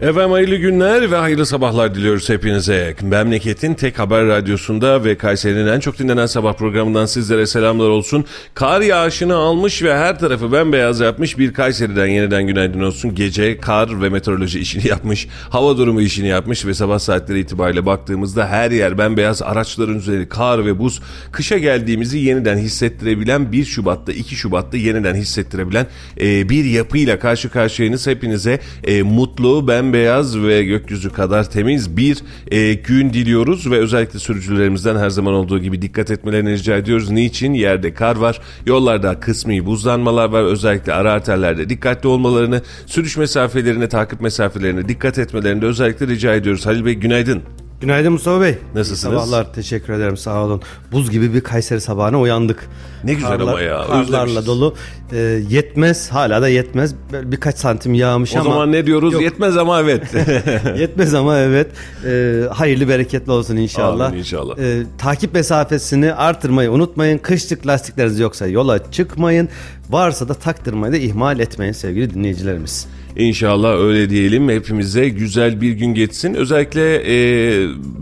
[0.00, 2.94] Efendim hayırlı günler ve hayırlı sabahlar diliyoruz hepinize.
[3.02, 8.24] Memleketin tek haber radyosunda ve Kayseri'nin en çok dinlenen sabah programından sizlere selamlar olsun.
[8.54, 13.14] Kar yağışını almış ve her tarafı bembeyaz yapmış bir Kayseri'den yeniden günaydın olsun.
[13.14, 18.46] Gece kar ve meteoroloji işini yapmış, hava durumu işini yapmış ve sabah saatleri itibariyle baktığımızda
[18.46, 21.02] her yer bembeyaz araçların üzeri kar ve buz.
[21.32, 25.86] Kışa geldiğimizi yeniden hissettirebilen 1 Şubat'ta 2 Şubat'ta yeniden hissettirebilen
[26.20, 28.06] e, bir yapıyla karşı karşıyayız.
[28.06, 32.18] Hepinize e, mutlu, bembeyaz bembeyaz ve gökyüzü kadar temiz bir
[32.50, 37.10] e, gün diliyoruz ve özellikle sürücülerimizden her zaman olduğu gibi dikkat etmelerini rica ediyoruz.
[37.10, 37.54] Niçin?
[37.54, 40.42] Yerde kar var, yollarda kısmi buzlanmalar var.
[40.42, 46.66] Özellikle ara arterlerde dikkatli olmalarını, sürüş mesafelerine, takip mesafelerine dikkat etmelerini de özellikle rica ediyoruz.
[46.66, 47.42] Halil Bey günaydın.
[47.80, 48.58] Günaydın Mustafa Bey.
[48.74, 49.14] Nasılsınız?
[49.14, 50.62] Sabahlar teşekkür ederim sağ olun.
[50.92, 52.68] Buz gibi bir Kayseri sabahına uyandık.
[53.04, 54.74] Ne güzel Karlar- ama ya, Karlarla dolu.
[55.12, 56.94] Ee, yetmez hala da yetmez.
[57.12, 58.50] Birkaç santim yağmış O ama.
[58.50, 59.12] zaman ne diyoruz?
[59.12, 60.02] Yok, Yetmez ama evet.
[60.78, 61.66] yetmez ama evet.
[62.06, 64.06] Ee, hayırlı bereketli olsun inşallah.
[64.06, 64.58] Amin inşallah.
[64.58, 67.18] Ee, takip mesafesini artırmayı unutmayın.
[67.18, 69.48] Kışlık lastikleriniz yoksa yola çıkmayın.
[69.90, 72.86] Varsa da taktırmayı da ihmal etmeyin sevgili dinleyicilerimiz.
[73.16, 74.48] İnşallah öyle diyelim.
[74.48, 76.34] Hepimize güzel bir gün geçsin.
[76.34, 77.14] Özellikle e,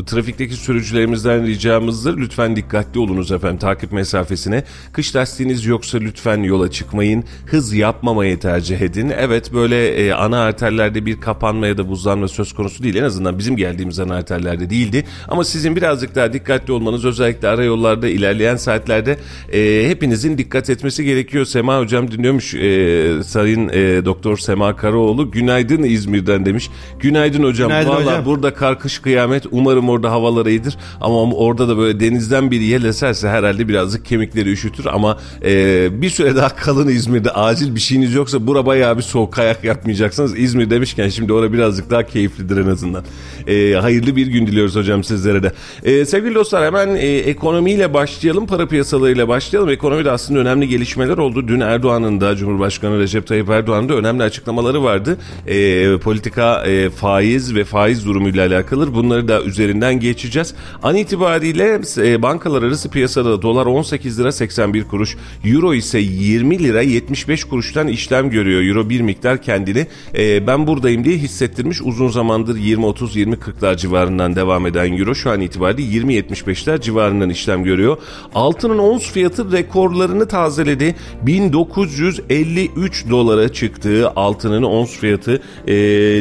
[0.06, 2.16] trafikteki sürücülerimizden ricamızdır.
[2.16, 4.64] Lütfen dikkatli olunuz efendim takip mesafesine.
[4.92, 7.24] Kış lastiğiniz yoksa lütfen yola çıkmayın.
[7.46, 9.12] Hız yapmamayı tercih edin.
[9.18, 12.94] Evet böyle e, ana arterlerde bir kapanma ya da buzlanma söz konusu değil.
[12.94, 15.04] En azından bizim geldiğimiz ana arterlerde değildi.
[15.28, 19.18] Ama sizin birazcık daha dikkatli olmanız özellikle ara yollarda ilerleyen saatlerde
[19.52, 21.44] e, hepinizin dikkat etmesi gerekiyor.
[21.44, 25.30] Sema hocam dinliyormuş e, Sayın e, Doktor Sema Karaoğlu.
[25.30, 26.70] Günaydın İzmir'den demiş.
[27.00, 27.68] Günaydın hocam.
[27.68, 28.24] Günaydın Vallahi hocam.
[28.24, 29.44] burada kar kış kıyamet.
[29.50, 30.76] Umarım orada havalar iyidir.
[31.00, 34.86] Ama orada da böyle denizden bir yel eserse herhalde birazcık kemikleri üşütür.
[34.86, 37.30] Ama e, bir süre daha kalın İzmir'de.
[37.30, 40.38] Acil bir şeyiniz yoksa bura bayağı bir soğuk kayak yapmayacaksınız.
[40.38, 43.04] İzmir demişken şimdi orada birazcık daha keyiflidir en azından.
[43.46, 45.52] E, hayırlı bir gün diliyoruz hocam sizlere de.
[45.84, 48.46] E, sevgili dostlar hemen e, ekonomiyle başlayalım.
[48.46, 49.70] Para piyasalarıyla başlayalım.
[49.70, 51.48] Ekonomide aslında önemli gelişmeler oldu.
[51.48, 55.18] Dün Erdoğan'ın da Cumhurbaşkanı Recep Tayyip Erdoğan'ın da önemli açıklamaları vardı.
[55.46, 58.94] E, politika e, faiz ve faiz durumuyla alakalı.
[58.94, 60.54] Bunları da üzerinden geçeceğiz.
[60.82, 65.16] An itibariyle e, bankalar arası piyasada dolar 18 lira 81 kuruş.
[65.44, 68.62] Euro ise 20 lira 75 kuruştan işlem görüyor.
[68.62, 71.82] Euro bir miktar kendini e, ben buradayım diye hissettirmiş.
[71.82, 77.96] Uzun zamandır 20-30-20-40'lar civarından devam eden Euro şu an itibariyle 20-75'ler civarından işlem görüyor.
[78.34, 80.94] Altının ons fiyatı rekorlarını tazeledi.
[81.22, 85.74] 1953 dolara çıktığı altının ons fiyatı e,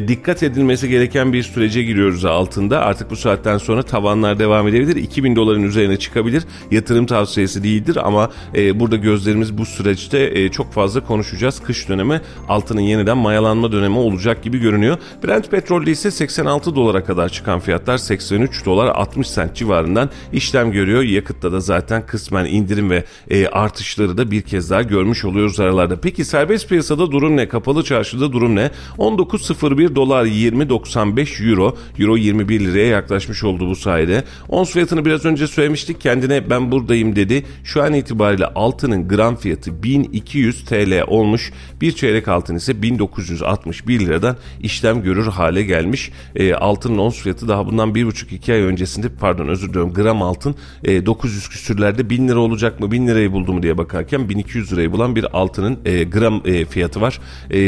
[0.07, 2.79] dikkat edilmesi gereken bir sürece giriyoruz altında.
[2.79, 4.95] Artık bu saatten sonra tavanlar devam edebilir.
[4.95, 6.43] 2000 doların üzerine çıkabilir.
[6.71, 11.59] Yatırım tavsiyesi değildir ama e, burada gözlerimiz bu süreçte e, çok fazla konuşacağız.
[11.63, 14.97] Kış dönemi altının yeniden mayalanma dönemi olacak gibi görünüyor.
[15.23, 21.03] Brent petrolde ise 86 dolara kadar çıkan fiyatlar 83 dolar 60 sent civarından işlem görüyor.
[21.03, 26.01] Yakıtta da zaten kısmen indirim ve e, artışları da bir kez daha görmüş oluyoruz aralarda.
[26.01, 27.47] Peki serbest piyasada durum ne?
[27.47, 28.71] Kapalı çarşıda durum ne?
[28.97, 31.77] 19.01 dolar 20.95 euro.
[31.99, 34.23] Euro 21 liraya yaklaşmış oldu bu sayede.
[34.49, 36.01] Ons fiyatını biraz önce söylemiştik.
[36.01, 37.45] Kendine ben buradayım dedi.
[37.63, 41.51] Şu an itibariyle altının gram fiyatı 1200 TL olmuş.
[41.81, 46.11] Bir çeyrek altın ise 1961 liradan işlem görür hale gelmiş.
[46.35, 51.05] E, altının ons fiyatı daha bundan 1,5-2 ay öncesinde pardon özür diliyorum gram altın e,
[51.05, 55.15] 900 küsürlerde 1000 lira olacak mı 1000 lirayı buldu mu diye bakarken 1200 lirayı bulan
[55.15, 57.19] bir altının e, gram e, fiyatı var.
[57.49, 57.59] E,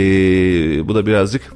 [0.88, 1.54] bu da birazcık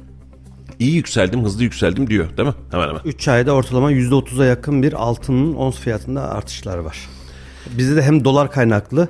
[0.78, 2.54] iyi yükseldim hızlı yükseldim diyor değil mi?
[2.70, 3.00] Hemen hemen.
[3.04, 7.08] 3 ayda ortalama %30'a yakın bir altının ons fiyatında artışlar var.
[7.78, 9.08] Bizde de hem dolar kaynaklı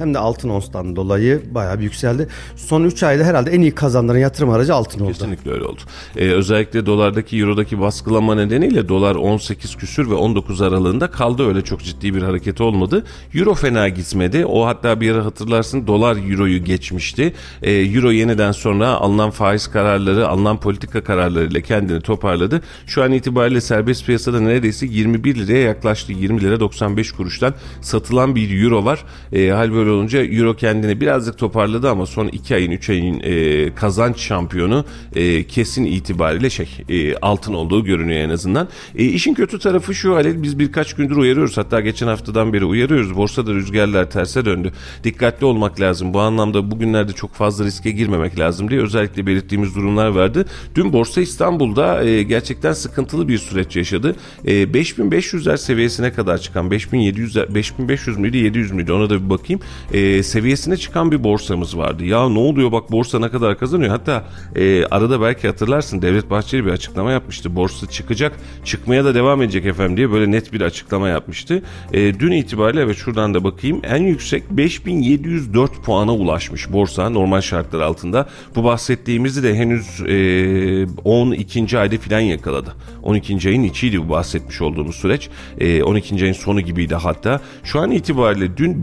[0.00, 2.28] hem de altın onstan dolayı bayağı bir yükseldi.
[2.56, 5.12] Son 3 ayda herhalde en iyi kazandıran yatırım aracı altın oldu.
[5.12, 5.80] Kesinlikle öyle oldu.
[6.16, 11.48] Ee, özellikle dolardaki eurodaki baskılama nedeniyle dolar 18 küsür ve 19 aralığında kaldı.
[11.48, 13.04] Öyle çok ciddi bir hareket olmadı.
[13.34, 14.46] Euro fena gitmedi.
[14.46, 17.34] O hatta bir ara hatırlarsın dolar euroyu geçmişti.
[17.62, 22.62] Ee, euro yeniden sonra alınan faiz kararları, alınan politika kararlarıyla kendini toparladı.
[22.86, 26.12] Şu an itibariyle serbest piyasada neredeyse 21 liraya yaklaştı.
[26.12, 29.04] 20 lira 95 kuruştan satılan bir euro var.
[29.32, 33.74] E, hal böyle olunca euro kendini birazcık toparladı ama son 2 ayın 3 ayın e,
[33.74, 34.84] kazanç şampiyonu
[35.14, 38.68] e, kesin itibariyle şey e, altın olduğu görünüyor en azından.
[38.96, 43.16] E, işin kötü tarafı şu Halil biz birkaç gündür uyarıyoruz hatta geçen haftadan beri uyarıyoruz.
[43.16, 44.72] Borsada rüzgarlar terse döndü.
[45.04, 46.14] Dikkatli olmak lazım.
[46.14, 50.44] Bu anlamda bugünlerde çok fazla riske girmemek lazım diye özellikle belirttiğimiz durumlar vardı.
[50.74, 54.16] Dün Borsa İstanbul'da e, gerçekten sıkıntılı bir süreç yaşadı.
[54.44, 59.60] E, 5500'ler seviyesine kadar çıkan 5700 5500 müydü 700 müydü ona da bir bakayım.
[59.92, 62.04] E, seviyesine çıkan bir borsamız vardı.
[62.04, 63.90] Ya ne oluyor bak borsa ne kadar kazanıyor.
[63.90, 64.24] Hatta
[64.56, 67.56] e, arada belki hatırlarsın Devlet Bahçeli bir açıklama yapmıştı.
[67.56, 68.32] Borsa çıkacak
[68.64, 71.62] çıkmaya da devam edecek efendim diye böyle net bir açıklama yapmıştı.
[71.92, 77.80] E, dün itibariyle ve şuradan da bakayım en yüksek 5704 puana ulaşmış borsa normal şartlar
[77.80, 78.28] altında.
[78.56, 81.78] Bu bahsettiğimizi de henüz e, 12.
[81.78, 82.74] ayda filan yakaladı.
[83.02, 83.48] 12.
[83.48, 85.28] ayın içiydi bu bahsetmiş olduğumuz süreç.
[85.58, 86.24] E, 12.
[86.24, 87.40] ayın sonu gibiydi hatta.
[87.64, 88.82] Şu an itibariyle dün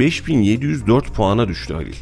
[0.77, 1.95] 5704 puana düştü Halil.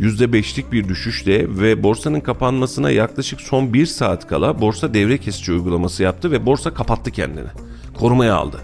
[0.00, 6.02] %5'lik bir düşüşle ve borsanın kapanmasına yaklaşık son 1 saat kala borsa devre kesici uygulaması
[6.02, 7.48] yaptı ve borsa kapattı kendini.
[7.94, 8.60] Korumaya aldı.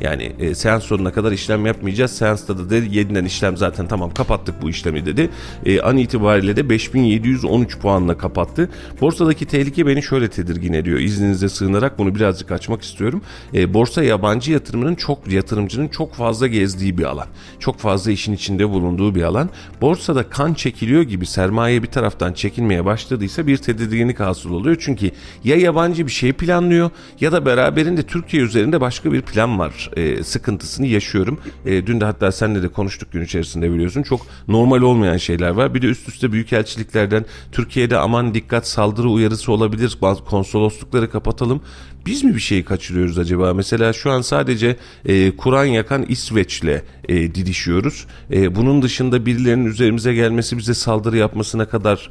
[0.00, 2.10] Yani e, seans sonuna kadar işlem yapmayacağız.
[2.10, 5.30] Seansta da dedi yeniden işlem zaten tamam kapattık bu işlemi dedi.
[5.66, 8.68] E, an itibariyle de 5713 puanla kapattı.
[9.00, 10.98] Borsadaki tehlike beni şöyle tedirgin ediyor.
[10.98, 13.22] İzninize sığınarak bunu birazcık açmak istiyorum.
[13.54, 17.26] E, borsa yabancı yatırımının çok yatırımcının çok fazla gezdiği bir alan.
[17.58, 19.50] Çok fazla işin içinde bulunduğu bir alan.
[19.80, 24.76] Borsada kan çekiliyor gibi sermaye bir taraftan çekilmeye başladıysa bir tedirginlik hasıl oluyor.
[24.80, 25.10] Çünkü
[25.44, 30.24] ya yabancı bir şey planlıyor ya da beraberinde Türkiye üzerinde başka bir plan var e,
[30.24, 31.40] sıkıntısını yaşıyorum.
[31.66, 34.02] E, dün de hatta seninle de konuştuk gün içerisinde biliyorsun.
[34.02, 35.74] Çok normal olmayan şeyler var.
[35.74, 39.98] Bir de üst üste büyükelçiliklerden Türkiye'de aman dikkat saldırı uyarısı olabilir.
[40.02, 41.62] Bazı konsoloslukları kapatalım.
[42.06, 43.54] Biz mi bir şeyi kaçırıyoruz acaba?
[43.54, 48.06] Mesela şu an sadece e, Kur'an yakan İsveç'le e, didişiyoruz.
[48.32, 52.10] E, bunun dışında birilerinin üzerimize gelmesi bize saldırı yapmasına kadar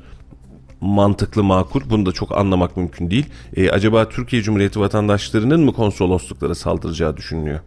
[0.81, 1.81] mantıklı makul.
[1.90, 3.26] Bunu da çok anlamak mümkün değil.
[3.56, 7.60] E, acaba Türkiye Cumhuriyeti vatandaşlarının mı konsolosluklara saldıracağı düşünülüyor?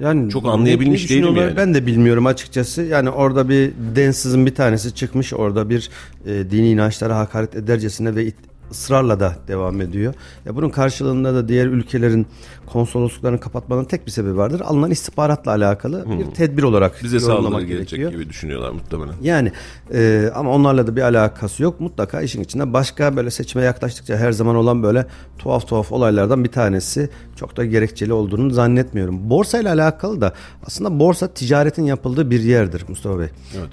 [0.00, 1.56] Yani Çok anlayabilmiş değilim yani.
[1.56, 2.82] Ben de bilmiyorum açıkçası.
[2.82, 5.32] Yani orada bir densizin bir tanesi çıkmış.
[5.32, 5.90] Orada bir
[6.26, 8.32] e, dini inançlara hakaret edercesine ve
[8.70, 10.14] ısrarla da devam ediyor.
[10.46, 12.26] Ya bunun karşılığında da diğer ülkelerin
[12.72, 14.60] konsolosluklarını kapatmanın tek bir sebebi vardır.
[14.60, 18.10] Alınan istihbaratla alakalı bir tedbir olarak Bize yorumlamak gerekiyor.
[18.12, 19.14] gibi düşünüyorlar muhtemelen.
[19.22, 19.52] Yani
[19.94, 21.80] e, ama onlarla da bir alakası yok.
[21.80, 25.06] Mutlaka işin içinde başka böyle seçime yaklaştıkça her zaman olan böyle
[25.38, 27.10] tuhaf tuhaf olaylardan bir tanesi.
[27.36, 29.30] Çok da gerekçeli olduğunu zannetmiyorum.
[29.30, 30.32] Borsa ile alakalı da
[30.66, 33.26] aslında borsa ticaretin yapıldığı bir yerdir Mustafa Bey.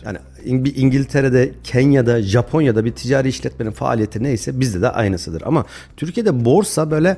[0.05, 5.41] Yani İng- bir İngiltere'de, Kenya'da, Japonya'da bir ticari işletmenin faaliyeti neyse bizde de aynısıdır.
[5.45, 5.65] Ama
[5.97, 7.17] Türkiye'de borsa böyle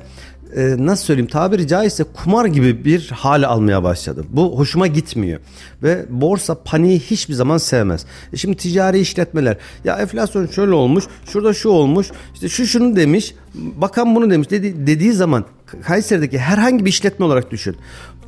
[0.56, 4.24] e, nasıl söyleyeyim tabiri caizse kumar gibi bir hale almaya başladı.
[4.28, 5.40] Bu hoşuma gitmiyor.
[5.82, 8.06] Ve borsa paniği hiçbir zaman sevmez.
[8.32, 13.34] E şimdi ticari işletmeler ya enflasyon şöyle olmuş, şurada şu olmuş, işte şu şunu demiş,
[13.54, 15.44] bakan bunu demiş dedi, dediği zaman
[15.82, 17.76] Kayseri'deki herhangi bir işletme olarak düşün.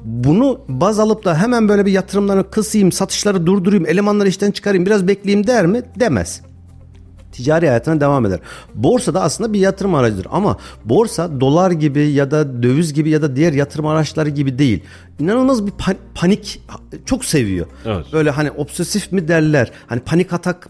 [0.05, 5.09] Bunu baz alıp da hemen böyle bir yatırımlarını kısayım, satışları durdurayım, elemanları işten çıkarayım, biraz
[5.09, 5.83] bekleyeyim der mi?
[6.01, 6.43] Demez
[7.35, 8.41] ticari hayatına devam eder.
[8.75, 13.23] Borsa da aslında bir yatırım aracıdır ama borsa dolar gibi ya da döviz gibi ya
[13.23, 14.83] da diğer yatırım araçları gibi değil.
[15.19, 16.63] İnanılmaz bir pan- panik
[17.07, 17.67] çok seviyor.
[17.85, 18.07] Evet.
[18.13, 20.69] Böyle hani obsesif mi derler, hani panik atak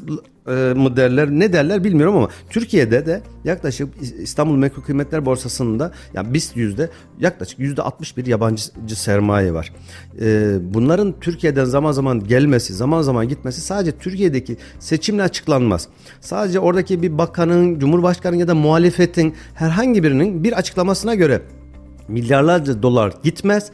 [0.53, 3.89] mı derler, ne derler bilmiyorum ama Türkiye'de de yaklaşık
[4.23, 9.73] İstanbul Menkul Kıymetler Borsası'nda yani BIST yüzde yaklaşık yüzde 61 yabancı sermaye var.
[10.21, 15.89] E, bunların Türkiye'den zaman zaman gelmesi, zaman zaman gitmesi sadece Türkiye'deki seçimle açıklanmaz.
[16.21, 21.43] Sadece oradaki bir bakanın, cumhurbaşkanı ya da muhalefetin herhangi birinin bir açıklamasına göre
[22.09, 23.71] milyarlarca dolar gitmez.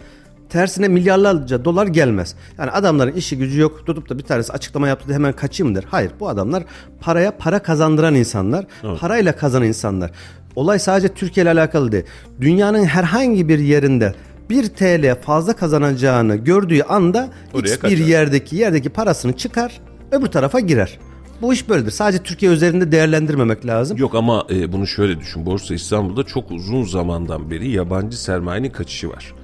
[0.50, 2.34] Tersine milyarlarca dolar gelmez.
[2.58, 3.86] Yani adamların işi gücü yok.
[3.86, 5.84] Tutup da bir tanesi açıklama yaptı da hemen kaçayım der.
[5.90, 6.62] Hayır bu adamlar
[7.00, 8.66] paraya para kazandıran insanlar.
[9.00, 10.10] Parayla kazanan insanlar.
[10.56, 12.04] Olay sadece Türkiye ile alakalı değil.
[12.40, 14.14] Dünyanın herhangi bir yerinde
[14.50, 17.96] 1 TL fazla kazanacağını gördüğü anda Oraya X bir kaçar.
[17.96, 19.80] yerdeki yerdeki parasını çıkar
[20.12, 20.98] öbür tarafa girer.
[21.42, 21.90] Bu iş böyledir.
[21.90, 23.98] Sadece Türkiye üzerinde değerlendirmemek lazım.
[23.98, 25.46] Yok ama e, bunu şöyle düşün.
[25.46, 29.34] Borsa İstanbul'da çok uzun zamandan beri yabancı sermayenin kaçışı var.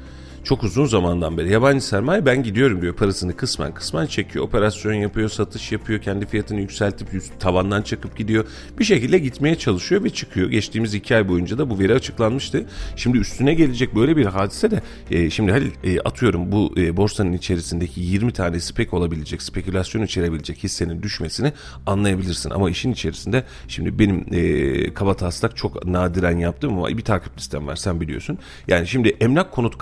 [0.46, 4.44] Çok uzun zamandan beri yabancı sermaye ben gidiyorum diyor parasını kısmen kısmen çekiyor.
[4.44, 7.08] Operasyon yapıyor, satış yapıyor, kendi fiyatını yükseltip
[7.40, 8.44] tavandan çıkıp gidiyor.
[8.78, 10.50] Bir şekilde gitmeye çalışıyor ve çıkıyor.
[10.50, 12.66] Geçtiğimiz iki ay boyunca da bu veri açıklanmıştı.
[12.96, 17.32] Şimdi üstüne gelecek böyle bir hadise de e, şimdi Halil e, atıyorum bu e, borsanın
[17.32, 21.52] içerisindeki 20 tane spek olabilecek, spekülasyon içerebilecek hissenin düşmesini
[21.86, 22.50] anlayabilirsin.
[22.50, 27.66] Ama işin içerisinde şimdi benim e, kaba taslak çok nadiren yaptığım ama bir takip listem
[27.66, 28.38] var sen biliyorsun.
[28.68, 29.78] Yani şimdi emlak konut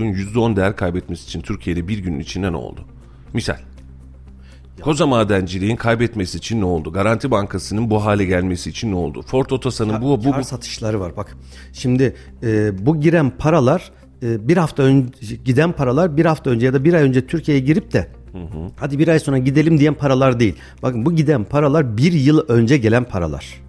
[0.00, 2.84] gayrimenkulün %10 değer kaybetmesi için Türkiye'de bir günün içinde ne oldu?
[3.32, 3.56] Misal.
[4.80, 6.92] Koza madenciliğin kaybetmesi için ne oldu?
[6.92, 9.22] Garanti Bankası'nın bu hale gelmesi için ne oldu?
[9.22, 11.36] Ford Otosan'ın bu, bu, Kar satışları var bak.
[11.72, 13.90] Şimdi e, bu giren paralar
[14.22, 17.64] e, bir hafta önce giden paralar bir hafta önce ya da bir ay önce Türkiye'ye
[17.64, 18.70] girip de Hı hı.
[18.76, 20.54] Hadi bir ay sonra gidelim diyen paralar değil.
[20.82, 23.60] Bakın bu giden paralar bir yıl önce gelen paralar.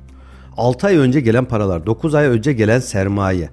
[0.58, 3.50] 6 ay önce gelen paralar, 9 ay önce gelen sermaye.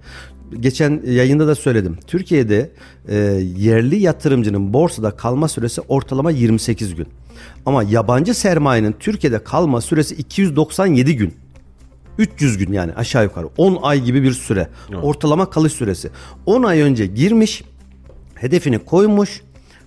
[0.61, 1.99] Geçen yayında da söyledim.
[2.07, 2.71] Türkiye'de
[3.09, 3.17] e,
[3.57, 7.07] yerli yatırımcının borsada kalma süresi ortalama 28 gün.
[7.67, 11.35] Ama yabancı sermayenin Türkiye'de kalma süresi 297 gün.
[12.19, 14.69] 300 gün yani aşağı yukarı 10 ay gibi bir süre.
[14.91, 15.05] Evet.
[15.05, 16.11] Ortalama kalış süresi.
[16.47, 17.63] 10 ay önce girmiş,
[18.35, 19.43] hedefini koymuş.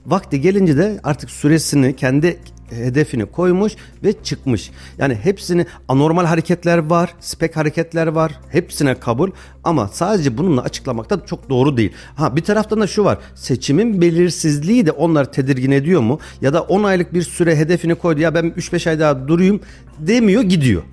[0.06, 2.39] Vakti gelince de artık süresini kendi
[2.72, 3.74] hedefini koymuş
[4.04, 4.72] ve çıkmış.
[4.98, 8.40] Yani hepsini anormal hareketler var, spek hareketler var.
[8.50, 9.32] Hepsine kabul
[9.63, 11.94] ama sadece bununla açıklamak da çok doğru değil.
[12.16, 13.18] Ha bir taraftan da şu var.
[13.36, 16.20] Seçimin belirsizliği de onları tedirgin ediyor mu?
[16.42, 18.22] Ya da 10 aylık bir süre hedefini koydu.
[18.22, 19.60] Ya ben 3-5 ay daha durayım
[20.00, 20.84] demiyor gidiyor.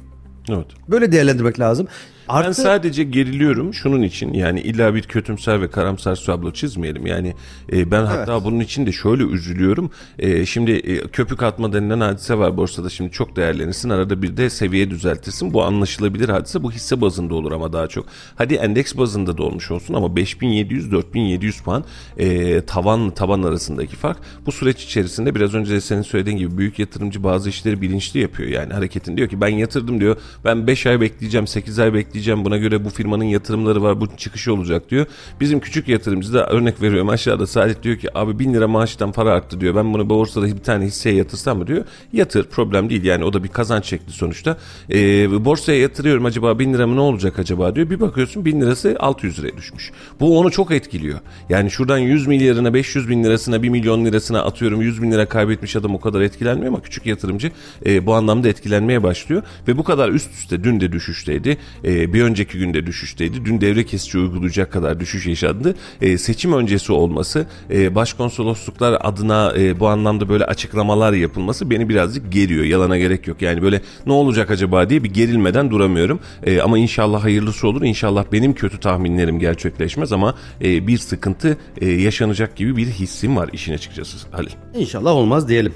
[0.50, 0.66] Evet.
[0.88, 1.88] Böyle değerlendirmek lazım.
[2.28, 2.48] Artı...
[2.48, 7.06] Ben sadece geriliyorum şunun için yani illa bir kötümser ve karamsar tablo çizmeyelim.
[7.06, 7.34] Yani
[7.72, 8.44] e, ben hatta evet.
[8.44, 9.90] bunun için de şöyle üzülüyorum.
[10.18, 13.90] E, şimdi e, köpük atma denilen hadise var borsada şimdi çok değerlenirsin.
[13.90, 15.52] Arada bir de seviye düzeltirsin.
[15.52, 16.62] Bu anlaşılabilir hadise.
[16.62, 18.06] Bu hisse bazında olur ama daha çok.
[18.36, 21.84] Hadi endeks bazında da olmuş olsun ama 5700-4700 puan
[22.18, 24.18] e, tavan taban arasındaki fark.
[24.46, 28.48] Bu süreç içerisinde biraz önce de senin söylediğin gibi büyük yatırımcı bazı işleri bilinçli yapıyor.
[28.48, 30.16] Yani hareketin diyor ki ben yatırdım diyor.
[30.44, 34.16] Ben 5 ay bekleyeceğim 8 ay bekleyeceğim bekleyeceğim buna göre bu firmanın yatırımları var bu
[34.16, 35.06] çıkışı olacak diyor.
[35.40, 39.32] Bizim küçük yatırımcı da örnek veriyorum aşağıda Saadet diyor ki abi bin lira maaştan para
[39.32, 39.74] arttı diyor.
[39.74, 41.84] Ben bunu borsada bir tane hisseye yatırsam mı diyor.
[42.12, 44.56] Yatır problem değil yani o da bir kazanç şekli sonuçta.
[44.90, 47.90] E, borsaya yatırıyorum acaba bin lira mı ne olacak acaba diyor.
[47.90, 49.92] Bir bakıyorsun bin lirası 600 liraya düşmüş.
[50.20, 51.18] Bu onu çok etkiliyor.
[51.48, 55.76] Yani şuradan 100 milyarına 500 bin lirasına 1 milyon lirasına atıyorum 100 bin lira kaybetmiş
[55.76, 57.52] adam o kadar etkilenmiyor ama küçük yatırımcı
[57.86, 59.42] e, bu anlamda etkilenmeye başlıyor.
[59.68, 61.58] Ve bu kadar üst üste dün de düşüşteydi.
[61.84, 63.44] E, bir önceki günde düşüşteydi.
[63.44, 65.74] Dün devre kesici uygulayacak kadar düşüş yaşandı.
[66.00, 72.32] E, seçim öncesi olması, e, başkonsolosluklar adına e, bu anlamda böyle açıklamalar yapılması beni birazcık
[72.32, 72.64] geriyor.
[72.64, 73.42] Yalana gerek yok.
[73.42, 76.20] Yani böyle ne olacak acaba diye bir gerilmeden duramıyorum.
[76.46, 77.82] E, ama inşallah hayırlısı olur.
[77.82, 83.50] İnşallah benim kötü tahminlerim gerçekleşmez ama e, bir sıkıntı e, yaşanacak gibi bir hissim var
[83.52, 84.50] işin açıkçası Halil.
[84.74, 85.72] İnşallah olmaz diyelim.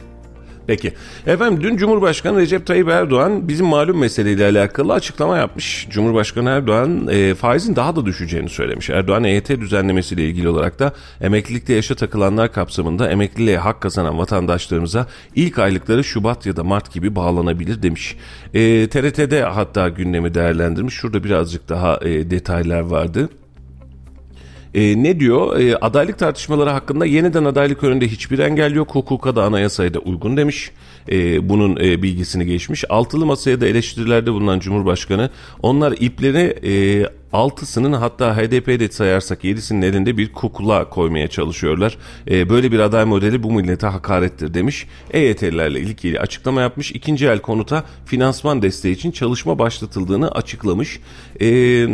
[0.67, 0.93] Peki.
[1.27, 5.87] Efendim dün Cumhurbaşkanı Recep Tayyip Erdoğan bizim malum meseleyle alakalı açıklama yapmış.
[5.91, 8.91] Cumhurbaşkanı Erdoğan e, faizin daha da düşeceğini söylemiş.
[8.91, 15.59] Erdoğan EYT düzenlemesiyle ilgili olarak da emeklilikte yaşa takılanlar kapsamında emekliliğe hak kazanan vatandaşlarımıza ilk
[15.59, 18.17] aylıkları Şubat ya da Mart gibi bağlanabilir demiş.
[18.55, 20.95] E, TRT'de hatta gündemi değerlendirmiş.
[20.95, 23.29] Şurada birazcık daha e, detaylar vardı.
[24.75, 25.61] E, ne diyor?
[25.61, 28.95] E, adaylık tartışmaları hakkında yeniden adaylık önünde hiçbir engel yok.
[28.95, 30.71] Hukuka da anayasaya da uygun demiş.
[31.09, 32.85] E, bunun e, bilgisini geçmiş.
[32.89, 35.31] Altılı masaya da eleştirilerde bulunan Cumhurbaşkanı
[35.63, 41.99] onlar ipleri e, altısının hatta HDP'de sayarsak yedisinin elinde bir kukula koymaya çalışıyorlar.
[42.31, 44.87] E, böyle bir aday modeli bu millete hakarettir demiş.
[45.11, 46.93] EYT'lilerle ilgili açıklama yapmış.
[46.93, 51.01] İkinci el konuta finansman desteği için çalışma başlatıldığını açıklamış.
[51.41, 51.47] E,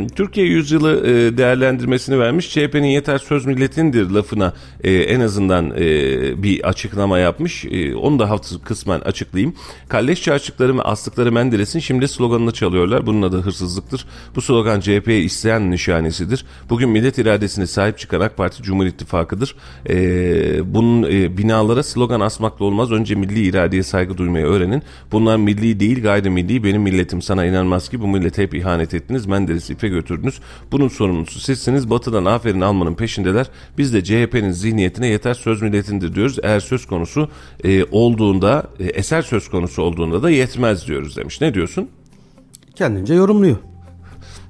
[0.08, 2.50] Türkiye yüzyılı e, değerlendirmesini vermiş.
[2.50, 4.52] CHP'nin yeter söz milletindir lafına
[4.84, 7.64] e, en azından e, bir açıklama yapmış.
[7.64, 9.54] E, onu da hafta kısmen açıklayayım.
[9.88, 13.06] Kalleş çarşıkları ve astıkları Menderes'in şimdi sloganını çalıyorlar.
[13.06, 14.06] Bunun adı hırsızlıktır.
[14.36, 16.44] Bu slogan CHP'ye isteyen nişanesidir.
[16.70, 19.54] Bugün millet iradesine sahip çıkan AK Parti Cumhur İttifakı'dır.
[19.88, 22.92] Ee, bunun e, binalara slogan asmakla olmaz.
[22.92, 24.82] Önce milli iradeye saygı duymayı öğrenin.
[25.12, 26.64] Bunlar milli değil gayrimilli.
[26.64, 29.26] Benim milletim sana inanmaz ki bu millete hep ihanet ettiniz.
[29.26, 30.40] Menderes'i ipe götürdünüz.
[30.72, 31.90] Bunun sorumlusu sizsiniz.
[31.90, 33.46] Batı'dan aferin almanın peşindeler.
[33.78, 36.38] Biz de CHP'nin zihniyetine yeter söz milletindir diyoruz.
[36.42, 37.28] Eğer söz konusu
[37.64, 41.40] e, olduğunda, e, eser söz konusu olduğunda da yetmez diyoruz demiş.
[41.40, 41.88] Ne diyorsun?
[42.74, 43.56] Kendince yorumluyor.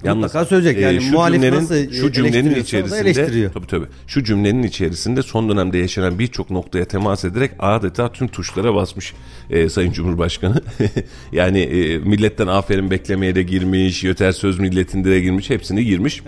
[0.05, 0.79] Yalnız, Mutlaka söyleyecek.
[0.79, 3.87] E, yani e, şu muhalif cümlenin, nasıl şu cümlenin içerisinde tabii tabii.
[4.07, 9.15] Şu cümlenin içerisinde son dönemde yaşanan birçok noktaya temas ederek adeta tüm tuşlara basmış
[9.51, 10.63] e, Sayın Cumhurbaşkanı.
[11.33, 16.23] yani e, milletten aferin beklemeye de girmiş, yeter söz milletinde de girmiş, hepsini girmiş.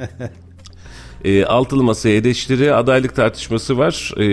[1.24, 4.12] E, altılı masaya eleştiri, adaylık tartışması var.
[4.16, 4.24] E,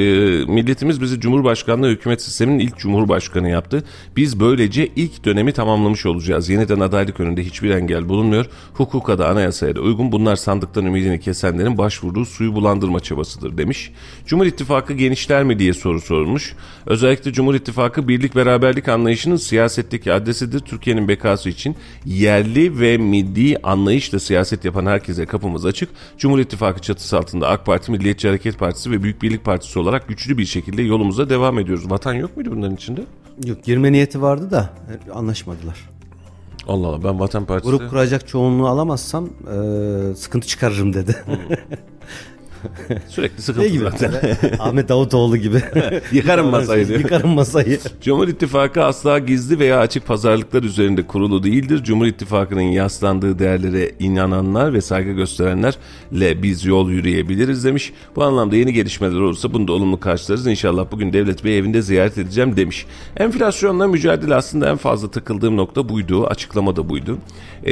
[0.45, 3.83] milletimiz bizi Cumhurbaşkanlığı hükümet sisteminin ilk Cumhurbaşkanı yaptı.
[4.15, 6.49] Biz böylece ilk dönemi tamamlamış olacağız.
[6.49, 8.45] Yeniden adaylık önünde hiçbir engel bulunmuyor.
[8.73, 10.11] Hukuka da anayasaya da uygun.
[10.11, 13.91] Bunlar sandıktan ümidini kesenlerin başvurduğu suyu bulandırma çabasıdır demiş.
[14.25, 16.55] Cumhur İttifakı genişler mi diye soru sormuş.
[16.85, 20.59] Özellikle Cumhur İttifakı birlik beraberlik anlayışının siyasetteki adresidir.
[20.59, 21.75] Türkiye'nin bekası için
[22.05, 25.89] yerli ve milli anlayışla siyaset yapan herkese kapımız açık.
[26.17, 30.37] Cumhur İttifakı çatısı altında AK Parti, Milliyetçi Hareket Partisi ve Büyük Birlik Partisi olarak güçlü
[30.37, 31.91] bir şekilde yolumuza devam ediyoruz.
[31.91, 33.01] Vatan yok muydu bunların içinde?
[33.45, 34.69] Yok girme niyeti vardı da
[35.07, 35.89] e, anlaşmadılar.
[36.67, 37.71] Allah Allah ben Vatan Partisi...
[37.71, 41.15] Grup kuracak çoğunluğu alamazsam e, sıkıntı çıkarırım dedi.
[43.09, 43.83] Sürekli Ne sıkıntı gibi?
[43.83, 44.11] zaten.
[44.59, 45.61] Ahmet Davutoğlu gibi.
[46.11, 46.99] Yıkarım masayı diyor.
[46.99, 47.79] Yıkarım masayı.
[48.01, 51.83] Cumhur İttifakı asla gizli veya açık pazarlıklar üzerinde kurulu değildir.
[51.83, 57.93] Cumhur İttifakı'nın yaslandığı değerlere inananlar ve saygı gösterenlerle biz yol yürüyebiliriz demiş.
[58.15, 60.47] Bu anlamda yeni gelişmeler olursa bunu da olumlu karşılarız.
[60.47, 62.85] İnşallah bugün Devlet Bey evinde ziyaret edeceğim demiş.
[63.17, 66.27] Enflasyonla mücadele aslında en fazla takıldığım nokta buydu.
[66.27, 67.17] Açıklama da buydu.
[67.65, 67.71] Ee,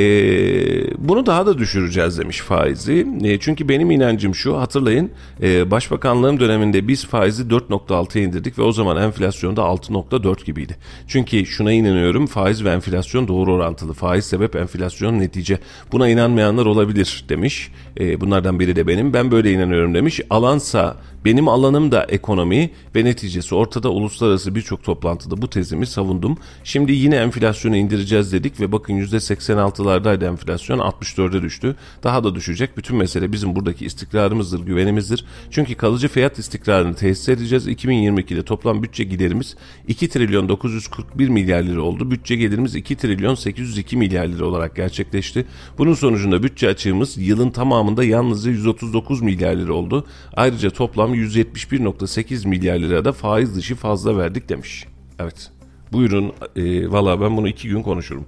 [0.97, 3.07] bunu daha da düşüreceğiz demiş faizi.
[3.23, 5.04] E, çünkü benim inancım şu hatırlayın
[5.41, 10.77] e, başbakanlığım döneminde biz faizi 4.6'ya indirdik ve o zaman enflasyonda 6.4 gibiydi.
[11.07, 13.93] Çünkü şuna inanıyorum faiz ve enflasyon doğru orantılı.
[13.93, 15.59] Faiz sebep enflasyon netice.
[15.91, 17.71] Buna inanmayanlar olabilir demiş.
[17.99, 19.13] E, bunlardan biri de benim.
[19.13, 20.21] Ben böyle inanıyorum demiş.
[20.29, 26.37] Alansa benim alanım da ekonomi ve neticesi ortada uluslararası birçok toplantıda bu tezimi savundum.
[26.63, 31.75] Şimdi yine enflasyonu indireceğiz dedik ve bakın %86'lardaydı enflasyon 64'e düştü.
[32.03, 32.77] Daha da düşecek.
[32.77, 35.25] Bütün mesele bizim buradaki istikrarımızdır, güvenimizdir.
[35.51, 37.67] Çünkü kalıcı fiyat istikrarını tesis edeceğiz.
[37.67, 39.55] 2022'de toplam bütçe giderimiz
[39.87, 42.11] 2 trilyon 941 milyar lira oldu.
[42.11, 45.45] Bütçe gelirimiz 2 trilyon 802 milyar lira olarak gerçekleşti.
[45.77, 50.05] Bunun sonucunda bütçe açığımız yılın tamamında yalnızca 139 milyar lira oldu.
[50.33, 54.85] Ayrıca toplam 171.8 milyar lirada faiz dışı fazla verdik demiş.
[55.19, 55.51] Evet.
[55.91, 56.33] Buyurun.
[56.55, 58.25] E, Valla ben bunu iki gün konuşurum.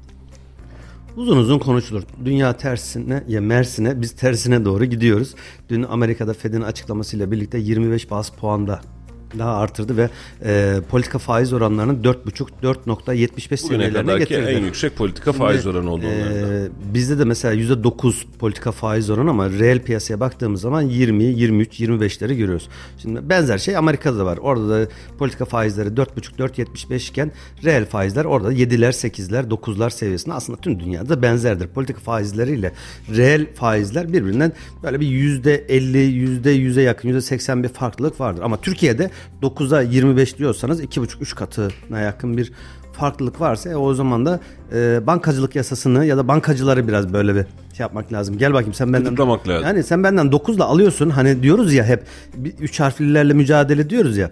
[1.17, 2.03] Uzun uzun konuşulur.
[2.25, 5.36] Dünya tersine ya Mersin'e biz tersine doğru gidiyoruz.
[5.69, 8.81] Dün Amerika'da Fed'in açıklamasıyla birlikte 25 bas puanda
[9.38, 10.10] daha artırdı ve
[10.46, 14.50] e, politika faiz oranlarını 4,5-4.75 Bugüne seviyelerine getirdi.
[14.50, 16.69] en yüksek politika faiz Şimdi, oranı oldu e, onlarda.
[16.93, 22.34] bizde de mesela %9 politika faiz oranı ama reel piyasaya baktığımız zaman 20, 23, 25'leri
[22.36, 22.69] görüyoruz.
[23.02, 24.38] Şimdi benzer şey Amerika'da da var.
[24.38, 27.32] Orada da politika faizleri 4,5-4,75 iken
[27.63, 31.67] reel faizler orada 7'ler, 8'ler, 9'lar seviyesinde aslında tüm dünyada benzerdir.
[31.67, 32.71] Politika faizleriyle
[33.15, 34.52] reel faizler birbirinden
[34.84, 38.41] böyle bir %50, %100'e yakın, %80 bir farklılık vardır.
[38.41, 42.51] Ama Türkiye'de 9'a 25 diyorsanız 2,5-3 katına yakın bir
[42.93, 44.39] farklılık varsa e, o zaman da
[44.73, 48.38] e, bankacılık yasasını ya da bankacıları biraz böyle bir şey yapmak lazım.
[48.38, 49.13] Gel bakayım sen benden
[49.49, 49.67] lazım.
[49.67, 51.10] Yani sen benden 9'la alıyorsun.
[51.10, 52.03] Hani diyoruz ya hep
[52.36, 54.32] bir- üç harflilerle mücadele diyoruz ya.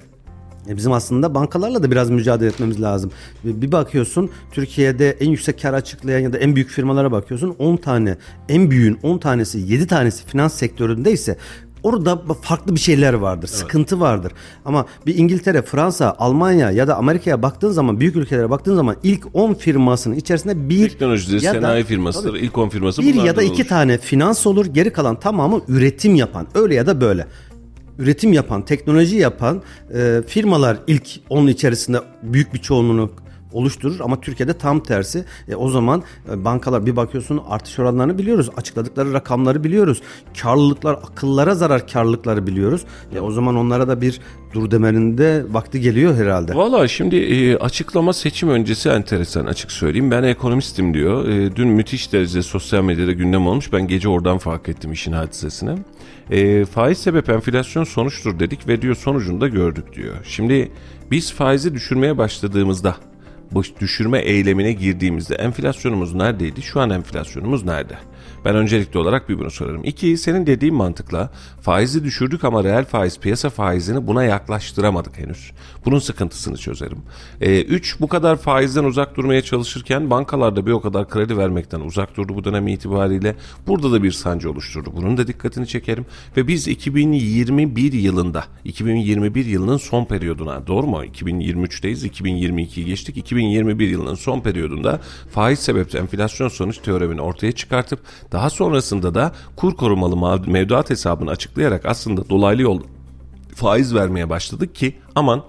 [0.69, 3.11] E bizim aslında bankalarla da biraz mücadele etmemiz lazım.
[3.43, 7.77] Bir bir bakıyorsun Türkiye'de en yüksek kar açıklayan ya da en büyük firmalara bakıyorsun 10
[7.77, 8.17] tane
[8.49, 11.37] en büyüğün 10 tanesi 7 tanesi finans sektöründeyse
[11.85, 13.47] orada farklı bir şeyler vardır.
[13.47, 14.31] Sıkıntı vardır.
[14.65, 19.27] Ama bir İngiltere, Fransa, Almanya ya da Amerika'ya baktığın zaman büyük ülkelere baktığın zaman ilk
[19.33, 22.39] 10 firmasının içerisinde bir Teknolojidir, ya da- sanayi firmasıdır, Tabii.
[22.39, 23.69] ilk 10 firması bir ya da iki olur.
[23.69, 24.65] tane finans olur.
[24.65, 26.47] Geri kalan tamamı üretim yapan.
[26.55, 27.27] Öyle ya da böyle.
[27.99, 29.61] Üretim yapan, teknoloji yapan
[29.95, 33.11] e, firmalar ilk onun içerisinde büyük bir çoğunluğunu
[33.55, 35.25] oluşturur ama Türkiye'de tam tersi.
[35.47, 38.49] E, o zaman e, bankalar bir bakıyorsun artış oranlarını biliyoruz.
[38.57, 40.01] Açıkladıkları rakamları biliyoruz.
[40.41, 42.85] Karlılıklar, akıllara zarar karlılıkları biliyoruz.
[43.15, 44.21] E, o zaman onlara da bir
[44.53, 46.55] dur demenin de vakti geliyor herhalde.
[46.55, 50.11] Valla şimdi e, açıklama seçim öncesi enteresan açık söyleyeyim.
[50.11, 51.29] Ben ekonomistim diyor.
[51.29, 53.73] E, dün müthiş derecede sosyal medyada gündem olmuş.
[53.73, 55.75] Ben gece oradan fark ettim işin hadisesine.
[56.31, 60.15] E, faiz sebep enflasyon sonuçtur dedik ve diyor sonucunu da gördük diyor.
[60.23, 60.71] Şimdi
[61.11, 62.95] biz faizi düşürmeye başladığımızda
[63.81, 66.61] düşürme eylemine girdiğimizde enflasyonumuz neredeydi?
[66.61, 67.97] Şu an enflasyonumuz nerede?
[68.45, 69.83] Ben öncelikli olarak bir bunu sorarım.
[69.83, 71.29] İki, senin dediğin mantıkla
[71.61, 75.51] faizi düşürdük ama reel faiz, piyasa faizini buna yaklaştıramadık henüz.
[75.85, 76.97] Bunun sıkıntısını çözerim.
[77.41, 82.17] Ee, üç, bu kadar faizden uzak durmaya çalışırken bankalarda bir o kadar kredi vermekten uzak
[82.17, 83.35] durdu bu dönem itibariyle.
[83.67, 84.91] Burada da bir sancı oluşturdu.
[84.95, 86.05] Bunun da dikkatini çekerim.
[86.37, 91.05] Ve biz 2021 yılında, 2021 yılının son periyoduna, doğru mu?
[91.05, 93.17] 2023'teyiz, 2022'yi geçtik.
[93.17, 94.99] 2021 yılının son periyodunda
[95.31, 97.99] faiz sebepli enflasyon sonuç teoremini ortaya çıkartıp
[98.35, 102.81] daha sonrasında da kur korumalı mevduat hesabını açıklayarak aslında dolaylı yol
[103.55, 105.43] faiz vermeye başladık ki aman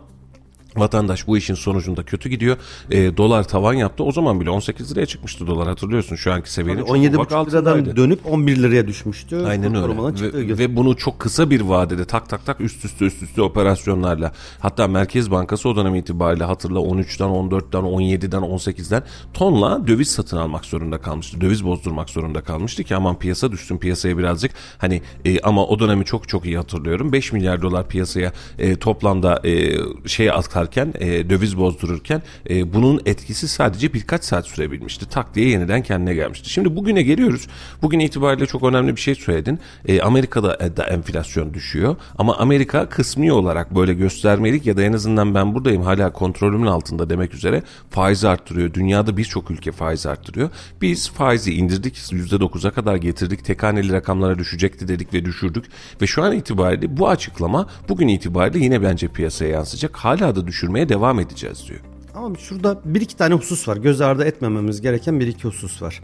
[0.76, 2.56] Vatandaş bu işin sonucunda kötü gidiyor.
[2.90, 4.04] E, dolar tavan yaptı.
[4.04, 6.82] O zaman bile 18 liraya çıkmıştı dolar hatırlıyorsun şu anki seviyenin.
[6.82, 9.44] ufak 17,5 liradan dönüp 11 liraya düşmüştü.
[9.46, 9.96] Aynen öyle.
[10.32, 14.32] Ve, ve bunu çok kısa bir vadede tak tak tak üst üste üst üste operasyonlarla
[14.58, 19.02] hatta Merkez Bankası o dönem itibariyle hatırla 13'ten 14'ten 17'den 18'den
[19.34, 21.40] tonla döviz satın almak zorunda kalmıştı.
[21.40, 26.04] Döviz bozdurmak zorunda kalmıştı ki aman piyasa düşsün piyasaya birazcık hani e, ama o dönemi
[26.04, 27.12] çok çok iyi hatırlıyorum.
[27.12, 29.76] 5 milyar dolar piyasaya e, toplamda e,
[30.08, 30.30] şey
[30.66, 35.08] atarken e, döviz bozdururken e, bunun etkisi sadece birkaç saat sürebilmişti.
[35.08, 36.50] Tak diye yeniden kendine gelmişti.
[36.50, 37.46] Şimdi bugüne geliyoruz.
[37.82, 39.58] Bugün itibariyle çok önemli bir şey söyledin.
[39.88, 44.92] E, Amerika'da e, da enflasyon düşüyor ama Amerika kısmi olarak böyle göstermelik ya da en
[44.92, 48.74] azından ben buradayım hala kontrolümün altında demek üzere faiz arttırıyor.
[48.74, 50.50] Dünyada birçok ülke faiz arttırıyor.
[50.82, 53.44] Biz faizi indirdik %9'a kadar getirdik.
[53.44, 55.64] Tek haneli rakamlara düşecekti dedik ve düşürdük.
[56.02, 59.96] Ve şu an itibariyle bu açıklama bugün itibariyle yine bence piyasaya yansıyacak.
[59.96, 61.80] Hala da düşürmeye devam edeceğiz diyor.
[62.14, 63.76] Ama şurada bir iki tane husus var.
[63.76, 66.02] Göz ardı etmememiz gereken bir iki husus var.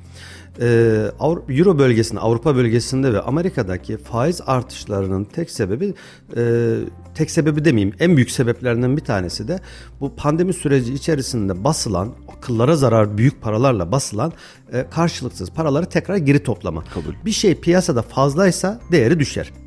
[0.61, 1.11] Ee,
[1.49, 5.95] Euro bölgesinde, Avrupa bölgesinde ve Amerika'daki faiz artışlarının tek sebebi,
[6.37, 6.75] e,
[7.15, 9.61] tek sebebi demeyeyim, en büyük sebeplerinden bir tanesi de
[10.01, 14.33] bu pandemi süreci içerisinde basılan, akıllara zarar büyük paralarla basılan
[14.73, 16.85] e, karşılıksız paraları tekrar geri toplama.
[16.85, 17.15] Kabul.
[17.25, 19.62] Bir şey piyasada fazlaysa değeri düşer.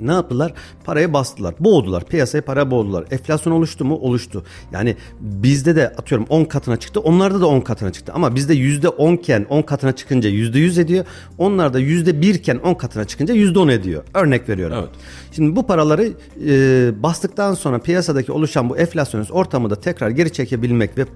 [0.00, 0.52] Ne yaptılar?
[0.84, 1.54] Parayı bastılar.
[1.60, 2.04] Boğdular.
[2.04, 3.04] Piyasaya para boğdular.
[3.10, 3.96] Enflasyon oluştu mu?
[3.96, 4.44] Oluştu.
[4.72, 7.00] Yani bizde de atıyorum 10 katına çıktı.
[7.00, 8.12] Onlarda da 10 katına çıktı.
[8.14, 11.04] Ama bizde %10 iken 10 katına çıkınca %100 ediyor.
[11.38, 14.04] Onlarda %1 iken 10 katına çıkınca %10 ediyor.
[14.14, 14.76] Örnek veriyorum.
[14.80, 14.90] Evet.
[15.32, 16.12] Şimdi bu paraları
[16.46, 21.06] e, bastıktan sonra piyasadaki oluşan bu enflasyonist ortamı da tekrar geri çekebilmek ve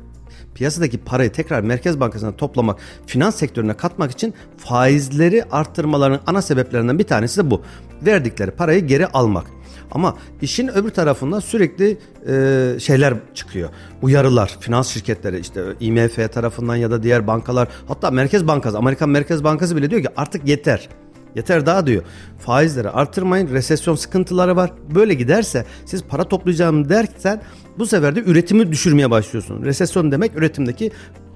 [0.54, 7.04] piyasadaki parayı tekrar Merkez Bankası'na toplamak, finans sektörüne katmak için faizleri arttırmaların ana sebeplerinden bir
[7.04, 7.62] tanesi de bu.
[8.06, 9.46] Verdikleri parayı geri almak.
[9.90, 13.70] Ama işin öbür tarafında sürekli e, şeyler çıkıyor.
[14.02, 19.44] Uyarılar, finans şirketleri işte IMF tarafından ya da diğer bankalar hatta Merkez Bankası, Amerikan Merkez
[19.44, 20.88] Bankası bile diyor ki artık yeter.
[21.36, 22.02] Yeter daha diyor.
[22.38, 23.48] Faizleri artırmayın.
[23.48, 24.72] Resesyon sıkıntıları var.
[24.94, 27.42] Böyle giderse siz para toplayacağım dersen
[27.78, 29.64] bu sefer de üretimi düşürmeye başlıyorsun.
[29.64, 30.90] Resesyon demek üretimdeki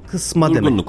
[0.07, 0.87] kısma demek.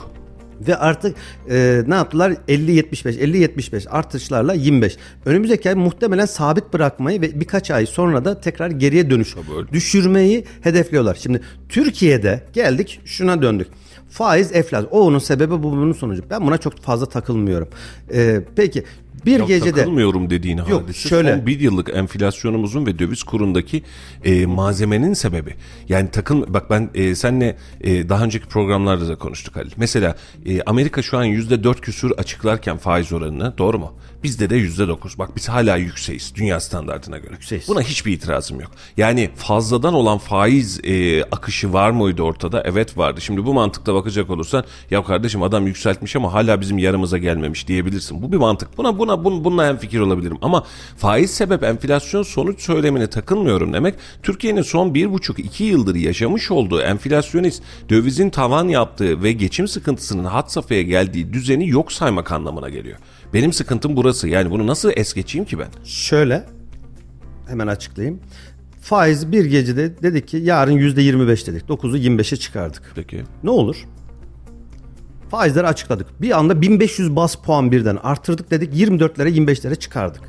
[0.67, 1.15] Ve artık
[1.49, 2.31] e, ne yaptılar?
[2.47, 4.97] 50-75, 50-75 artışlarla 25.
[5.25, 9.35] Önümüzdeki ay muhtemelen sabit bırakmayı ve birkaç ay sonra da tekrar geriye dönüş
[9.73, 11.15] düşürmeyi hedefliyorlar.
[11.15, 13.67] Şimdi Türkiye'de geldik şuna döndük.
[14.09, 14.89] Faiz enflasyon.
[14.91, 16.23] O onun sebebi bu bunun sonucu.
[16.29, 17.67] Ben buna çok fazla takılmıyorum.
[18.13, 18.83] E, peki
[19.27, 21.35] bir Ya gecede takılmıyorum dediğin Yok, hadise şöyle.
[21.35, 23.83] son bir yıllık enflasyonumuzun ve döviz kurundaki
[24.23, 25.55] e, malzemenin sebebi.
[25.89, 29.71] Yani takıl bak ben e, senle e, daha önceki programlarda da konuştuk Halil.
[29.77, 33.93] Mesela e, Amerika şu an yüzde dört küsur açıklarken faiz oranını doğru mu?
[34.23, 35.19] Bizde de yüzde dokuz.
[35.19, 37.31] Bak biz hala yükseğiz dünya standartına göre.
[37.31, 37.67] Yükseğiz.
[37.67, 38.71] Buna hiçbir itirazım yok.
[38.97, 42.63] Yani fazladan olan faiz e, akışı var mıydı ortada?
[42.65, 43.21] Evet vardı.
[43.21, 48.21] Şimdi bu mantıkla bakacak olursan ya kardeşim adam yükseltmiş ama hala bizim yarımıza gelmemiş diyebilirsin.
[48.21, 48.77] Bu bir mantık.
[48.77, 50.37] Buna buna bun, bununla hem fikir olabilirim.
[50.41, 50.63] Ama
[50.97, 53.95] faiz sebep enflasyon sonuç söylemine takılmıyorum demek.
[54.23, 60.25] Türkiye'nin son bir buçuk iki yıldır yaşamış olduğu enflasyonist dövizin tavan yaptığı ve geçim sıkıntısının
[60.25, 62.97] had safhaya geldiği düzeni yok saymak anlamına geliyor.
[63.33, 64.27] Benim sıkıntım burası.
[64.27, 65.67] Yani bunu nasıl es geçeyim ki ben?
[65.83, 66.45] şöyle
[67.47, 68.19] hemen açıklayayım.
[68.81, 71.63] Faiz bir gecede dedik ki yarın %25 dedik.
[71.69, 72.91] 9'u 25'e çıkardık.
[72.95, 73.23] Peki.
[73.43, 73.85] Ne olur?
[75.31, 76.21] Faizleri açıkladık.
[76.21, 78.73] Bir anda 1500 bas puan birden arttırdık dedik.
[78.73, 80.21] 24'lere 25'lere çıkardık.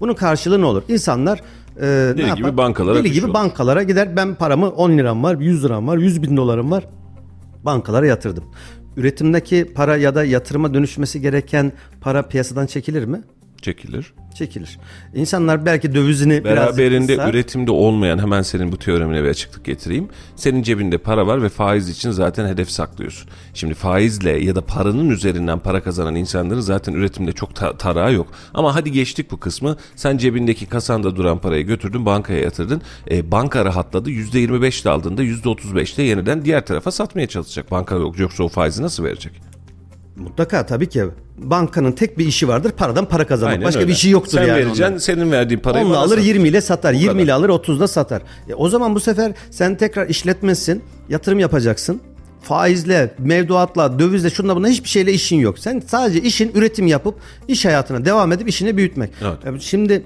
[0.00, 0.82] Bunun karşılığı ne olur?
[0.88, 2.36] İnsanlar e, ne Deli yapar?
[2.36, 3.42] gibi bankalara Deli gibi düşüyorlar.
[3.44, 4.16] bankalara gider.
[4.16, 6.84] Ben paramı 10 liram var, 100 liram var, 100 bin dolarım var.
[7.64, 8.44] Bankalara yatırdım.
[8.96, 13.22] Üretimdeki para ya da yatırıma dönüşmesi gereken para piyasadan çekilir mi?
[13.62, 14.12] Çekilir.
[14.34, 14.78] Çekilir.
[15.14, 17.30] İnsanlar belki dövizini biraz Beraberinde kıssar.
[17.34, 20.08] üretimde olmayan hemen senin bu teoremine bir açıklık getireyim.
[20.36, 23.28] Senin cebinde para var ve faiz için zaten hedef saklıyorsun.
[23.54, 28.26] Şimdi faizle ya da paranın üzerinden para kazanan insanların zaten üretimde çok ta- tarağı yok.
[28.54, 29.76] Ama hadi geçtik bu kısmı.
[29.96, 32.82] Sen cebindeki kasanda duran parayı götürdün bankaya yatırdın.
[33.10, 34.10] E, banka rahatladı.
[34.10, 37.70] %25'te aldığında %35'te yeniden diğer tarafa satmaya çalışacak.
[37.70, 39.32] Banka yok yoksa o faizi nasıl verecek?
[40.16, 41.04] Mutlaka tabii ki.
[41.38, 42.70] Bankanın tek bir işi vardır.
[42.70, 43.52] Paradan para kazanmak.
[43.54, 43.88] Aynen Başka öyle.
[43.88, 44.52] bir işi yoktur Sen yani.
[44.56, 44.98] vereceksin onların.
[44.98, 46.24] senin verdiğin parayı Onunla alır sat.
[46.26, 46.92] 20 ile satar.
[46.92, 47.20] 20 kadar.
[47.24, 48.22] ile alır 30'da satar.
[48.48, 52.00] E, o zaman bu sefer sen tekrar işletmesin, yatırım yapacaksın.
[52.42, 55.58] Faizle, mevduatla, dövizle, şunla buna hiçbir şeyle işin yok.
[55.58, 57.14] Sen sadece işin üretim yapıp
[57.48, 59.10] iş hayatına devam edip işini büyütmek.
[59.22, 59.56] Evet.
[59.56, 60.02] E, Şimdi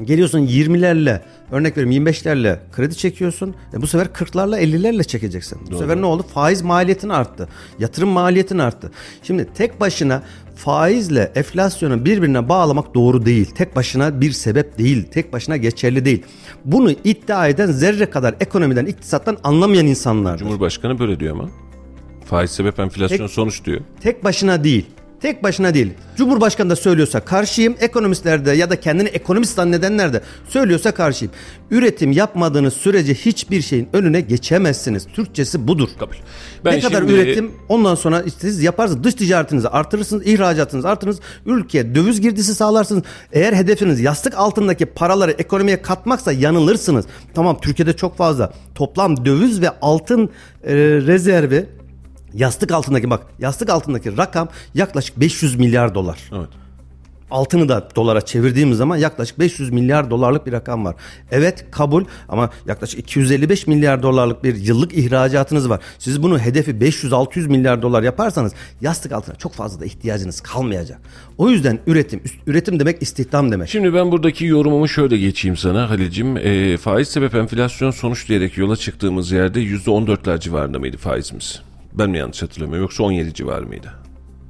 [0.00, 3.54] Geliyorsun 20'lerle örnek veriyorum 25'lerle kredi çekiyorsun.
[3.74, 5.58] E bu sefer 40'larla 50'lerle çekeceksin.
[5.70, 6.22] Bu sefer ne oldu?
[6.34, 7.48] Faiz maliyetin arttı.
[7.78, 8.90] Yatırım maliyetin arttı.
[9.22, 10.22] Şimdi tek başına
[10.56, 13.46] faizle enflasyonu birbirine bağlamak doğru değil.
[13.54, 15.04] Tek başına bir sebep değil.
[15.10, 16.22] Tek başına geçerli değil.
[16.64, 20.38] Bunu iddia eden zerre kadar ekonomiden, iktisattan anlamayan insanlar.
[20.38, 21.50] Cumhurbaşkanı böyle diyor ama.
[22.24, 23.80] Faiz sebep enflasyon Tek- sonuç diyor.
[24.00, 24.86] Tek başına değil.
[25.22, 25.90] Tek başına değil.
[26.16, 27.74] Cumhurbaşkanı da söylüyorsa karşıyım.
[27.80, 31.34] Ekonomistler de ya da kendini ekonomist zannedenler de söylüyorsa karşıyım.
[31.70, 35.06] Üretim yapmadığınız sürece hiçbir şeyin önüne geçemezsiniz.
[35.14, 35.88] Türkçesi budur.
[35.98, 36.14] Kabul.
[36.64, 41.94] ne kadar şimdi- üretim ondan sonra işte siz yaparsınız dış ticaretinizi artırırsınız, ihracatınızı artırırsınız, ülkeye
[41.94, 43.02] döviz girdisi sağlarsınız.
[43.32, 47.04] Eğer hedefiniz yastık altındaki paraları ekonomiye katmaksa yanılırsınız.
[47.34, 50.30] Tamam Türkiye'de çok fazla toplam döviz ve altın
[50.64, 51.66] e, rezervi
[52.34, 56.18] yastık altındaki bak yastık altındaki rakam yaklaşık 500 milyar dolar.
[56.32, 56.48] Evet.
[57.32, 60.94] Altını da dolara çevirdiğimiz zaman yaklaşık 500 milyar dolarlık bir rakam var.
[61.30, 65.80] Evet kabul ama yaklaşık 255 milyar dolarlık bir yıllık ihracatınız var.
[65.98, 71.00] Siz bunu hedefi 500-600 milyar dolar yaparsanız yastık altına çok fazla da ihtiyacınız kalmayacak.
[71.38, 73.68] O yüzden üretim, üretim demek istihdam demek.
[73.68, 76.36] Şimdi ben buradaki yorumumu şöyle geçeyim sana Halil'cim.
[76.36, 81.62] E, faiz sebep enflasyon sonuç diyerek yola çıktığımız yerde %14'ler civarında mıydı faizimiz?
[81.94, 83.92] Ben mi yanlış hatırlamıyorum yoksa 17 civarı mıydı?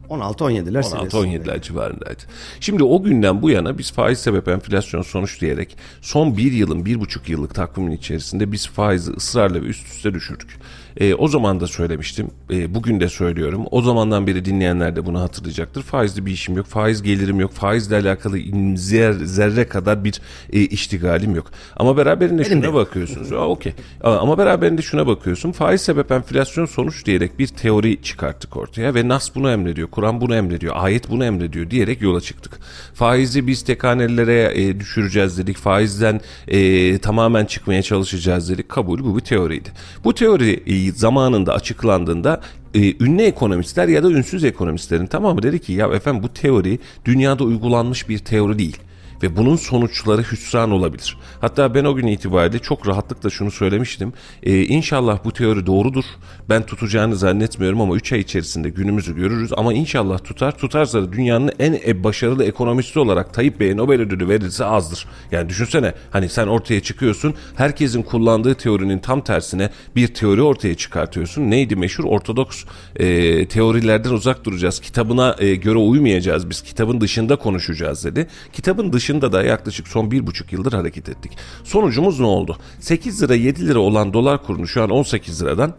[0.09, 0.99] 16-17'ler seviyesinde.
[0.99, 2.23] 16-17'ler civarındaydı.
[2.61, 7.01] Şimdi o günden bu yana biz faiz sebep enflasyon sonuç diyerek son bir yılın, bir
[7.01, 10.59] buçuk yıllık takvimin içerisinde biz faizi ısrarla ve üst üste düşürdük.
[10.97, 13.65] E, o zaman da söylemiştim, e, bugün de söylüyorum.
[13.71, 15.83] O zamandan beri dinleyenler de bunu hatırlayacaktır.
[15.83, 18.39] Faizli bir işim yok, faiz gelirim yok, faizle alakalı
[18.77, 20.21] zer, zerre kadar bir
[20.53, 21.51] e, iştigalim yok.
[21.77, 22.75] Ama beraberinde Benim de şuna yok.
[22.75, 23.33] bakıyorsunuz.
[23.33, 23.73] Aa, okey.
[24.05, 25.53] Aa, Ama beraberinde şuna bakıyorsun.
[25.53, 30.35] Faiz sebep enflasyon sonuç diyerek bir teori çıkarttık ortaya ve Nas bunu emrediyor, Kur'an bunu
[30.35, 32.59] emrediyor, ayet bunu emrediyor diyerek yola çıktık.
[32.95, 35.57] Faizi biz tek hanelilere e, düşüreceğiz dedik.
[35.57, 38.69] Faizden e, tamamen çıkmaya çalışacağız dedik.
[38.69, 39.69] Kabul bu bir teoriydi.
[40.05, 42.41] Bu teori zamanında açıklandığında
[42.75, 47.45] e, ünlü ekonomistler ya da ünsüz ekonomistlerin tamamı dedi ki ya efendim bu teori dünyada
[47.45, 48.77] uygulanmış bir teori değil
[49.23, 51.19] ve bunun sonuçları hüsran olabilir.
[51.41, 54.13] Hatta ben o gün itibariyle çok rahatlıkla şunu söylemiştim.
[54.43, 56.05] Ee, inşallah bu teori doğrudur.
[56.49, 59.53] Ben tutacağını zannetmiyorum ama 3 ay içerisinde günümüzü görürüz.
[59.57, 60.59] Ama inşallah tutar.
[60.59, 65.07] Tutarsa da dünyanın en e- başarılı ekonomisti olarak Tayyip Bey'e Nobel ödülü verilse azdır.
[65.31, 67.35] Yani düşünsene hani sen ortaya çıkıyorsun.
[67.57, 71.51] Herkesin kullandığı teorinin tam tersine bir teori ortaya çıkartıyorsun.
[71.51, 72.05] Neydi meşhur?
[72.05, 72.65] Ortodoks
[72.97, 74.81] e, teorilerden uzak duracağız.
[74.81, 76.51] Kitabına e, göre uymayacağız.
[76.51, 78.27] Biz kitabın dışında konuşacağız dedi.
[78.53, 79.02] Kitabın dışında
[79.33, 81.33] da yaklaşık son bir buçuk yıldır hareket ettik.
[81.65, 82.57] Sonucumuz ne oldu?
[82.81, 85.75] 8 lira 7 lira olan dolar kurunu şu an 18 liradan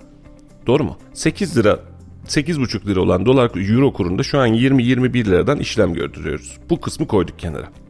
[0.67, 0.97] doğru mu?
[1.13, 1.79] 8 lira
[2.27, 6.57] 8,5 lira olan dolar euro kurunda şu an 20-21 liradan işlem gördürüyoruz.
[6.69, 7.82] Bu kısmı koyduk kenara.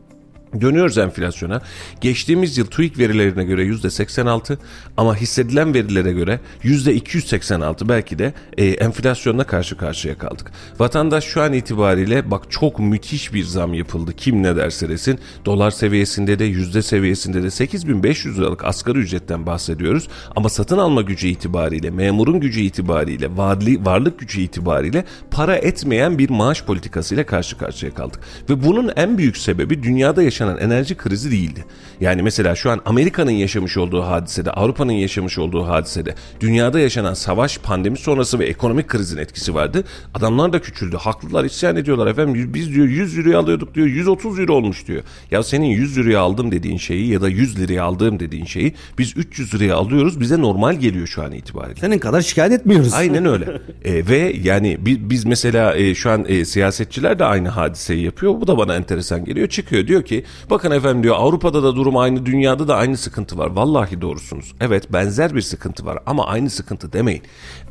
[0.61, 1.61] Dönüyoruz enflasyona.
[2.01, 4.57] Geçtiğimiz yıl TÜİK verilerine göre %86
[4.97, 10.51] ama hissedilen verilere göre %286 belki de e, enflasyonla karşı karşıya kaldık.
[10.79, 14.13] Vatandaş şu an itibariyle bak çok müthiş bir zam yapıldı.
[14.17, 15.19] Kim ne derse desin.
[15.45, 20.07] Dolar seviyesinde de yüzde seviyesinde de 8500 liralık asgari ücretten bahsediyoruz.
[20.35, 26.29] Ama satın alma gücü itibariyle, memurun gücü itibariyle, varlık, varlık gücü itibariyle para etmeyen bir
[26.29, 28.19] maaş politikasıyla karşı karşıya kaldık.
[28.49, 31.65] Ve bunun en büyük sebebi dünyada yaşanan enerji krizi değildi.
[32.01, 37.58] Yani mesela şu an Amerika'nın yaşamış olduğu hadisede, Avrupa'nın yaşamış olduğu hadisede, dünyada yaşanan savaş,
[37.58, 39.84] pandemi sonrası ve ekonomik krizin etkisi vardı.
[40.13, 40.97] Adamlar da küçüldü.
[40.97, 42.51] Haklılar isyan ediyorlar efendim.
[42.53, 43.88] Biz diyor 100 euroya alıyorduk diyor.
[43.88, 45.03] 130 euro olmuş diyor.
[45.32, 49.17] Ya senin 100 euroya aldım dediğin şeyi ya da 100 liraya aldığım dediğin şeyi biz
[49.17, 50.19] 300 liraya alıyoruz.
[50.19, 51.79] Bize normal geliyor şu an itibariyle.
[51.79, 52.93] Senin kadar şikayet etmiyoruz.
[52.93, 53.43] Aynen öyle.
[53.86, 58.34] E, ve yani bi- biz mesela e, şu an e, siyasetçiler de aynı hadiseyi yapıyor.
[58.41, 59.47] Bu da bana enteresan geliyor.
[59.47, 63.48] Çıkıyor diyor ki bakın efendim diyor Avrupa'da da durum aynı dünyada da aynı sıkıntı var.
[63.48, 64.54] Vallahi doğrusunuz.
[64.62, 67.24] Evet benzer bir sıkıntı var ama aynı sıkıntı demeyin.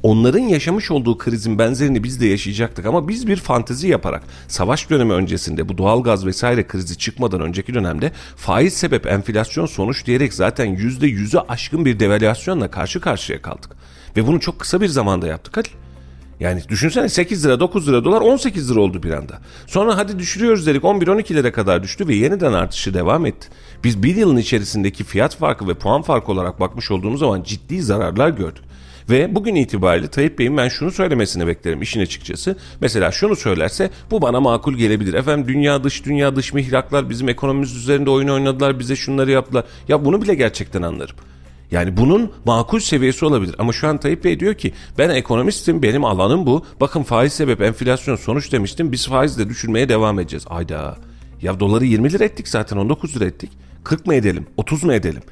[0.02, 5.12] Onların yaşamış olduğu krizin benzerini biz de yaşayacaktık ama biz bir fantezi yaparak savaş dönemi
[5.12, 11.38] öncesinde bu doğalgaz vesaire krizi çıkmadan önceki dönemde faiz sebep enflasyon sonuç diyerek zaten %100'ü
[11.48, 13.70] aşkın bir devalüasyonla karşı karşıya kaldık.
[14.16, 15.56] Ve bunu çok kısa bir zamanda yaptık.
[15.56, 15.81] Hadi.
[16.42, 19.38] Yani düşünsene 8 lira 9 lira dolar 18 lira oldu bir anda.
[19.66, 23.48] Sonra hadi düşürüyoruz dedik 11-12 lira kadar düştü ve yeniden artışı devam etti.
[23.84, 28.28] Biz bir yılın içerisindeki fiyat farkı ve puan farkı olarak bakmış olduğumuz zaman ciddi zararlar
[28.28, 28.64] gördük.
[29.10, 32.56] Ve bugün itibariyle Tayyip Bey'in ben şunu söylemesini beklerim işin açıkçası.
[32.80, 35.14] Mesela şunu söylerse bu bana makul gelebilir.
[35.14, 39.64] Efendim dünya dış dünya dış mihraklar bizim ekonomimiz üzerinde oyun oynadılar bize şunları yaptılar.
[39.88, 41.16] Ya bunu bile gerçekten anlarım.
[41.72, 43.54] Yani bunun makul seviyesi olabilir.
[43.58, 46.64] Ama şu an Tayyip Bey diyor ki ben ekonomistim benim alanım bu.
[46.80, 50.44] Bakın faiz sebep enflasyon sonuç demiştim biz faizle düşürmeye devam edeceğiz.
[50.50, 50.96] Ayda
[51.42, 53.50] ya doları 20 lira ettik zaten 19 lira ettik.
[53.84, 54.46] 40 mı edelim?
[54.56, 55.22] 30 mu edelim?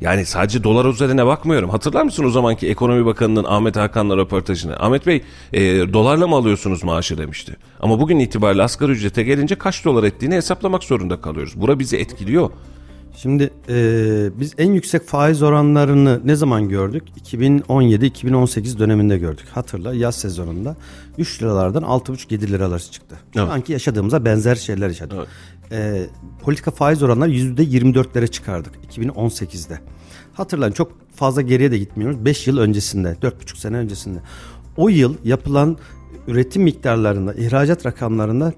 [0.00, 1.70] Yani sadece dolar üzerine bakmıyorum.
[1.70, 4.76] Hatırlar mısın o zamanki Ekonomi Bakanı'nın Ahmet Hakan'la röportajını?
[4.76, 5.22] Ahmet Bey
[5.52, 7.56] e, dolarla mı alıyorsunuz maaşı demişti.
[7.80, 11.60] Ama bugün itibariyle asgari ücrete gelince kaç dolar ettiğini hesaplamak zorunda kalıyoruz.
[11.60, 12.50] Bura bizi etkiliyor.
[13.16, 17.02] Şimdi e, biz en yüksek faiz oranlarını ne zaman gördük?
[17.24, 19.46] 2017-2018 döneminde gördük.
[19.52, 20.76] Hatırla yaz sezonunda
[21.18, 23.18] 3 liralardan 6,5-7 liralar çıktı.
[23.34, 23.50] Şu Evet.
[23.52, 25.18] anki yaşadığımıza benzer şeyler yaşadık.
[25.18, 25.28] Evet.
[25.72, 26.06] E,
[26.42, 29.78] politika faiz oranları %24'lere çıkardık 2018'de.
[30.32, 32.24] Hatırlayın çok fazla geriye de gitmiyoruz.
[32.24, 34.18] 5 yıl öncesinde, 4,5 sene öncesinde.
[34.76, 35.76] O yıl yapılan
[36.28, 38.52] üretim miktarlarında, ihracat rakamlarında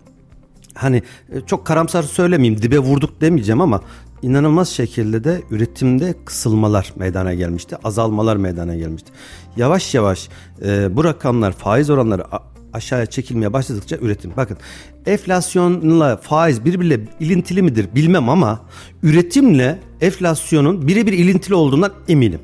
[0.74, 3.80] hani e, çok karamsar söylemeyeyim dibe vurduk demeyeceğim ama
[4.22, 7.76] inanılmaz şekilde de üretimde kısılmalar meydana gelmişti.
[7.84, 9.12] Azalmalar meydana gelmişti.
[9.56, 10.28] Yavaş yavaş
[10.64, 12.24] e, bu rakamlar faiz oranları
[12.72, 14.32] aşağıya çekilmeye başladıkça üretim.
[14.36, 14.56] Bakın
[15.06, 18.60] enflasyonla faiz birbiriyle ilintili midir bilmem ama
[19.02, 22.40] üretimle enflasyonun birebir ilintili olduğundan eminim.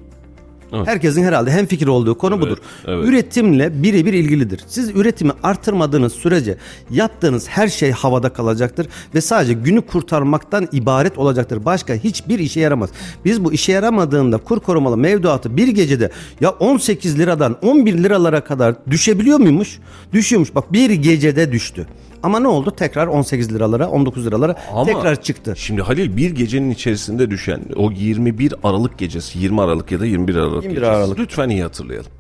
[0.73, 0.87] Evet.
[0.87, 2.59] Herkesin herhalde hem fikir olduğu konu budur.
[2.87, 3.09] evet.
[3.09, 4.61] Üretimle birebir ilgilidir.
[4.67, 6.57] Siz üretimi artırmadığınız sürece
[6.91, 11.65] yaptığınız her şey havada kalacaktır ve sadece günü kurtarmaktan ibaret olacaktır.
[11.65, 12.91] Başka hiçbir işe yaramaz.
[13.25, 18.75] Biz bu işe yaramadığında kur korumalı mevduatı bir gecede ya 18 liradan 11 liralara kadar
[18.91, 19.79] düşebiliyor muymuş?
[20.13, 20.55] Düşüyormuş.
[20.55, 21.87] Bak bir gecede düştü.
[22.23, 22.71] Ama ne oldu?
[22.71, 25.55] Tekrar 18 liralara, 19 liralara Ama tekrar çıktı.
[25.57, 30.35] Şimdi Halil bir gecenin içerisinde düşen o 21 Aralık gecesi 20 Aralık ya da 21
[30.35, 30.91] Aralık 21 gecesi.
[30.97, 31.19] Aralık.
[31.19, 32.11] Lütfen iyi hatırlayalım.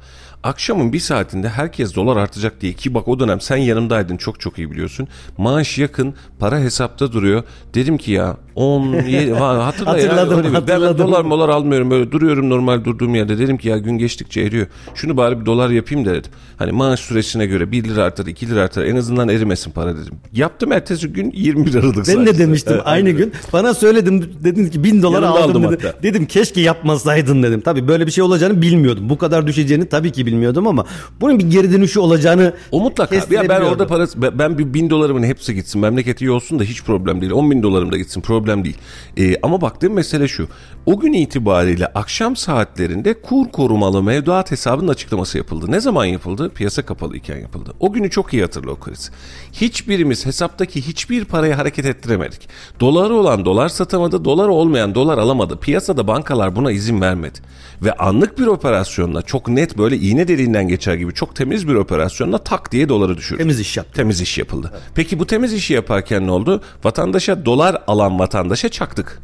[0.42, 4.59] Akşamın bir saatinde herkes dolar artacak diye ki bak o dönem sen yanımdaydın çok çok
[4.59, 5.09] iyi biliyorsun.
[5.38, 7.42] Maaş yakın para hesapta duruyor.
[7.74, 11.07] Dedim ki ya 10 ye- ha, hatırla ya, Hatırladım, öyle bir- Ben- hatırladım.
[11.07, 13.38] dolar molar almıyorum böyle duruyorum normal durduğum yerde.
[13.38, 14.66] Dedim ki ya gün geçtikçe eriyor.
[14.94, 16.31] Şunu bari bir dolar yapayım da dedim.
[16.57, 20.14] Hani maaş süresine göre 1 lira artar 2 lira artar en azından erimesin para dedim.
[20.33, 22.35] Yaptım ertesi gün 21 Aralık Ben sayesinde.
[22.35, 23.33] de demiştim Evet, aynı gün.
[23.53, 25.87] Bana söyledin dedin ki bin dolar Yanımda aldım, aldım dedi.
[25.87, 26.03] hatta.
[26.03, 27.61] Dedim keşke yapmasaydın dedim.
[27.61, 29.09] Tabii böyle bir şey olacağını bilmiyordum.
[29.09, 30.84] Bu kadar düşeceğini tabii ki bilmiyordum ama
[31.20, 33.14] bunun bir geri dönüşü olacağını O mutlaka.
[33.14, 36.62] Ya ben orada parası ben- ben bir bin dolarımın hepsi gitsin memleket iyi olsun da
[36.62, 37.32] hiç problem değil.
[37.32, 38.76] 10 bin dolarım da gitsin problem değil.
[39.16, 40.48] Ee, ama baktığım mesele şu.
[40.86, 45.66] O gün itibariyle akşam saatlerinde kur korumalı mevduat hesabının açıklaması yapıldı.
[45.68, 46.50] Ne zaman yapıldı?
[46.54, 47.72] Piyasa kapalı iken yapıldı.
[47.80, 49.10] O günü çok iyi hatırla o kriz.
[49.52, 52.48] Hiçbirimiz hesaptaki hiçbir parayı hareket ettiremedik.
[52.80, 55.58] Doları olan dolar satamadı, dolar olmayan dolar alamadı.
[55.60, 57.38] Piyasada bankalar buna izin vermedi.
[57.82, 62.38] Ve anlık bir operasyonla çok net böyle iğne deliğinden geçer gibi çok temiz bir operasyonla
[62.38, 63.38] tak diye doları düşürdü.
[63.38, 63.92] Temiz iş yaptı.
[63.92, 64.72] Temiz iş yapıldı.
[64.94, 66.62] Peki bu temiz işi yaparken ne oldu?
[66.85, 69.20] Vatandaşa dolar alan vatandaşa çaktık.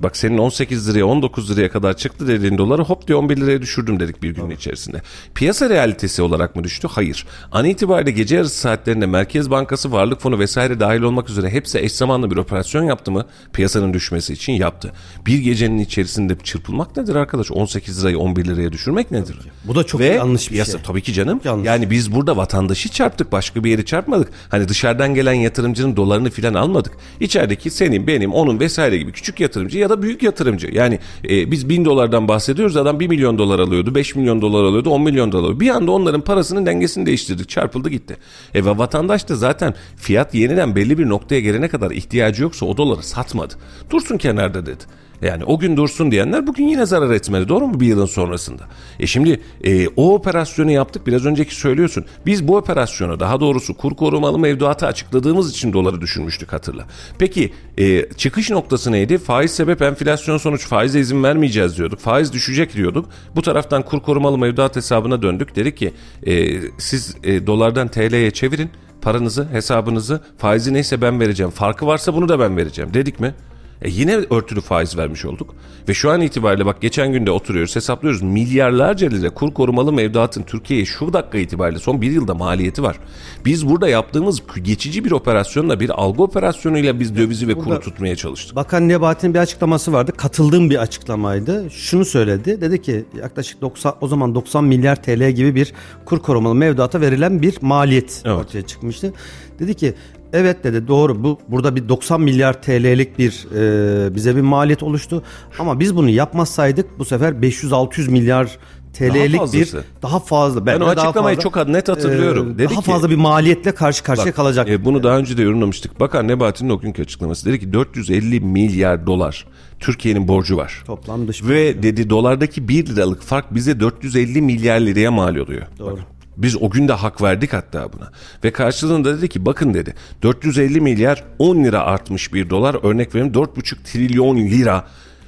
[0.00, 4.00] Bak senin 18 liraya 19 liraya kadar çıktı dediğin doları hop diye 11 liraya düşürdüm
[4.00, 5.02] dedik bir gün içerisinde.
[5.34, 6.88] Piyasa realitesi olarak mı düştü?
[6.90, 7.26] Hayır.
[7.52, 11.92] An itibariyle gece yarısı saatlerinde Merkez Bankası, Varlık Fonu vesaire dahil olmak üzere hepsi eş
[11.92, 13.26] zamanlı bir operasyon yaptı mı?
[13.52, 14.92] Piyasanın düşmesi için yaptı.
[15.26, 17.50] Bir gecenin içerisinde çırpılmak nedir arkadaş?
[17.50, 19.38] 18 lirayı 11 liraya düşürmek nedir?
[19.64, 20.80] Bu da çok Ve yanlış bir piyasa, şey.
[20.82, 21.40] Tabii ki canım.
[21.44, 21.66] Yanlış.
[21.66, 23.32] Yani biz burada vatandaşı çarptık.
[23.32, 24.28] Başka bir yeri çarpmadık.
[24.48, 26.92] Hani dışarıdan gelen yatırımcının dolarını filan almadık.
[27.20, 30.68] İçerideki senin, benim, onun vesaire gibi küçük yatırımcı da büyük yatırımcı.
[30.72, 30.98] Yani
[31.28, 32.76] e, biz bin dolardan bahsediyoruz.
[32.76, 35.60] Adam 1 milyon dolar alıyordu, 5 milyon dolar alıyordu, 10 milyon dolar alıyordu.
[35.60, 37.48] Bir anda onların parasının dengesini değiştirdik.
[37.48, 38.16] Çarpıldı gitti.
[38.54, 42.76] E ve vatandaş da zaten fiyat yeniden belli bir noktaya gelene kadar ihtiyacı yoksa o
[42.76, 43.54] doları satmadı.
[43.90, 44.84] Dursun kenarda dedi.
[45.22, 47.48] Yani o gün dursun diyenler bugün yine zarar etmeli.
[47.48, 48.62] Doğru mu bir yılın sonrasında?
[49.00, 51.06] E şimdi e, o operasyonu yaptık.
[51.06, 52.04] Biraz önceki söylüyorsun.
[52.26, 56.86] Biz bu operasyonu daha doğrusu kur korumalı mevduatı açıkladığımız için doları düşürmüştük hatırla.
[57.18, 59.18] Peki e, çıkış noktası neydi?
[59.18, 62.00] Faiz sebep enflasyon sonuç faize izin vermeyeceğiz diyorduk.
[62.00, 63.08] Faiz düşecek diyorduk.
[63.36, 65.56] Bu taraftan kur korumalı mevduat hesabına döndük.
[65.56, 65.92] Dedik ki
[66.26, 68.70] e, siz e, dolardan TL'ye çevirin
[69.02, 71.50] paranızı, hesabınızı, faizi neyse ben vereceğim.
[71.50, 72.94] Farkı varsa bunu da ben vereceğim.
[72.94, 73.34] Dedik mi?
[73.82, 75.54] E yine örtülü faiz vermiş olduk.
[75.88, 78.22] Ve şu an itibariyle bak geçen günde oturuyoruz hesaplıyoruz.
[78.22, 82.98] Milyarlarca lira kur korumalı mevduatın Türkiye'ye şu dakika itibariyle son bir yılda maliyeti var.
[83.44, 88.56] Biz burada yaptığımız geçici bir operasyonla bir algı operasyonuyla biz dövizi ve kuru tutmaya çalıştık.
[88.56, 90.12] Bakan Nebati'nin bir açıklaması vardı.
[90.16, 91.70] Katıldığım bir açıklamaydı.
[91.70, 92.60] Şunu söyledi.
[92.60, 95.72] Dedi ki yaklaşık 90 o zaman 90 milyar TL gibi bir
[96.04, 98.36] kur korumalı mevduata verilen bir maliyet Evet.
[98.36, 99.12] ortaya çıkmıştı.
[99.58, 99.94] Dedi ki
[100.32, 105.22] evet dedi doğru bu burada bir 90 milyar TL'lik bir e, bize bir maliyet oluştu.
[105.58, 108.58] Ama biz bunu yapmazsaydık bu sefer 500-600 milyar
[108.92, 109.84] TL'lik bir fazlası.
[110.02, 110.66] daha fazla.
[110.66, 112.50] Ben o de daha açıklamayı fazla, çok net hatırlıyorum.
[112.50, 114.68] e, Dedi daha ki- fazla bir maliyetle karşı karşıya Bak, kalacak.
[114.68, 116.00] e, bunu daha önce de yorumlamıştık.
[116.00, 119.46] Bakan Nebati'nin o günkü açıklaması dedi ki 450 milyar dolar
[119.80, 120.82] Türkiye'nin borcu var.
[120.86, 125.62] Toplam dış Ve dedi dolardaki 1 liralık fark bize 450 milyar liraya mal oluyor.
[125.78, 125.96] Doğru.
[125.96, 126.00] Bak,
[126.38, 128.10] Biz o gün de hak verdik hatta buna.
[128.44, 133.32] Ve karşılığında dedi ki bakın dedi 450 milyar 10 lira artmış bir dolar örnek verelim
[133.32, 134.84] 4,5 trilyon lira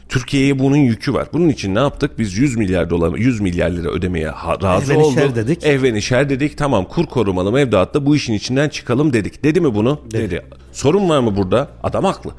[0.09, 1.29] Türkiye'ye bunun yükü var.
[1.33, 2.19] Bunun için ne yaptık?
[2.19, 4.33] Biz 100 milyar dolar 100 milyar lira ödemeye
[4.63, 5.37] razı Ehvenişer olduk.
[5.37, 5.65] dedik.
[5.65, 6.59] Ehvenişer dedik.
[6.59, 9.45] Tamam kur korumalı mevduatta bu işin içinden çıkalım dedik.
[9.45, 10.01] Dedi mi bunu?
[10.11, 10.43] Dedi.
[10.73, 11.69] Sorun var mı burada?
[11.83, 12.31] Adam haklı.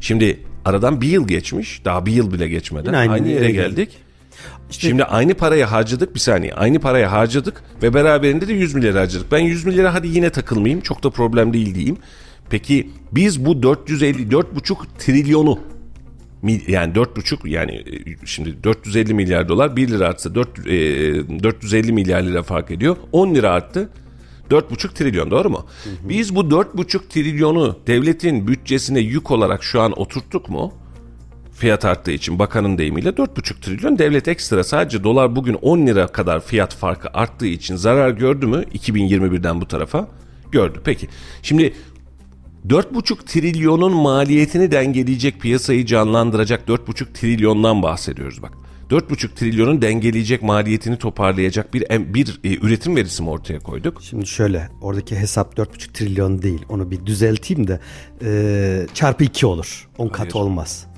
[0.00, 1.84] Şimdi aradan bir yıl geçmiş.
[1.84, 3.90] Daha bir yıl bile geçmeden Yine aynı, aynı yere yere geldik.
[4.80, 6.54] Şimdi aynı parayı harcadık bir saniye.
[6.54, 9.32] Aynı parayı harcadık ve beraberinde de 100 milyar harcadık.
[9.32, 10.80] Ben 100 milyara hadi yine takılmayayım.
[10.80, 11.96] Çok da problem değil diyeyim.
[12.50, 15.58] Peki biz bu 450 4,5 trilyonu
[16.68, 22.22] yani 4,5 yani e, şimdi 450 milyar dolar 1 lira artsa 4, e, 450 milyar
[22.22, 22.96] lira fark ediyor.
[23.12, 23.88] 10 lira arttı.
[24.50, 25.66] 4,5 trilyon doğru mu?
[26.08, 30.72] Biz bu 4,5 trilyonu devletin bütçesine yük olarak şu an oturttuk mu?
[31.62, 36.40] Fiyat arttığı için bakanın deyimiyle 4,5 trilyon devlet ekstra sadece dolar bugün 10 lira kadar
[36.40, 40.08] fiyat farkı arttığı için zarar gördü mü 2021'den bu tarafa?
[40.52, 40.80] Gördü.
[40.84, 41.08] Peki.
[41.42, 41.74] Şimdi
[42.68, 48.52] 4,5 trilyonun maliyetini dengeleyecek piyasayı canlandıracak 4,5 trilyondan bahsediyoruz bak.
[48.90, 51.84] 4,5 trilyonun dengeleyecek maliyetini toparlayacak bir
[52.14, 54.02] bir e, üretim verisi mi ortaya koyduk?
[54.02, 56.64] Şimdi şöyle oradaki hesap 4,5 trilyon değil.
[56.68, 57.80] Onu bir düzelteyim de
[58.24, 59.88] e, çarpı 2 olur.
[59.98, 60.91] 10 kat olmaz.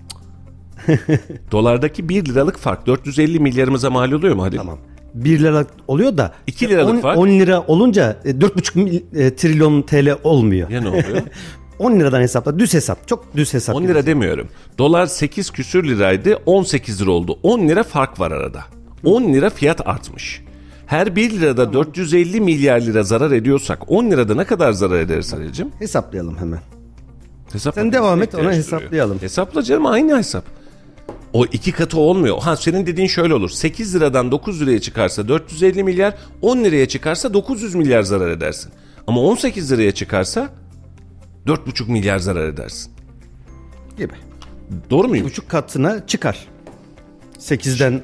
[1.53, 4.57] Dolardaki 1 liralık fark 450 milyarımıza mal oluyor mu hadi?
[4.57, 4.79] Tamam.
[5.15, 7.19] 1 lira oluyor da 2 liralık 10, fark.
[7.19, 10.71] 10 lira olunca e, 4,5 mil- e, trilyon TL olmuyor.
[10.71, 11.23] Ya ne oluyor?
[11.79, 12.59] 10 liradan hesapla.
[12.59, 13.09] Düz hesap.
[13.09, 13.75] Çok düz hesap.
[13.77, 14.49] 10 lira demiyorum.
[14.79, 17.39] Dolar 8 küsür liraydı 18 lira oldu.
[17.43, 18.65] 10 lira fark var arada.
[19.05, 20.43] 10 lira fiyat artmış.
[20.87, 25.69] Her 1 lirada 450 milyar lira zarar ediyorsak 10 lirada ne kadar zarar ederiz Halil'cim?
[25.79, 26.61] Hesaplayalım hemen.
[27.53, 29.19] Hesap Sen devam et, ona hesaplayalım.
[29.21, 30.45] Hesapla canım aynı hesap.
[31.35, 32.39] O iki katı olmuyor.
[32.43, 33.51] Ha senin dediğin şöyle olur.
[33.51, 38.73] 8 liradan 9 liraya çıkarsa 450 milyar, 10 liraya çıkarsa 900 milyar zarar edersin.
[39.07, 40.49] Ama 18 liraya çıkarsa
[41.47, 42.93] 4,5 milyar zarar edersin.
[43.97, 44.13] Gibi.
[44.91, 45.27] Doğru muyum?
[45.27, 46.49] buçuk katına çıkar.
[47.39, 48.03] 8'den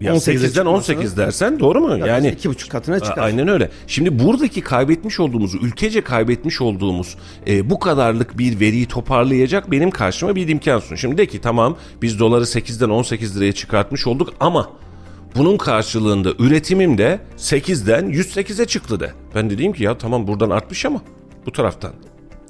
[0.00, 2.06] Ya 18'e 8'den çıkmasına- 18 dersen doğru mu?
[2.06, 3.22] Yani iki buçuk katına çıkar.
[3.22, 3.70] Aynen öyle.
[3.86, 10.36] Şimdi buradaki kaybetmiş olduğumuz, ülkece kaybetmiş olduğumuz e, bu kadarlık bir veriyi toparlayacak benim karşıma
[10.36, 10.96] bir imkan sun.
[10.96, 14.70] Şimdi de ki tamam biz doları 8'den 18 liraya çıkartmış olduk ama
[15.36, 19.12] bunun karşılığında üretimim de 8'den 108'e çıktı de.
[19.34, 21.02] Ben de diyeyim ki ya tamam buradan artmış ama
[21.46, 21.92] bu taraftan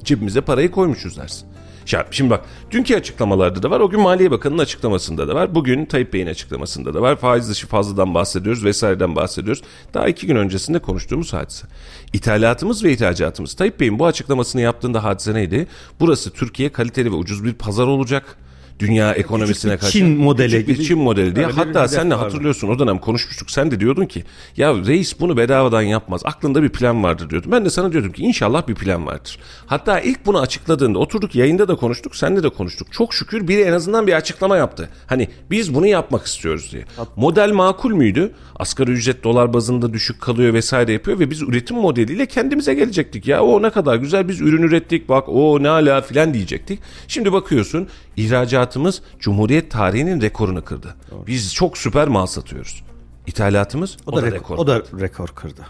[0.05, 1.49] cebimize parayı koymuşuz dersin.
[1.93, 3.81] Ya Şimdi bak dünkü açıklamalarda da var.
[3.81, 5.55] O gün Maliye Bakanı'nın açıklamasında da var.
[5.55, 7.17] Bugün Tayyip Bey'in açıklamasında da var.
[7.17, 9.63] Faiz dışı fazladan bahsediyoruz vesaireden bahsediyoruz.
[9.95, 11.67] Daha iki gün öncesinde konuştuğumuz hadise.
[12.13, 13.55] İthalatımız ve ihracatımız.
[13.55, 15.67] Tayyip Bey'in bu açıklamasını yaptığında hadise neydi?
[16.01, 18.37] Burası Türkiye kaliteli ve ucuz bir pazar olacak.
[18.79, 19.93] Dünya ekonomisine karşı.
[19.93, 20.85] Çin modeli Küçük bir.
[20.85, 21.47] Çin modeli diye.
[21.47, 23.51] Öyle Hatta sen de hatırlıyorsun o dönem konuşmuştuk.
[23.51, 24.25] Sen de diyordun ki
[24.57, 26.21] ya reis bunu bedavadan yapmaz.
[26.25, 27.53] Aklında bir plan vardır diyordum.
[27.53, 29.39] Ben de sana diyordum ki inşallah bir plan vardır.
[29.67, 32.17] Hatta ilk bunu açıkladığında oturduk yayında da konuştuk.
[32.17, 32.93] Seninle de konuştuk.
[32.93, 34.89] Çok şükür biri en azından bir açıklama yaptı.
[35.07, 36.85] Hani biz bunu yapmak istiyoruz diye.
[37.17, 38.33] Model makul müydü?
[38.57, 43.27] Asgari ücret dolar bazında düşük kalıyor vesaire yapıyor ve biz üretim modeliyle kendimize gelecektik.
[43.27, 46.81] Ya o ne kadar güzel biz ürün ürettik bak o ne ala filan diyecektik.
[47.09, 47.89] Şimdi bakıyorsun
[48.19, 50.95] ihracatımız Cumhuriyet tarihinin rekorunu kırdı.
[51.27, 52.83] Biz çok süper mal satıyoruz.
[53.27, 55.67] İthalatımız o da, rekor, o da rekor kırdı.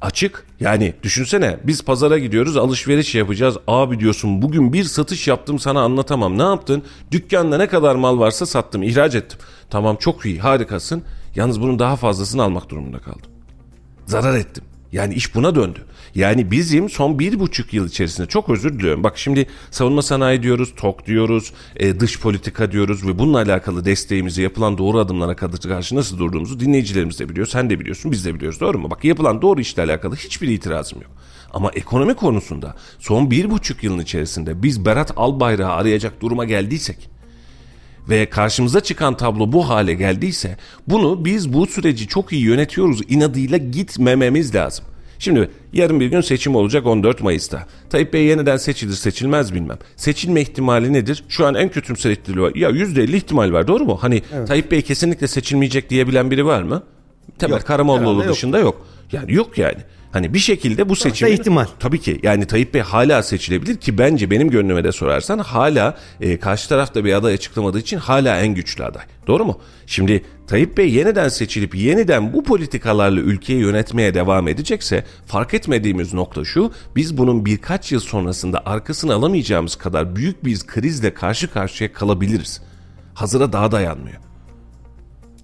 [0.00, 0.46] Açık.
[0.60, 3.56] Yani düşünsene biz pazara gidiyoruz alışveriş yapacağız.
[3.66, 6.38] Abi diyorsun bugün bir satış yaptım sana anlatamam.
[6.38, 6.82] Ne yaptın?
[7.10, 9.38] Dükkanda ne kadar mal varsa sattım ihraç ettim.
[9.70, 11.02] Tamam çok iyi harikasın.
[11.34, 13.30] Yalnız bunun daha fazlasını almak durumunda kaldım.
[14.06, 14.64] Zarar ettim.
[14.92, 15.84] Yani iş buna döndü.
[16.14, 19.04] Yani bizim son bir buçuk yıl içerisinde çok özür diliyorum.
[19.04, 24.42] Bak şimdi savunma sanayi diyoruz, TOK diyoruz, e, dış politika diyoruz ve bununla alakalı desteğimizi
[24.42, 27.46] yapılan doğru adımlara karşı nasıl durduğumuzu dinleyicilerimiz de biliyor.
[27.46, 28.60] Sen de biliyorsun, biz de biliyoruz.
[28.60, 28.90] Doğru mu?
[28.90, 31.10] Bak yapılan doğru işle alakalı hiçbir itirazım yok.
[31.52, 37.17] Ama ekonomi konusunda son bir buçuk yılın içerisinde biz Berat Albayrak'ı arayacak duruma geldiysek
[38.08, 40.56] ve karşımıza çıkan tablo bu hale geldiyse
[40.86, 44.84] bunu biz bu süreci çok iyi yönetiyoruz inadıyla gitmememiz lazım.
[45.18, 47.66] Şimdi yarın bir gün seçim olacak 14 Mayıs'ta.
[47.90, 49.78] Tayyip Bey yeniden seçilir seçilmez bilmem.
[49.96, 51.24] Seçilme ihtimali nedir?
[51.28, 52.54] Şu an en kötümser ihtimali var.
[52.54, 53.98] Ya %50 ihtimal var doğru mu?
[54.00, 56.82] Hani Tayyip Bey kesinlikle seçilmeyecek diyebilen biri var mı?
[57.38, 58.34] Temel Karamollaoğlu herhalde yok.
[58.34, 58.86] dışında yok.
[59.12, 59.78] Yani yok yani.
[60.12, 61.66] Hani bir şekilde bu seçim ihtimal.
[61.78, 66.38] Tabii ki yani Tayyip Bey hala seçilebilir ki bence benim gönlüme de sorarsan hala e,
[66.38, 69.02] karşı tarafta bir aday açıklamadığı için hala en güçlü aday.
[69.26, 69.60] Doğru mu?
[69.86, 76.44] Şimdi Tayyip Bey yeniden seçilip yeniden bu politikalarla ülkeyi yönetmeye devam edecekse fark etmediğimiz nokta
[76.44, 82.62] şu biz bunun birkaç yıl sonrasında arkasını alamayacağımız kadar büyük bir krizle karşı karşıya kalabiliriz.
[83.14, 84.16] Hazıra daha dayanmıyor.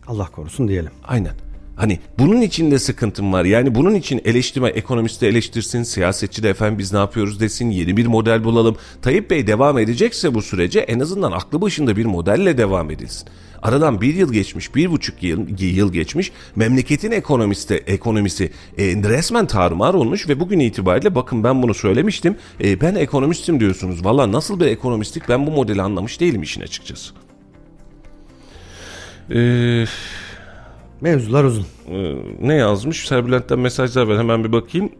[0.07, 0.91] Allah korusun diyelim.
[1.05, 1.44] Aynen.
[1.77, 3.45] Hani bunun içinde sıkıntım var.
[3.45, 7.97] Yani bunun için eleştirme, ekonomist de eleştirsin, siyasetçi de efendim biz ne yapıyoruz desin, yeni
[7.97, 8.77] bir model bulalım.
[9.03, 13.29] Tayyip Bey devam edecekse bu sürece en azından aklı başında bir modelle devam edilsin.
[13.63, 16.33] Aradan bir yıl geçmiş, bir buçuk yıl, yıl geçmiş.
[16.57, 22.37] Memleketin ekonomisi, ekonomisi e, resmen tarumar olmuş ve bugün itibariyle bakın ben bunu söylemiştim.
[22.61, 24.05] E, ben ekonomistim diyorsunuz.
[24.05, 27.15] Valla nasıl bir ekonomistlik ben bu modeli anlamış değilim işin açıkçası.
[29.31, 29.87] Eee...
[31.05, 31.67] Mevzular uzun.
[31.91, 33.09] Ee, ne yazmış?
[33.09, 34.19] Serbülent'ten mesajlar var.
[34.19, 34.91] Hemen bir bakayım.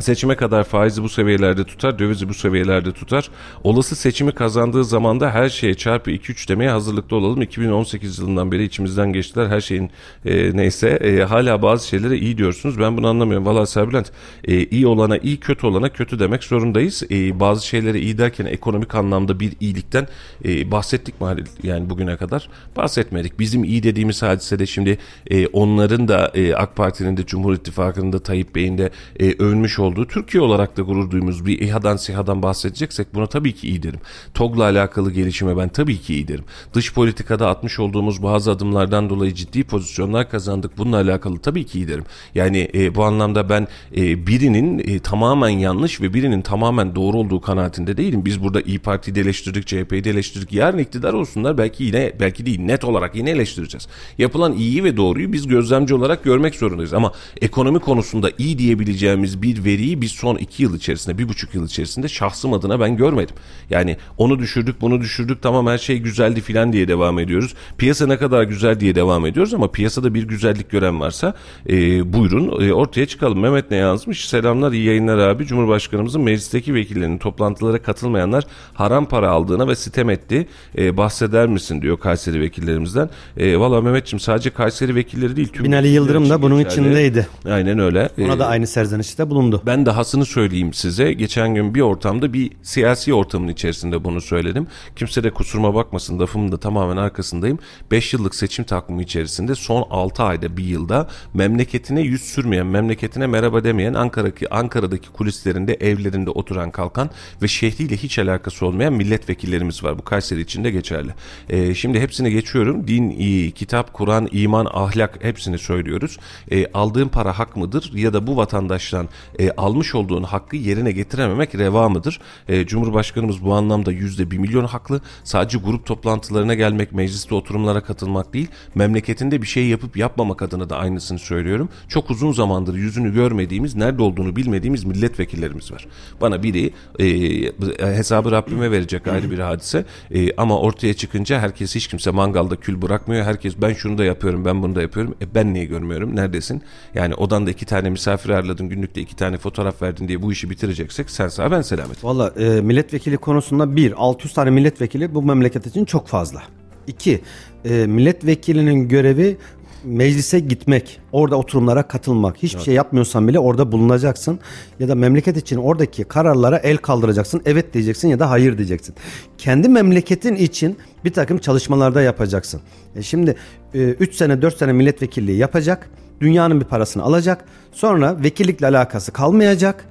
[0.00, 3.30] Seçime kadar faizi bu seviyelerde tutar, dövizi bu seviyelerde tutar.
[3.64, 7.42] Olası seçimi kazandığı zaman da her şeye çarpı 2-3 demeye hazırlıklı olalım.
[7.42, 9.46] 2018 yılından beri içimizden geçtiler.
[9.46, 9.90] Her şeyin
[10.24, 12.78] e, neyse e, hala bazı şeylere iyi diyorsunuz.
[12.78, 13.46] Ben bunu anlamıyorum.
[13.46, 14.12] Valla Serbülent
[14.44, 17.02] e, iyi olana iyi, kötü olana kötü demek zorundayız.
[17.10, 20.08] E, bazı şeylere iyi derken ekonomik anlamda bir iyilikten
[20.44, 21.26] e, bahsettik mi
[21.62, 22.48] yani bugüne kadar?
[22.76, 23.38] Bahsetmedik.
[23.38, 24.98] Bizim iyi dediğimiz hadisede şimdi
[25.30, 28.90] e, onların da e, AK Parti'nin de Cumhur İttifakı'nın da Tayyip Bey'in de
[29.20, 33.54] e, övünmüş olduğu olduğu, Türkiye olarak da gurur duyduğumuz bir İHA'dan SİHA'dan bahsedeceksek buna tabii
[33.54, 34.00] ki iyi derim.
[34.34, 36.44] TOG'la alakalı gelişime ben tabii ki iyi derim.
[36.74, 40.78] Dış politikada atmış olduğumuz bazı adımlardan dolayı ciddi pozisyonlar kazandık.
[40.78, 42.04] Bununla alakalı tabii ki iyi derim.
[42.34, 47.40] Yani e, bu anlamda ben e, birinin e, tamamen yanlış ve birinin tamamen doğru olduğu
[47.40, 48.24] kanaatinde değilim.
[48.24, 50.52] Biz burada İyi Parti'yi de eleştirdik, CHP'yi de eleştirdik.
[50.52, 53.88] Yarın iktidar olsunlar belki yine belki değil net olarak yine eleştireceğiz.
[54.18, 56.92] Yapılan iyiyi ve doğruyu biz gözlemci olarak görmek zorundayız.
[56.92, 61.54] Ama ekonomi konusunda iyi diyebileceğimiz bir veri veriyi biz son iki yıl içerisinde, bir buçuk
[61.54, 63.34] yıl içerisinde şahsım adına ben görmedim.
[63.70, 67.54] Yani onu düşürdük, bunu düşürdük, tamam her şey güzeldi filan diye devam ediyoruz.
[67.78, 71.34] Piyasa ne kadar güzel diye devam ediyoruz ama piyasada bir güzellik gören varsa
[71.68, 71.72] e,
[72.12, 73.40] buyurun e, ortaya çıkalım.
[73.40, 74.28] Mehmet ne yazmış?
[74.28, 75.46] Selamlar, iyi yayınlar abi.
[75.46, 80.48] Cumhurbaşkanımızın meclisteki vekillerinin toplantılara katılmayanlar haram para aldığına ve sitem etti.
[80.78, 83.10] E, bahseder misin diyor Kayseri vekillerimizden.
[83.36, 85.48] E, Valla Mehmetçim sadece Kayseri vekilleri değil.
[85.48, 87.28] Tüm Binali Yıldırım da bunun içindeydi.
[87.44, 88.10] Aynen öyle.
[88.18, 89.59] Ona da aynı serzenişte bulundu.
[89.66, 91.12] Ben dahasını söyleyeyim size.
[91.12, 94.66] Geçen gün bir ortamda bir siyasi ortamın içerisinde bunu söyledim.
[94.96, 97.58] Kimse de kusuruma bakmasın lafımın da tamamen arkasındayım.
[97.90, 103.64] 5 yıllık seçim takvimi içerisinde son 6 ayda bir yılda memleketine yüz sürmeyen, memleketine merhaba
[103.64, 107.10] demeyen Ankara'daki Ankara'daki kulislerinde evlerinde oturan kalkan
[107.42, 109.98] ve şehriyle hiç alakası olmayan milletvekillerimiz var.
[109.98, 111.10] Bu Kayseri için de geçerli.
[111.48, 112.88] Ee, şimdi hepsini geçiyorum.
[112.88, 116.18] Din, kitap, Kur'an, iman, ahlak hepsini söylüyoruz.
[116.50, 119.08] Ee, aldığın para hak mıdır ya da bu vatandaştan
[119.38, 122.20] e, almış olduğun hakkı yerine getirememek reva mıdır?
[122.48, 125.00] E, Cumhurbaşkanımız bu anlamda yüzde bir milyon haklı.
[125.24, 130.76] Sadece grup toplantılarına gelmek, mecliste oturumlara katılmak değil, memleketinde bir şey yapıp yapmamak adına da
[130.76, 131.68] aynısını söylüyorum.
[131.88, 135.86] Çok uzun zamandır yüzünü görmediğimiz, nerede olduğunu bilmediğimiz milletvekillerimiz var.
[136.20, 139.84] Bana biri e, hesabı Rabbime verecek ayrı bir hadise
[140.14, 143.24] e, ama ortaya çıkınca herkes hiç kimse mangalda kül bırakmıyor.
[143.24, 145.14] Herkes ben şunu da yapıyorum, ben bunu da yapıyorum.
[145.22, 146.16] E, ben niye görmüyorum?
[146.16, 146.62] Neredesin?
[146.94, 151.10] Yani odanda iki tane misafir ağırladın, günlükte iki tane fotoğraf verdin diye bu işi bitireceksek
[151.10, 152.04] sen sağ ben selamet.
[152.04, 156.42] Valla e, milletvekili konusunda bir 600 tane milletvekili bu memleket için çok fazla.
[156.86, 157.20] İki
[157.64, 159.36] e, milletvekilinin görevi
[159.84, 162.36] meclise gitmek, orada oturumlara katılmak.
[162.36, 162.64] Hiçbir evet.
[162.64, 164.40] şey yapmıyorsan bile orada bulunacaksın
[164.80, 167.42] ya da memleket için oradaki kararlara el kaldıracaksın.
[167.44, 168.94] Evet diyeceksin ya da hayır diyeceksin.
[169.38, 172.60] Kendi memleketin için bir takım çalışmalarda yapacaksın.
[172.96, 173.36] E şimdi
[173.74, 177.44] 3 e, sene 4 sene milletvekilliği yapacak dünyanın bir parasını alacak.
[177.72, 179.84] Sonra vekillikle alakası kalmayacak.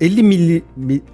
[0.00, 0.62] 50 milli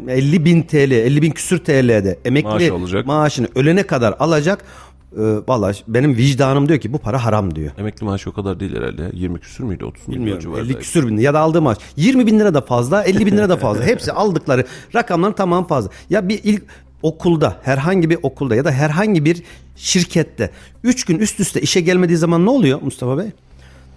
[0.09, 4.65] 50 bin TL, 50 bin küsür TL'de emekli Maaş maaşını ölene kadar alacak.
[5.13, 7.71] Ee, Valla benim vicdanım diyor ki bu para haram diyor.
[7.79, 9.11] Emekli maaşı o kadar değil herhalde.
[9.13, 11.79] 20 küsür müydü 30 Bilmiyorum 50 küsür bin ya da aldığı maaş.
[11.97, 13.85] 20 bin lira da fazla 50 bin lira da fazla.
[13.87, 15.91] Hepsi aldıkları rakamların tamam fazla.
[16.11, 16.63] Ya bir ilk
[17.03, 19.43] okulda herhangi bir okulda ya da herhangi bir
[19.77, 20.51] şirkette
[20.85, 23.27] 3 gün üst üste işe gelmediği zaman ne oluyor Mustafa Bey?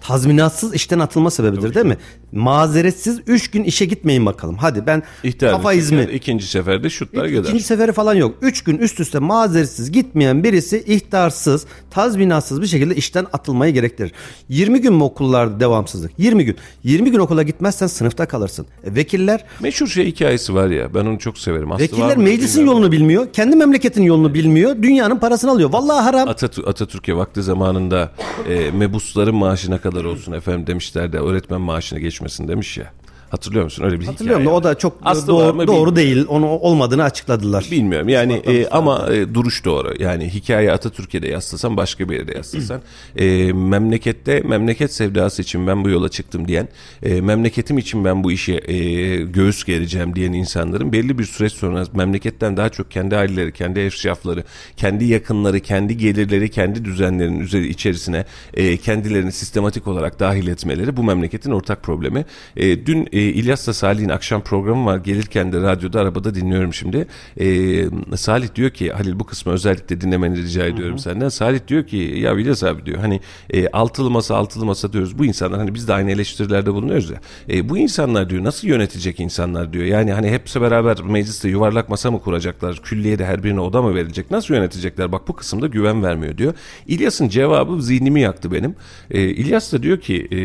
[0.02, 1.98] Tazminatsız işten atılma sebebidir Tabii değil mi?
[2.32, 4.58] Mazeretsiz 3 gün işe gitmeyin bakalım.
[4.58, 6.04] Hadi ben İhtiyar kafa izmi.
[6.14, 7.44] ikinci seferde şutlar gider.
[7.44, 8.36] İkinci seferi falan yok.
[8.42, 14.12] 3 gün üst üste mazeretsiz gitmeyen birisi ihtarsız, tazminatsız bir şekilde işten atılmayı gerektirir.
[14.50, 16.12] 20 gün mü okullarda devamsızlık?
[16.18, 16.56] 20 gün.
[16.84, 18.66] 20 gün okula gitmezsen sınıfta kalırsın.
[18.84, 19.46] E, vekiller...
[19.60, 21.72] Meşhur şey hikayesi var ya ben onu çok severim.
[21.72, 23.28] Aslı vekiller meclisin yolunu bilmiyor.
[23.34, 24.76] Kendi memleketin yolunu bilmiyor.
[24.82, 25.74] Dünyanın parasını alıyor.
[25.74, 26.30] Vallahi haram.
[26.30, 28.12] Atatürk, Atatürk'e vakti zamanında
[28.50, 32.94] e, mebusların maaşına kadar olsun efendim demişler de öğretmen maaşına geçmesin demiş ya.
[33.30, 33.84] Hatırlıyor musun?
[33.84, 36.26] Öyle bir Hatırlıyorum hikaye da o da çok Aslı doğru, doğru değil.
[36.28, 37.68] Onu olmadığını açıkladılar.
[37.72, 39.94] Bilmiyorum yani e, ama e, duruş doğru.
[40.00, 42.82] Yani hikaye Atatürk'e de yaslasan başka bir yere de yaslasan.
[43.16, 46.68] e, memlekette memleket sevdası için ben bu yola çıktım diyen,
[47.04, 48.78] e, memleketim için ben bu işe e,
[49.18, 54.44] göğüs gereceğim diyen insanların belli bir süreç sonra memleketten daha çok kendi aileleri, kendi eşrafları,
[54.78, 61.04] kendi yakınları, kendi gelirleri, kendi düzenlerinin üzeri içerisine e, kendilerini sistematik olarak dahil etmeleri bu
[61.04, 62.26] memleketin ortak problemi.
[62.58, 64.98] E, dün e, İlyas'la Salih'in akşam programı var.
[64.98, 67.08] Gelirken de radyoda arabada dinliyorum şimdi.
[67.40, 71.30] E, Salih diyor ki Halil bu kısmı özellikle dinlemeni rica ediyorum senden.
[71.30, 75.18] Salih diyor ki ya İlyas abi diyor hani e, altılı masa altılı masa diyoruz.
[75.18, 77.22] Bu insanlar hani biz de aynı eleştirilerde bulunuyoruz ya.
[77.50, 79.86] E, bu insanlar diyor nasıl yönetecek insanlar diyor.
[79.86, 82.82] Yani hani hepsi beraber mecliste yuvarlak masa mı kuracaklar?
[82.84, 84.32] Külliyede her birine oda mı verilecek?
[84.32, 85.12] Nasıl yönetecekler?
[85.12, 86.54] Bak bu kısımda güven vermiyor diyor.
[86.88, 88.76] İlyas'ın cevabı zihnimi yaktı benim.
[89.12, 90.40] E, İlyas da diyor ki e,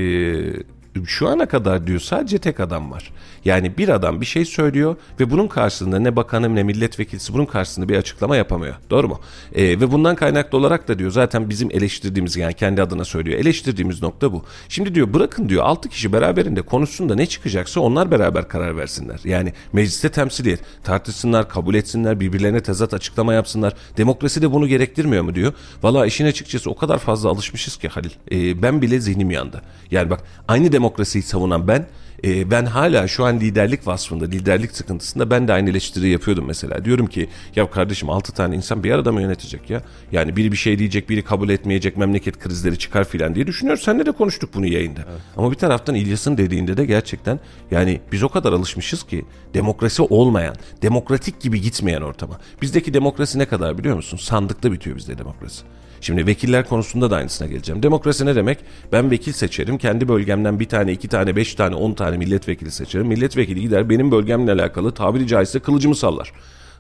[1.07, 3.13] şu ana kadar diyor sadece tek adam var.
[3.45, 7.89] Yani bir adam bir şey söylüyor ve bunun karşısında ne bakanım ne milletvekilisi bunun karşısında
[7.89, 8.75] bir açıklama yapamıyor.
[8.91, 9.21] Doğru mu?
[9.55, 13.39] Ee, ve bundan kaynaklı olarak da diyor zaten bizim eleştirdiğimiz yani kendi adına söylüyor.
[13.39, 14.45] Eleştirdiğimiz nokta bu.
[14.69, 19.21] Şimdi diyor bırakın diyor 6 kişi beraberinde konuşsun da ne çıkacaksa onlar beraber karar versinler.
[19.25, 23.73] Yani mecliste temsiliyet tartışsınlar, kabul etsinler, birbirlerine tezat açıklama yapsınlar.
[23.97, 25.53] Demokrasi de bunu gerektirmiyor mu diyor.
[25.83, 28.11] Valla işin açıkçası o kadar fazla alışmışız ki Halil.
[28.33, 29.63] Ee, ben bile zihnim yandı.
[29.91, 31.87] Yani bak aynı demokrasiyi savunan ben
[32.25, 36.85] e, ben hala şu an liderlik vasfında, liderlik sıkıntısında ben de aynı eleştiri yapıyordum mesela.
[36.85, 39.83] Diyorum ki ya kardeşim 6 tane insan bir arada mı yönetecek ya?
[40.13, 43.83] Yani biri bir şey diyecek, biri kabul etmeyecek, memleket krizleri çıkar filan diye düşünüyoruz.
[43.83, 45.01] Seninle de konuştuk bunu yayında.
[45.37, 49.25] Ama bir taraftan İlyas'ın dediğinde de gerçekten yani biz o kadar alışmışız ki
[49.55, 52.41] demokrasi olmayan, demokratik gibi gitmeyen ortama.
[52.63, 54.17] Bizdeki demokrasi ne kadar biliyor musun?
[54.17, 55.65] Sandıkta bitiyor bizde demokrasi.
[56.05, 57.83] Şimdi vekiller konusunda da aynısına geleceğim.
[57.83, 58.59] Demokrasi ne demek?
[58.93, 59.79] Ben vekil seçerim.
[59.79, 63.07] Kendi bölgemden bir tane, iki tane, beş tane, on tane milletvekili seçerim.
[63.07, 66.33] Milletvekili gider benim bölgemle alakalı tabiri caizse kılıcımı sallar.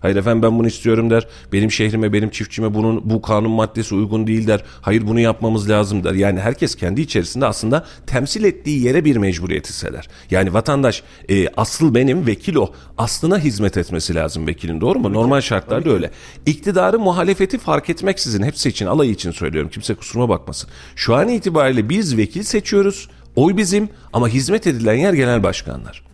[0.04, 1.26] Hayır efendim ben bunu istiyorum der.
[1.52, 4.64] Benim şehrime, benim çiftçime bunun bu kanun maddesi uygun değil der.
[4.80, 6.12] Hayır bunu yapmamız lazım der.
[6.12, 10.08] Yani herkes kendi içerisinde aslında temsil ettiği yere bir mecburiyet hisseder.
[10.30, 12.72] Yani vatandaş e, asıl benim vekil o.
[12.98, 15.12] Aslına hizmet etmesi lazım vekilin doğru mu?
[15.12, 16.10] Normal şartlarda öyle.
[16.46, 19.70] İktidarı muhalefeti fark etmeksizin hepsi için alayı için söylüyorum.
[19.70, 20.70] Kimse kusuruma bakmasın.
[20.96, 23.08] Şu an itibariyle biz vekil seçiyoruz.
[23.36, 26.04] Oy bizim ama hizmet edilen yer genel başkanlar.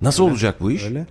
[0.00, 0.84] Nasıl olacak bu iş?
[0.84, 1.06] Öyle.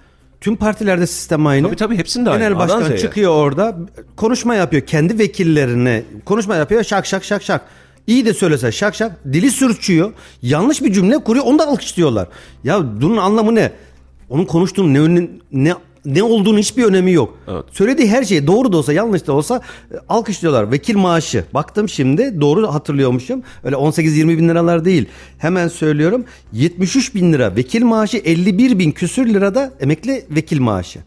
[0.46, 1.68] Tüm partilerde sistem aynı.
[1.68, 2.40] Tabii tabii hepsinde aynı.
[2.40, 2.98] Genel A'dan başkan Z'ye.
[2.98, 3.76] çıkıyor orada
[4.16, 7.62] konuşma yapıyor kendi vekillerine konuşma yapıyor şak şak şak şak.
[8.08, 10.14] İyi de söylese şak şak dili sürçüyor.
[10.42, 12.28] Yanlış bir cümle kuruyor onu da alkışlıyorlar.
[12.64, 13.72] Ya bunun anlamı ne?
[14.30, 15.76] Onun konuştuğunun ne ne
[16.06, 17.38] ne olduğunu hiçbir önemi yok.
[17.48, 17.64] Evet.
[17.72, 20.72] Söylediği her şey doğru da olsa yanlış da olsa e, alkışlıyorlar.
[20.72, 21.44] Vekil maaşı.
[21.54, 23.44] Baktım şimdi doğru hatırlıyormuşum.
[23.64, 25.06] Öyle 18-20 bin liralar değil.
[25.38, 26.26] Hemen söylüyorum.
[26.54, 31.00] 73 bin lira vekil maaşı 51 bin küsür lirada emekli vekil maaşı.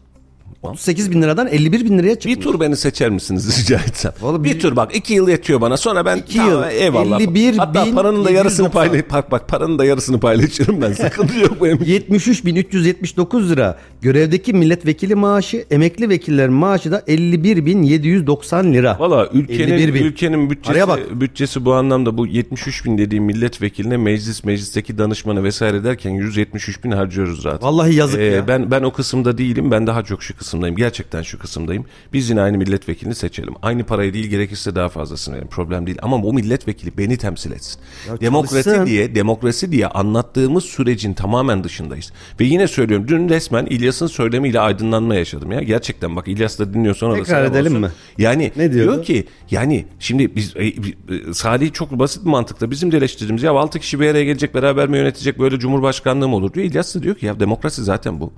[0.63, 2.37] 38 bin liradan 51 bin liraya çıkmış.
[2.37, 4.11] Bir tur beni seçer misiniz rica etsem?
[4.21, 7.19] Vallahi bir bir- tur bak iki yıl yetiyor bana sonra ben İki tamam, yıl, eyvallah.
[7.21, 8.71] 51 Hatta bin paranın da yarısını 790.
[8.91, 11.83] paylaş bak bak paranın da yarısını paylaşırım ben sıkıntı yok benim.
[11.85, 13.77] 73 bin 379 lira.
[14.01, 18.97] Görevdeki milletvekili maaşı, emekli vekillerin maaşı da 51 bin 790 lira.
[18.99, 20.03] Valla ülkenin 51 bin.
[20.03, 20.79] ülkenin bütçesi
[21.21, 26.91] bütçesi bu anlamda bu 73 bin dediğim milletvekiline meclis meclisteki danışmanı vesaire derken 173 bin
[26.91, 27.63] harcıyoruz rahat.
[27.63, 28.47] Vallahi yazık Ee, ya.
[28.47, 29.71] Ben ben o kısımda değilim.
[29.71, 30.75] Ben daha çok şu kısımdayım.
[30.75, 31.85] Gerçekten şu kısımdayım.
[32.13, 33.53] Biz yine aynı milletvekilini seçelim.
[33.61, 35.49] Aynı parayı değil gerekirse daha fazlasını verelim.
[35.49, 35.97] Problem değil.
[36.01, 37.81] Ama o milletvekili beni temsil etsin.
[38.07, 38.85] Ya demokrasi çalışsın.
[38.85, 42.11] diye demokrasi diye anlattığımız sürecin tamamen dışındayız.
[42.39, 45.61] Ve yine söylüyorum dün resmen İlyas'ın söylemiyle aydınlanma yaşadım ya.
[45.61, 47.81] Gerçekten bak İlyas da dinliyorsan Tekrar edelim olsun.
[47.81, 47.89] mi?
[48.17, 50.73] Yani Ne diyor ki yani şimdi biz e, e,
[51.33, 54.87] Salih çok basit bir mantıkla bizim de eleştirdiğimiz ya 6 kişi bir araya gelecek beraber
[54.89, 56.65] mi yönetecek böyle cumhurbaşkanlığı mı olur diyor.
[56.65, 58.33] İlyas da diyor ki ya demokrasi zaten bu.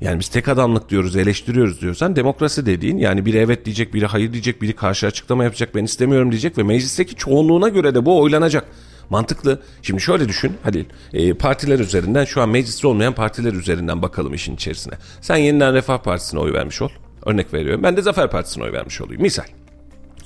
[0.00, 4.32] Yani biz tek adamlık diyoruz, eleştiriyoruz diyorsan demokrasi dediğin yani biri evet diyecek, biri hayır
[4.32, 8.66] diyecek, biri karşı açıklama yapacak, ben istemiyorum diyecek ve meclisteki çoğunluğuna göre de bu oylanacak.
[9.10, 9.62] Mantıklı.
[9.82, 10.84] Şimdi şöyle düşün Halil.
[11.12, 14.94] e, partiler üzerinden şu an mecliste olmayan partiler üzerinden bakalım işin içerisine.
[15.20, 16.88] Sen yeniden Refah Partisi'ne oy vermiş ol.
[17.26, 17.82] Örnek veriyorum.
[17.82, 19.22] Ben de Zafer Partisi'ne oy vermiş olayım.
[19.22, 19.44] Misal.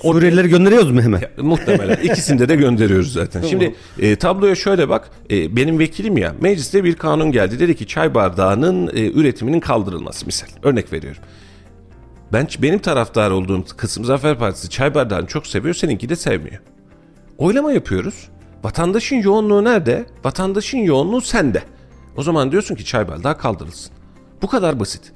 [0.03, 1.23] Suriyelileri gönderiyoruz mu hemen?
[1.37, 1.97] Muhtemelen.
[2.03, 3.43] İkisinde de gönderiyoruz zaten.
[3.43, 5.11] Şimdi e, tabloya şöyle bak.
[5.31, 6.35] E, benim vekilim ya.
[6.41, 7.61] Mecliste bir kanun geldi.
[7.61, 10.49] Dedi ki çay bardağının e, üretiminin kaldırılması misal.
[10.63, 11.23] Örnek veriyorum.
[12.33, 15.75] Ben benim taraftar olduğum kısım Zafer Partisi çay bardağını çok seviyor.
[15.75, 16.61] Seninki de sevmiyor.
[17.39, 18.29] Oylama yapıyoruz.
[18.65, 20.07] Vatandaşın yoğunluğu nerede?
[20.25, 21.63] Vatandaşın yoğunluğu sende.
[22.17, 23.93] O zaman diyorsun ki çay bardağı kaldırılsın.
[24.43, 25.13] Bu kadar basit.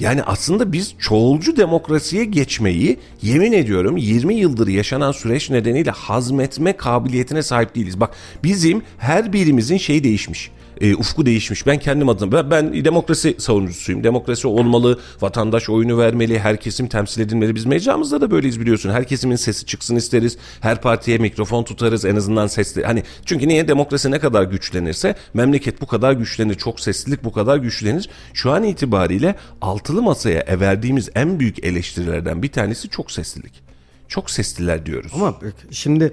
[0.00, 7.42] Yani aslında biz çoğulcu demokrasiye geçmeyi yemin ediyorum 20 yıldır yaşanan süreç nedeniyle hazmetme kabiliyetine
[7.42, 8.00] sahip değiliz.
[8.00, 10.50] Bak bizim her birimizin şeyi değişmiş.
[10.80, 11.66] E, ufku değişmiş.
[11.66, 14.04] Ben kendim adıma ben, ben demokrasi savunucusuyum.
[14.04, 17.54] Demokrasi olmalı, vatandaş oyunu vermeli, her kesim temsil edilmeli.
[17.54, 18.90] Biz mecramızda da böyleyiz biliyorsun.
[18.90, 20.38] Her kesimin sesi çıksın isteriz.
[20.60, 22.84] Her partiye mikrofon tutarız en azından sesli.
[22.84, 26.54] Hani çünkü niye demokrasi ne kadar güçlenirse memleket bu kadar güçlenir.
[26.54, 28.08] Çok seslilik bu kadar güçlenir.
[28.34, 33.62] Şu an itibariyle altılı masaya verdiğimiz en büyük eleştirilerden bir tanesi çok seslilik.
[34.08, 35.12] Çok sesliler diyoruz.
[35.14, 35.38] Ama
[35.70, 36.12] şimdi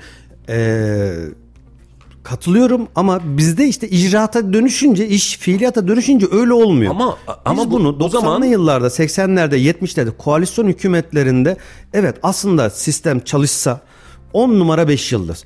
[0.49, 1.15] eee,
[2.30, 6.91] katılıyorum ama bizde işte icraata dönüşünce iş fiiliyata dönüşünce öyle olmuyor.
[6.91, 11.57] Ama- Biz ama bu- bunu o 90'lı zaman- yıllarda 80'lerde 70'lerde koalisyon hükümetlerinde
[11.93, 13.82] evet aslında sistem çalışsa
[14.34, 15.43] 10 numara 5 yıldız.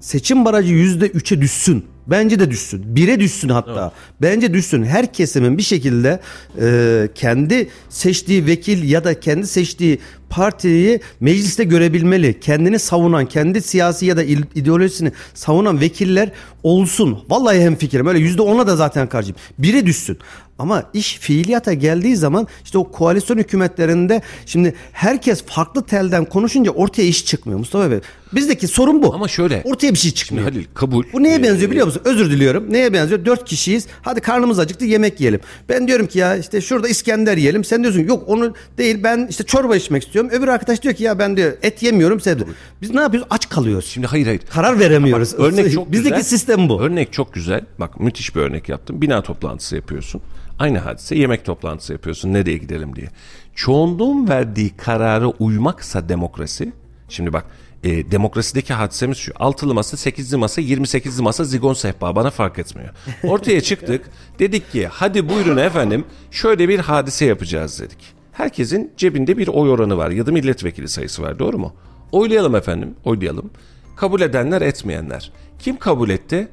[0.00, 1.84] Seçim barajı %3'e düşsün.
[2.06, 2.84] Bence de düşsün.
[2.96, 3.92] 1'e düşsün hatta.
[4.22, 4.82] Bence düşsün.
[4.84, 6.20] Her kesimin bir şekilde
[6.60, 9.98] e, kendi seçtiği vekil ya da kendi seçtiği
[10.30, 12.40] partiyi mecliste görebilmeli.
[12.40, 14.22] Kendini savunan, kendi siyasi ya da
[14.54, 16.30] ideolojisini savunan vekiller
[16.62, 17.18] olsun.
[17.28, 18.06] Vallahi hem fikrim.
[18.06, 19.36] Öyle %10'a da zaten karşıyım.
[19.60, 20.18] 1'e düşsün.
[20.58, 27.02] Ama iş fiiliyata geldiği zaman işte o koalisyon hükümetlerinde şimdi herkes farklı telden konuşunca ortaya
[27.02, 27.98] iş çıkmıyor Mustafa Bey.
[28.32, 29.14] Bizdeki sorun bu.
[29.14, 29.62] Ama şöyle.
[29.64, 30.44] Ortaya bir şey çıkmıyor.
[30.48, 31.04] Halil kabul.
[31.12, 32.02] Bu neye Ee, benziyor biliyor musun?
[32.04, 32.72] Özür diliyorum.
[32.72, 33.24] Neye benziyor?
[33.24, 33.86] Dört kişiyiz.
[34.02, 35.40] Hadi karnımız acıktı yemek yiyelim.
[35.68, 37.64] Ben diyorum ki ya işte şurada İskender yiyelim.
[37.64, 40.15] Sen diyorsun yok onu değil ben işte çorba içmek istiyorum.
[40.24, 42.44] Öbür arkadaş diyor ki ya ben diyor et yemiyorum sebze.
[42.82, 43.28] Biz ne yapıyoruz?
[43.30, 43.86] Aç kalıyoruz.
[43.86, 44.40] Şimdi hayır hayır.
[44.50, 45.34] Karar veremiyoruz.
[45.34, 46.22] Örnek çok Bizdeki güzel.
[46.22, 46.82] sistem bu.
[46.82, 47.60] Örnek çok güzel.
[47.80, 49.02] Bak müthiş bir örnek yaptım.
[49.02, 50.22] Bina toplantısı yapıyorsun.
[50.58, 52.32] Aynı hadise yemek toplantısı yapıyorsun.
[52.32, 53.08] Nereye gidelim diye.
[53.54, 56.72] Çoğunluğun verdiği karara uymaksa demokrasi.
[57.08, 57.44] Şimdi bak
[57.84, 59.32] e, demokrasideki hadisemiz şu.
[59.36, 62.90] Altılı masa, sekizli masa, 28'li masa zigon sehpa bana fark etmiyor.
[63.22, 64.10] Ortaya çıktık.
[64.38, 68.15] Dedik ki hadi buyurun efendim şöyle bir hadise yapacağız dedik.
[68.36, 71.72] Herkesin cebinde bir oy oranı var ya da milletvekili sayısı var doğru mu?
[72.12, 73.50] Oylayalım efendim oylayalım.
[73.96, 75.32] Kabul edenler etmeyenler.
[75.58, 76.48] Kim kabul etti?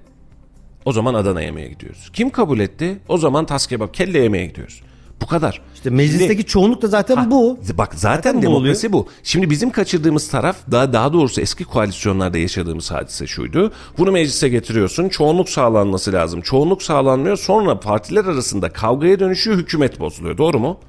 [0.86, 2.10] O zaman Adana yemeğe gidiyoruz.
[2.14, 3.00] Kim kabul etti?
[3.08, 4.82] O zaman tas kebap kelle yemeğe gidiyoruz.
[5.22, 5.62] Bu kadar.
[5.74, 7.60] İşte meclisteki Şimdi- çoğunluk da zaten Ha, bu.
[7.78, 9.08] Bak zaten, Zaten bu demokrasi bu.
[9.24, 13.72] Şimdi bizim kaçırdığımız taraf daha daha doğrusu eski koalisyonlarda yaşadığımız hadise şuydu.
[13.98, 15.10] Bunu meclise getiriyorsun.
[15.10, 16.42] Çoğunluk sağlanması lazım.
[16.42, 17.38] Çoğunluk sağlanmıyor.
[17.38, 19.58] Sonra partiler arasında kavgaya dönüşüyor.
[19.58, 20.38] Hükümet bozuluyor.
[20.38, 20.80] Doğru mu?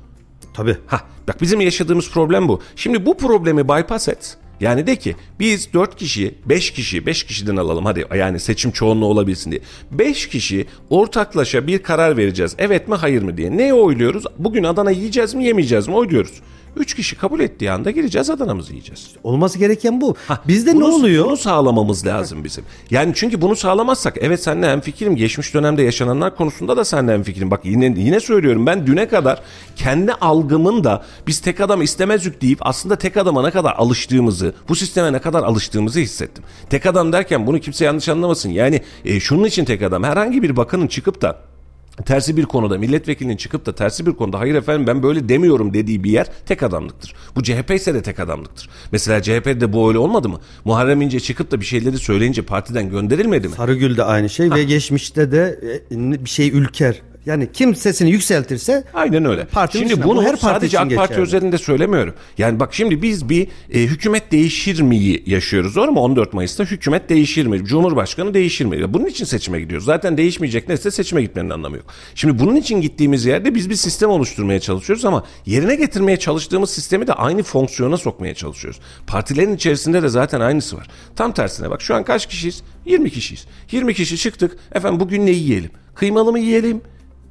[0.55, 0.77] Tabii.
[0.87, 2.61] Ha, bak bizim yaşadığımız problem bu.
[2.77, 4.37] Şimdi bu problemi bypass et.
[4.61, 9.07] Yani de ki biz 4 kişi, 5 kişi, 5 kişiden alalım hadi yani seçim çoğunluğu
[9.07, 9.61] olabilsin diye.
[9.91, 12.55] 5 kişi ortaklaşa bir karar vereceğiz.
[12.59, 13.57] Evet mi hayır mı diye.
[13.57, 14.25] Neye oyluyoruz?
[14.39, 16.33] Bugün Adana yiyeceğiz mi yemeyeceğiz mi oyluyoruz.
[16.77, 19.11] 3 kişi kabul ettiği anda gireceğiz Adana'mızı yiyeceğiz.
[19.23, 20.17] Olması gereken bu.
[20.29, 21.27] Ha, Bizde ne oluyor?
[21.27, 22.65] Bunu sağlamamız lazım bizim.
[22.91, 27.23] Yani çünkü bunu sağlamazsak evet seninle hem fikrim geçmiş dönemde yaşananlar konusunda da seninle hem
[27.23, 27.51] fikrim.
[27.51, 29.43] Bak yine yine söylüyorum ben düne kadar
[29.77, 34.77] kendi algımın da biz tek adam istemezük deyip aslında tek adama ne kadar alıştığımızı, bu
[34.77, 36.45] sisteme ne kadar alıştığımızı hissettim.
[36.71, 38.51] Tek adam derken bunu kimse yanlış anlamasın.
[38.51, 41.54] Yani e, şunun için tek adam herhangi bir bakanın çıkıp da
[42.03, 46.05] tersi bir konuda milletvekilinin çıkıp da tersi bir konuda hayır efendim ben böyle demiyorum dediği
[46.05, 47.15] bir yer tek adamlıktır.
[47.37, 48.69] Bu CHP ise de tek adamlıktır.
[48.93, 50.41] Mesela CHP'de bu öyle olmadı mı?
[50.65, 53.55] Muharrem İnce çıkıp da bir şeyleri söyleyince partiden gönderilmedi mi?
[53.55, 57.03] Sarıgül de aynı şey ve geçmişte de e, bir şey ülker.
[57.27, 59.45] Yani kim sesini yükseltirse Aynen öyle.
[59.45, 62.15] Partinin şimdi bunu Bu her parti sadece AK Parti özelinde söylemiyorum.
[62.39, 66.01] Yani bak şimdi biz bir e, hükümet değişir miyi yaşıyoruz doğru mu?
[66.01, 67.65] 14 Mayıs'ta hükümet değişir mi?
[67.65, 68.95] Cumhurbaşkanı değişir mi?
[68.95, 69.87] Bunun için seçime gidiyoruz.
[69.87, 71.87] Zaten değişmeyecek neyse seçime gitmenin anlamı yok.
[72.15, 77.07] Şimdi bunun için gittiğimiz yerde biz bir sistem oluşturmaya çalışıyoruz ama yerine getirmeye çalıştığımız sistemi
[77.07, 78.81] de aynı fonksiyona sokmaya çalışıyoruz.
[79.07, 80.89] Partilerin içerisinde de zaten aynısı var.
[81.17, 82.63] Tam tersine bak şu an kaç kişiyiz?
[82.87, 83.47] 20 kişiyiz.
[83.73, 84.57] 20 kişi çıktık.
[84.75, 85.71] Efendim bugün ne yiyelim?
[85.95, 86.81] Kıymalı mı yiyelim?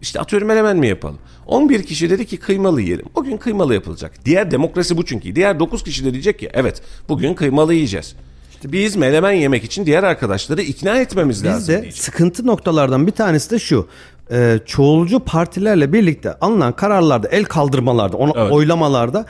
[0.03, 1.17] İşte atıyorum menemen mi yapalım?
[1.45, 3.05] 11 kişi dedi ki kıymalı yiyelim.
[3.15, 4.11] O gün kıymalı yapılacak.
[4.25, 5.35] Diğer demokrasi bu çünkü.
[5.35, 8.15] Diğer 9 kişi de diyecek ki evet bugün kıymalı yiyeceğiz.
[8.51, 11.59] İşte biz menemen yemek için diğer arkadaşları ikna etmemiz lazım.
[11.59, 12.01] Bizde diyecek.
[12.01, 13.87] sıkıntı noktalardan bir tanesi de şu.
[14.31, 18.51] E, çoğulcu partilerle birlikte alınan kararlarda, el kaldırmalarda, ona, Evet.
[18.51, 19.25] oylamalarda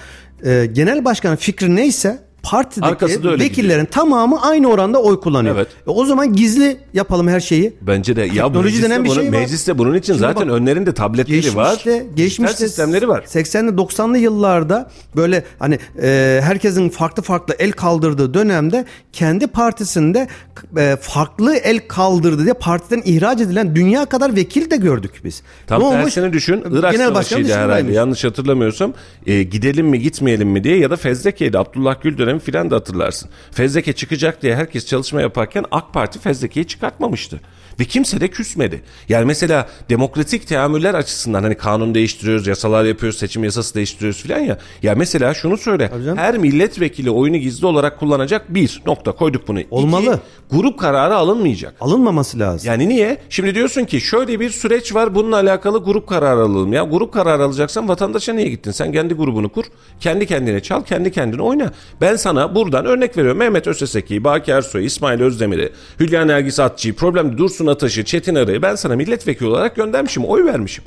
[0.45, 5.55] e, genel başkanın fikri neyse partideki vekillerin tamamı aynı oranda oy kullanıyor.
[5.55, 5.67] Evet.
[5.87, 7.73] E, o zaman gizli yapalım her şeyi.
[7.81, 9.39] Bence de ya Teknoloji denen bir bunun, şey var.
[9.39, 11.69] mecliste bunun için Şimdi zaten bak, önlerinde tabletleri var.
[11.71, 13.23] Geçmişte, geçmişte dijital sistemleri var.
[13.23, 20.27] 80'li 90'lı yıllarda böyle hani e, herkesin farklı farklı el kaldırdığı dönemde kendi partisinde
[20.77, 25.43] e, farklı el kaldırdı diye partiden ihraç edilen dünya kadar vekil de gördük biz.
[25.67, 26.03] Tam Ne olmuş?
[26.13, 26.63] tersini düşün.
[26.71, 27.91] Irak Genel Savaşı'ydı herhalde.
[27.91, 28.93] Yanlış hatırlamıyorsam.
[29.27, 31.57] E, gidelim mi gitmeyelim mi diye ya da fezleke'ydi.
[31.57, 33.29] Abdullah Gül dönemi dönemi filan da hatırlarsın.
[33.51, 37.39] Fezleke çıkacak diye herkes çalışma yaparken AK Parti fezlekeyi çıkartmamıştı.
[37.79, 38.81] Ve kimse de küsmedi.
[39.09, 44.57] Yani mesela demokratik teamüller açısından hani kanun değiştiriyoruz, yasalar yapıyoruz, seçim yasası değiştiriyoruz filan ya.
[44.83, 45.91] Ya mesela şunu söyle.
[46.15, 49.59] Her milletvekili oyunu gizli olarak kullanacak bir nokta koyduk bunu.
[49.59, 50.19] İki, Olmalı.
[50.51, 51.75] grup kararı alınmayacak.
[51.81, 52.67] Alınmaması lazım.
[52.71, 53.17] Yani niye?
[53.29, 56.73] Şimdi diyorsun ki şöyle bir süreç var bununla alakalı grup kararı alalım.
[56.73, 58.71] Ya grup kararı alacaksan vatandaşa niye gittin?
[58.71, 59.65] Sen kendi grubunu kur.
[59.99, 61.71] Kendi kendine çal, kendi kendine oyna.
[62.01, 63.39] Ben sana buradan örnek veriyorum.
[63.39, 68.75] Mehmet Öseseki'yi, Baki Ersoy'u, İsmail Özdemir'i, Hülya Nergis Atçı'yı, Problem Dursun Ataş'ı, Çetin Arı'yı ben
[68.75, 70.25] sana milletvekili olarak göndermişim.
[70.25, 70.83] Oy vermişim.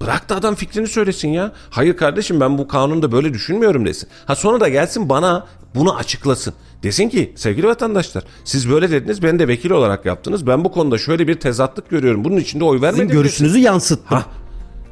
[0.00, 1.52] Bırak da adam fikrini söylesin ya.
[1.70, 4.08] Hayır kardeşim ben bu kanunda böyle düşünmüyorum desin.
[4.26, 6.54] Ha sonra da gelsin bana bunu açıklasın.
[6.82, 10.46] Desin ki sevgili vatandaşlar siz böyle dediniz beni de vekil olarak yaptınız.
[10.46, 12.24] Ben bu konuda şöyle bir tezatlık görüyorum.
[12.24, 12.94] Bunun için de oy vermedim.
[12.94, 13.18] Sizin desin.
[13.18, 14.16] görüşünüzü yansıttım.
[14.16, 14.26] Ha.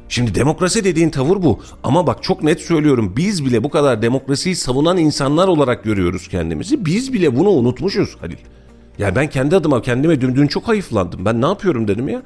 [0.09, 1.59] Şimdi demokrasi dediğin tavır bu.
[1.83, 3.13] Ama bak çok net söylüyorum.
[3.17, 6.85] Biz bile bu kadar demokrasiyi savunan insanlar olarak görüyoruz kendimizi.
[6.85, 8.37] Biz bile bunu unutmuşuz Halil.
[8.99, 11.25] Yani ben kendi adıma kendime dün, dün çok hayıflandım.
[11.25, 12.21] Ben ne yapıyorum dedim ya.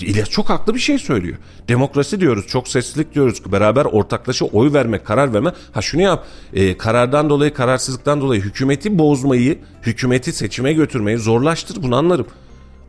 [0.00, 1.36] İlyas çok haklı bir şey söylüyor.
[1.68, 3.52] Demokrasi diyoruz, çok seslilik diyoruz.
[3.52, 5.52] Beraber ortaklaşa oy verme, karar verme.
[5.72, 11.96] Ha şunu yap, e, karardan dolayı, kararsızlıktan dolayı hükümeti bozmayı, hükümeti seçime götürmeyi zorlaştır bunu
[11.96, 12.26] anlarım.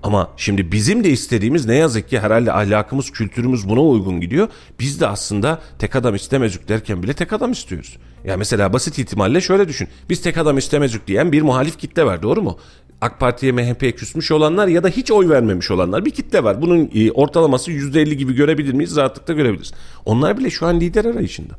[0.06, 4.48] Ama şimdi bizim de istediğimiz ne yazık ki herhalde ahlakımız, kültürümüz buna uygun gidiyor.
[4.80, 7.98] Biz de aslında tek adam istemezük derken bile tek adam istiyoruz.
[8.26, 9.88] Ya mesela basit ihtimalle şöyle düşün.
[10.10, 12.58] Biz tek adam istemezük diyen bir muhalif kitle var doğru mu?
[13.02, 16.62] AK Parti'ye MHP'ye küsmüş olanlar ya da hiç oy vermemiş olanlar bir kitle var.
[16.62, 18.96] Bunun e, ortalaması %50 gibi görebilir miyiz?
[18.96, 19.74] Rahatlıkla görebiliriz.
[20.06, 21.54] Onlar bile şu an lider arayışında.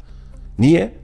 [0.58, 0.94] Niye?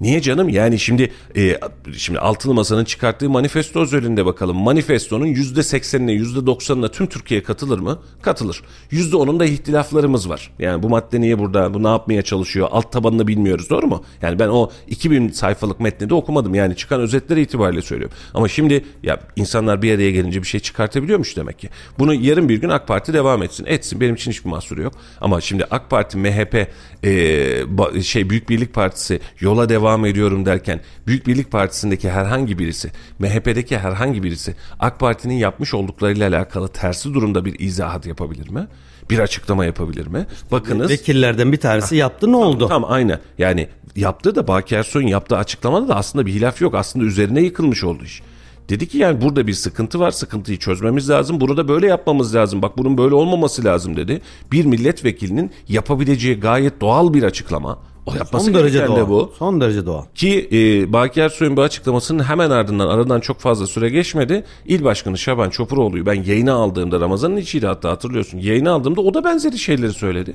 [0.00, 0.48] Niye canım?
[0.48, 1.60] Yani şimdi e,
[1.96, 4.56] şimdi altılı masanın çıkarttığı manifesto özelinde bakalım.
[4.56, 7.98] Manifestonun yüzde seksenine yüzde doksanına tüm Türkiye katılır mı?
[8.22, 8.62] Katılır.
[8.90, 10.50] Yüzde onunda ihtilaflarımız var.
[10.58, 11.74] Yani bu madde niye burada?
[11.74, 12.68] Bu ne yapmaya çalışıyor?
[12.70, 13.70] Alt tabanını bilmiyoruz.
[13.70, 14.04] Doğru mu?
[14.22, 16.54] Yani ben o 2000 sayfalık metni de okumadım.
[16.54, 18.16] Yani çıkan özetleri itibariyle söylüyorum.
[18.34, 21.68] Ama şimdi ya insanlar bir araya gelince bir şey çıkartabiliyormuş demek ki.
[21.98, 23.64] Bunu yarın bir gün AK Parti devam etsin.
[23.66, 24.00] Etsin.
[24.00, 24.92] Benim için hiçbir mahsuru yok.
[25.20, 26.68] Ama şimdi AK Parti, MHP,
[27.04, 33.78] e, şey Büyük Birlik Partisi yola devam ediyorum derken Büyük Birlik Partisi'ndeki herhangi birisi, MHP'deki
[33.78, 38.66] herhangi birisi AK Parti'nin yapmış olduklarıyla alakalı tersi durumda bir izahat yapabilir mi?
[39.10, 40.26] Bir açıklama yapabilir mi?
[40.52, 42.68] Bakınız Vekillerden bir tanesi yaptı ne oldu?
[42.68, 43.20] Tam aynı.
[43.38, 46.74] Yani yaptığı da Baki Ersoy'un yaptığı açıklamada da aslında bir hilaf yok.
[46.74, 48.22] Aslında üzerine yıkılmış oldu iş.
[48.68, 50.10] Dedi ki yani burada bir sıkıntı var.
[50.10, 51.40] Sıkıntıyı çözmemiz lazım.
[51.40, 52.62] Bunu da böyle yapmamız lazım.
[52.62, 54.20] Bak bunun böyle olmaması lazım dedi.
[54.52, 57.78] Bir milletvekilinin yapabileceği gayet doğal bir açıklama.
[58.08, 59.08] O yapması Son derece gereken de doğal.
[59.08, 59.32] bu.
[59.38, 60.04] Son derece doğal.
[60.14, 64.44] Ki e, Baki Ersoy'un bu açıklamasının hemen ardından aradan çok fazla süre geçmedi.
[64.66, 68.38] İl Başkanı Şaban Çopuroğlu'yu ben yayına aldığımda Ramazan'ın içiydi hatta hatırlıyorsun.
[68.38, 70.34] Yayına aldığımda o da benzeri şeyleri söyledi.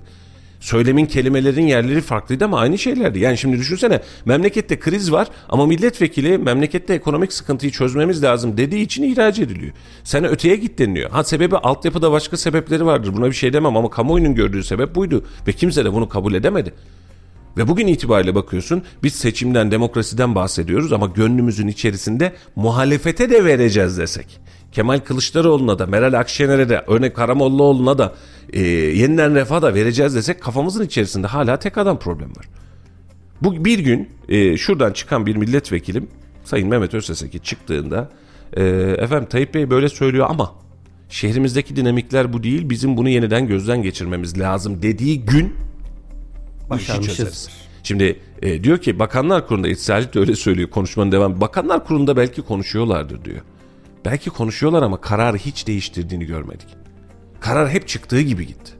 [0.59, 3.19] Söylemin kelimelerin yerleri farklıydı ama aynı şeylerdi.
[3.19, 9.03] Yani şimdi düşünsene memlekette kriz var ama milletvekili memlekette ekonomik sıkıntıyı çözmemiz lazım dediği için
[9.03, 9.74] ihraç ediliyor.
[10.03, 11.09] Sen öteye git deniliyor.
[11.09, 15.24] Ha sebebi altyapıda başka sebepleri vardır buna bir şey demem ama kamuoyunun gördüğü sebep buydu.
[15.47, 16.74] Ve kimse de bunu kabul edemedi.
[17.58, 24.39] Ve bugün itibariyle bakıyorsun biz seçimden demokrasiden bahsediyoruz ama gönlümüzün içerisinde muhalefete de vereceğiz desek.
[24.72, 28.14] Kemal Kılıçdaroğlu'na da Meral Akşener'e de örnek Karamollaoğlu'na da
[28.54, 32.49] e, yeniden refah da vereceğiz desek kafamızın içerisinde hala tek adam problem var.
[33.41, 36.08] Bu bir gün e, şuradan çıkan bir milletvekilim
[36.43, 38.10] Sayın Mehmet Özseseki çıktığında
[38.54, 38.64] e,
[38.97, 40.56] efendim Tayyip Bey böyle söylüyor ama
[41.10, 45.54] şehrimizdeki dinamikler bu değil bizim bunu yeniden gözden geçirmemiz lazım dediği gün
[46.70, 47.49] Başarmışız.
[47.84, 51.41] Şimdi e, diyor ki Bakanlar Kurulu'nda İsrail de öyle söylüyor konuşmanın devamı.
[51.41, 53.41] Bakanlar Kurulu'nda belki konuşuyorlardır diyor.
[54.05, 56.68] Belki konuşuyorlar ama kararı hiç değiştirdiğini görmedik.
[57.39, 58.72] Karar hep çıktığı gibi gitti.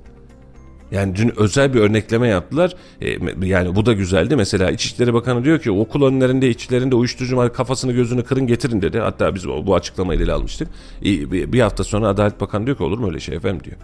[0.92, 2.76] Yani dün özel bir örnekleme yaptılar.
[3.02, 4.36] E, yani bu da güzeldi.
[4.36, 9.00] Mesela İçişleri Bakanı diyor ki okul önlerinde içlerinde uyuşturucu var kafasını gözünü kırın getirin dedi.
[9.00, 10.68] Hatta biz bu açıklamayı ele almıştık.
[11.06, 13.78] E, bir hafta sonra Adalet Bakanı diyor ki olur mu öyle şey efendim diyor.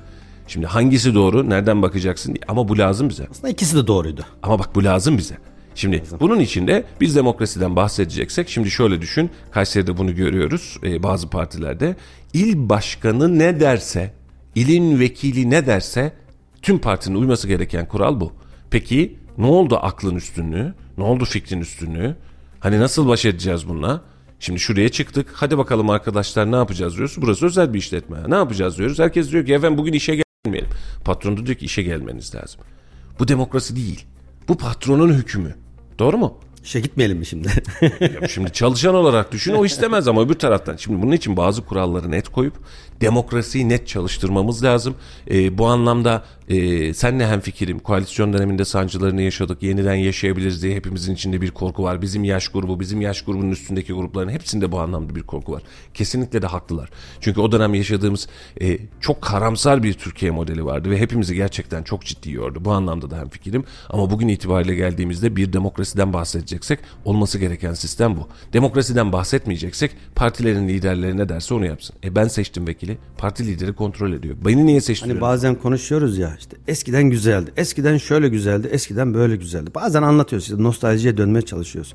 [0.50, 3.28] Şimdi hangisi doğru nereden bakacaksın ama bu lazım bize.
[3.32, 4.26] Aslında ikisi de doğruydu.
[4.44, 5.38] Ama bak bu lazım bize.
[5.76, 9.30] Şimdi bunun içinde biz demokrasiden bahsedeceksek şimdi şöyle düşün.
[9.52, 11.96] Kayseri'de bunu görüyoruz e, bazı partilerde.
[12.34, 14.14] İl başkanı ne derse,
[14.56, 16.14] ilin vekili ne derse
[16.62, 18.34] tüm partinin uyması gereken kural bu.
[18.72, 20.74] Peki ne oldu aklın üstünlüğü?
[20.98, 22.16] Ne oldu fikrin üstünlüğü?
[22.60, 24.02] Hani nasıl baş edeceğiz bununla?
[24.40, 25.28] Şimdi şuraya çıktık.
[25.34, 27.16] Hadi bakalım arkadaşlar ne yapacağız diyoruz.
[27.18, 28.18] Burası özel bir işletme.
[28.28, 29.00] Ne yapacağız diyoruz.
[29.00, 30.70] Herkes diyor ki efendim bugün işe gelmeyelim.
[31.06, 32.62] Patron da diyor ki işe gelmeniz lazım.
[33.20, 34.06] Bu demokrasi değil.
[34.48, 35.56] Bu patronun hükmü.
[36.00, 36.38] Doğru mu?
[36.64, 37.50] İşe gitmeyelim mi şimdi?
[38.22, 40.76] Ya şimdi çalışan olarak düşün o istemez ama öbür taraftan.
[40.76, 42.54] Şimdi bunun için bazı kuralları net koyup
[43.02, 44.96] demokrasiyi net çalıştırmamız lazım.
[45.32, 47.80] Ee, bu anlamda e, senle hem fikirim.
[47.80, 49.64] Koalisyon döneminde sancılarını yaşadık.
[49.64, 52.02] Yeniden yaşayabiliriz diye hepimizin içinde bir korku var.
[52.02, 55.64] Bizim yaş grubu, bizim yaş grubunun üstündeki grupların hepsinde bu anlamda bir korku var.
[55.94, 56.90] Kesinlikle de haklılar.
[57.22, 58.28] Çünkü o dönem yaşadığımız
[58.62, 62.66] e, çok karamsar bir Türkiye modeli vardı ve hepimizi gerçekten çok ciddi yordu.
[62.66, 63.64] Bu anlamda da hem fikirim.
[63.90, 68.28] Ama bugün itibariyle geldiğimizde bir demokrasiden bahsedeceksek olması gereken sistem bu.
[68.54, 71.96] Demokrasiden bahsetmeyeceksek partilerin liderleri ne derse onu yapsın.
[72.04, 72.98] E ben seçtim vekili.
[73.18, 74.36] Parti lideri kontrol ediyor.
[74.46, 75.16] Beni niye seçtiriyor?
[75.16, 77.52] Hani bazen konuşuyoruz ya işte eskiden güzeldi.
[77.58, 78.70] Eskiden şöyle güzeldi.
[78.72, 79.70] Eskiden böyle güzeldi.
[79.76, 81.94] Bazen anlatıyoruz işte nostaljiye dönmeye çalışıyoruz.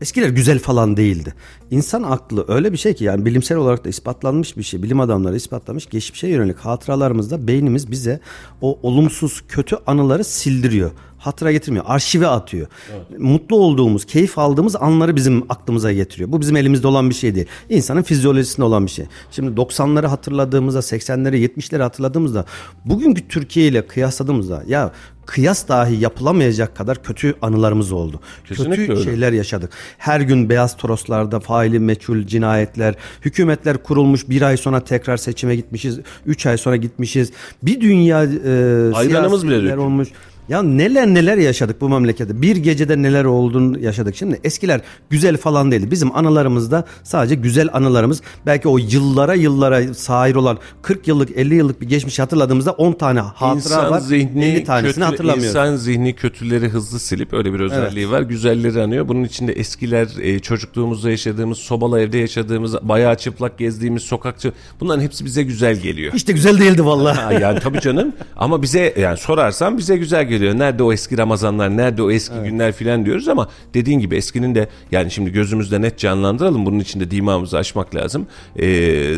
[0.00, 1.34] Eskiler güzel falan değildi.
[1.70, 4.82] İnsan aklı öyle bir şey ki yani bilimsel olarak da ispatlanmış bir şey.
[4.82, 5.86] Bilim adamları ispatlamış.
[5.86, 8.20] Geçmişe yönelik hatıralarımızda beynimiz bize
[8.60, 10.90] o olumsuz kötü anıları sildiriyor
[11.26, 11.84] hatıra getirmiyor.
[11.88, 12.66] Arşive atıyor.
[12.92, 13.20] Evet.
[13.20, 16.32] Mutlu olduğumuz, keyif aldığımız anları bizim aklımıza getiriyor.
[16.32, 17.46] Bu bizim elimizde olan bir şey değil.
[17.68, 19.06] İnsanın fizyolojisinde olan bir şey.
[19.30, 22.44] Şimdi 90'ları hatırladığımızda, 80'leri, 70'leri hatırladığımızda
[22.84, 24.92] bugünkü Türkiye ile kıyasladığımızda ya
[25.26, 28.20] kıyas dahi yapılamayacak kadar kötü anılarımız oldu.
[28.48, 29.04] Kesinlikle kötü öyle.
[29.04, 29.70] şeyler yaşadık.
[29.98, 36.00] Her gün beyaz toroslarda faili meçhul cinayetler, hükümetler kurulmuş bir ay sonra tekrar seçime gitmişiz,
[36.26, 37.32] üç ay sonra gitmişiz.
[37.62, 40.08] Bir dünya e, Ayranımız bile olmuş.
[40.48, 42.42] Ya neler neler yaşadık bu memlekette.
[42.42, 44.16] Bir gecede neler olduğunu yaşadık.
[44.16, 44.80] Şimdi eskiler
[45.10, 45.90] güzel falan değildi.
[45.90, 48.22] Bizim anılarımızda sadece güzel anılarımız.
[48.46, 53.20] Belki o yıllara yıllara sahir olan 40 yıllık 50 yıllık bir geçmiş hatırladığımızda 10 tane
[53.20, 54.00] hatıra insan var.
[54.00, 55.48] Zihni 50 tanesini kötü, hatırlamıyoruz.
[55.48, 58.14] İnsan zihni kötüleri hızlı silip öyle bir özelliği evet.
[58.14, 58.22] var.
[58.22, 59.08] Güzelleri anıyor.
[59.08, 65.24] Bunun içinde eskiler e, çocukluğumuzda yaşadığımız, sobalı evde yaşadığımız, bayağı çıplak gezdiğimiz sokakçı bunların hepsi
[65.24, 66.12] bize güzel geliyor.
[66.14, 67.42] İşte güzel değildi vallahi.
[67.42, 68.12] yani tabii canım.
[68.36, 70.58] Ama bize yani sorarsan bize güzel geliyor geliyor.
[70.58, 72.46] Nerede o eski Ramazanlar, nerede o eski evet.
[72.46, 76.66] günler filan diyoruz ama dediğin gibi eskinin de yani şimdi gözümüzde net canlandıralım.
[76.66, 78.26] Bunun için de dimağımızı açmak lazım.
[78.60, 79.14] Ee,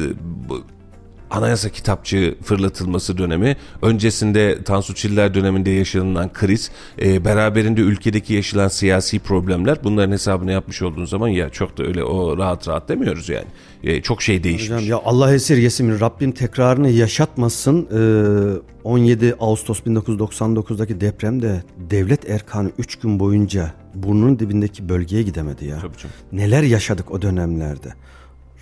[0.48, 0.62] bu,
[1.30, 6.70] anayasa kitapçı fırlatılması dönemi, öncesinde Tansu Çiller döneminde yaşanılan kriz,
[7.02, 12.04] e, beraberinde ülkedeki yaşanan siyasi problemler bunların hesabını yapmış olduğun zaman ya çok da öyle
[12.04, 13.46] o rahat rahat demiyoruz yani.
[13.82, 14.70] E, çok şey değişmiş.
[14.70, 17.88] Hocam ya Allah esirgesin Rabbim tekrarını yaşatmasın.
[18.56, 25.78] E, 17 Ağustos 1999'daki depremde devlet erkanı 3 gün boyunca burnunun dibindeki bölgeye gidemedi ya.
[25.80, 26.14] Tabii canım.
[26.32, 27.94] Neler yaşadık o dönemlerde.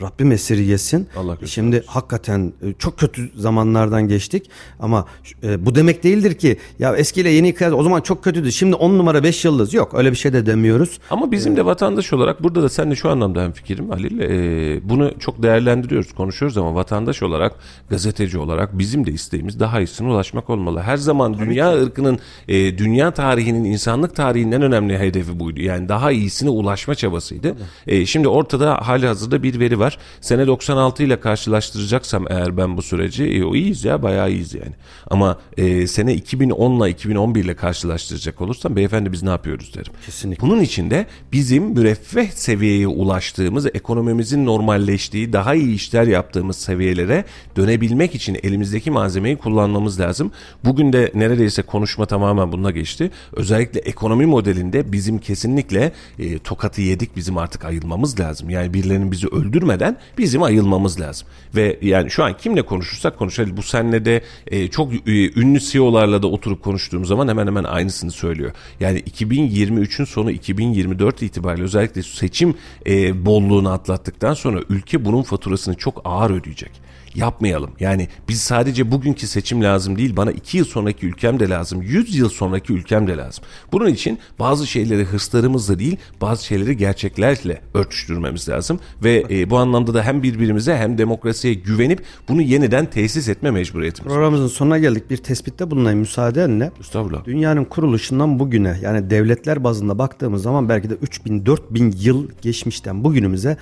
[0.01, 1.09] Rabbim esirgesin.
[1.17, 5.07] Allah Şimdi hakikaten e, çok kötü zamanlardan geçtik ama
[5.43, 8.53] e, bu demek değildir ki ya eskiyle yeni kıyas o zaman çok kötüydü.
[8.53, 10.99] Şimdi 10 numara 5 yıldız yok öyle bir şey de demiyoruz.
[11.11, 14.21] Ama bizim ee, de vatandaş olarak burada da sen de şu anlamda hem fikrim Halil
[14.21, 17.55] e, bunu çok değerlendiriyoruz konuşuyoruz ama vatandaş olarak
[17.91, 20.81] gazeteci olarak bizim de isteğimiz daha iyisine ulaşmak olmalı.
[20.81, 21.83] Her zaman dünya ki.
[21.83, 22.19] ırkının
[22.49, 25.61] e, dünya tarihinin insanlık tarihinden önemli hedefi buydu.
[25.61, 27.57] Yani daha iyisine ulaşma çabasıydı.
[27.87, 29.99] E, şimdi ortada hali hazırda bir veri var var.
[30.21, 34.73] Sene 96 ile karşılaştıracaksam eğer ben bu süreci e, o iyiyiz ya bayağı iyiyiz yani.
[35.11, 39.93] Ama e, sene 2010 ile 2011 ile karşılaştıracak olursam beyefendi biz ne yapıyoruz derim.
[40.07, 40.47] Kesinlikle.
[40.47, 47.25] Bunun içinde bizim müreffeh seviyeye ulaştığımız, ekonomimizin normalleştiği, daha iyi işler yaptığımız seviyelere
[47.57, 50.33] dönebilmek için elimizdeki malzemeyi kullanmamız lazım.
[50.65, 53.11] Bugün de neredeyse konuşma tamamen bununla geçti.
[53.33, 58.51] Özellikle ekonomi modelinde bizim kesinlikle e, tokatı yedik bizim artık ayılmamız lazım.
[58.51, 61.29] Yani birilerinin bizi öldürme görmeden bizim ayılmamız lazım.
[61.55, 63.57] Ve yani şu an kimle konuşursak konuşalım.
[63.57, 68.11] Bu senle de e, çok e, ünlü CEO'larla da oturup konuştuğum zaman hemen hemen aynısını
[68.11, 68.53] söylüyor.
[68.81, 72.55] Yani 2023'ün sonu 2024 itibariyle özellikle seçim
[72.87, 76.84] e, bolluğunu atlattıktan sonra ülke bunun faturasını çok ağır ödeyecek
[77.15, 77.71] yapmayalım.
[77.81, 81.83] Yani biz sadece bugünkü seçim lazım değil bana iki yıl sonraki ülkem de lazım.
[81.83, 83.45] Yüz yıl sonraki ülkem de lazım.
[83.73, 88.81] Bunun için bazı şeyleri hırslarımızla değil bazı şeyleri gerçeklerle örtüştürmemiz lazım.
[89.05, 94.13] Ve e, bu anlamda da hem birbirimize hem demokrasiye güvenip bunu yeniden tesis etme mecburiyetimiz
[94.13, 95.11] Programımızın sonuna geldik.
[95.11, 96.71] Bir tespitte bulunayım müsaadenle.
[96.81, 97.25] Estağfurullah.
[97.25, 103.57] Dünyanın kuruluşundan bugüne yani devletler bazında baktığımız zaman belki de 3000 4000 yıl geçmişten bugünümüze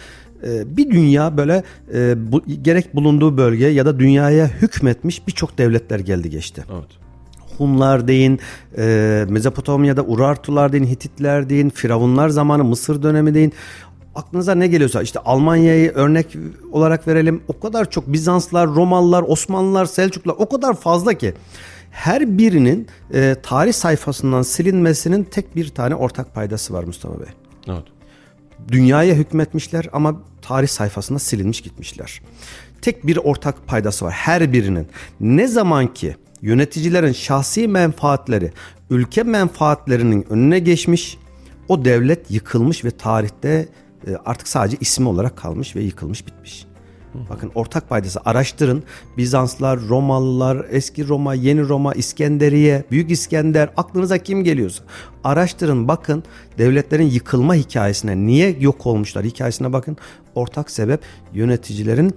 [0.76, 1.62] bir dünya böyle
[1.94, 6.64] e, bu, gerek bulunduğu bölge ya da dünyaya hükmetmiş birçok devletler geldi geçti.
[6.72, 6.88] Evet.
[7.58, 8.40] Hunlar deyin,
[8.78, 13.52] e, Mezopotamya'da Urartular deyin, Hititler deyin, Firavunlar zamanı Mısır dönemi deyin.
[14.14, 16.36] Aklınıza ne geliyorsa işte Almanya'yı örnek
[16.72, 17.42] olarak verelim.
[17.48, 21.34] O kadar çok Bizanslar, Romalılar, Osmanlılar, Selçuklular o kadar fazla ki
[21.90, 27.28] her birinin e, tarih sayfasından silinmesinin tek bir tane ortak paydası var Mustafa Bey.
[27.68, 27.84] Evet
[28.68, 32.20] dünyaya hükmetmişler ama tarih sayfasında silinmiş gitmişler.
[32.82, 34.88] Tek bir ortak paydası var her birinin.
[35.20, 38.52] Ne zaman ki yöneticilerin şahsi menfaatleri
[38.90, 41.18] ülke menfaatlerinin önüne geçmiş,
[41.68, 43.68] o devlet yıkılmış ve tarihte
[44.06, 46.66] e, artık sadece ismi olarak kalmış ve yıkılmış bitmiş.
[47.30, 48.82] Bakın ortak paydası araştırın.
[49.16, 54.84] Bizanslar, Romalılar, eski Roma, yeni Roma, İskenderiye, Büyük İskender aklınıza kim geliyorsa
[55.24, 56.24] araştırın bakın
[56.58, 59.96] devletlerin yıkılma hikayesine niye yok olmuşlar hikayesine bakın.
[60.34, 61.00] Ortak sebep
[61.32, 62.14] yöneticilerin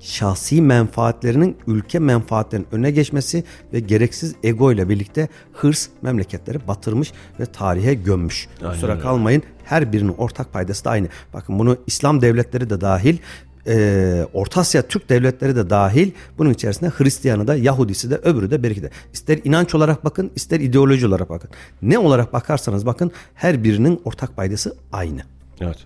[0.00, 7.46] şahsi menfaatlerinin ülke menfaatlerinin öne geçmesi ve gereksiz ego ile birlikte hırs memleketleri batırmış ve
[7.46, 8.48] tarihe gömmüş.
[8.60, 11.08] Kusura kalmayın her birinin ortak paydası da aynı.
[11.34, 13.18] Bakın bunu İslam devletleri de dahil
[13.66, 18.62] e, Orta Asya Türk devletleri de dahil bunun içerisinde Hristiyanı da Yahudisi de öbürü de
[18.62, 21.50] belki de ister inanç olarak bakın ister ideoloji olarak bakın.
[21.82, 25.20] Ne olarak bakarsanız bakın her birinin ortak paydası aynı.
[25.60, 25.78] Evet.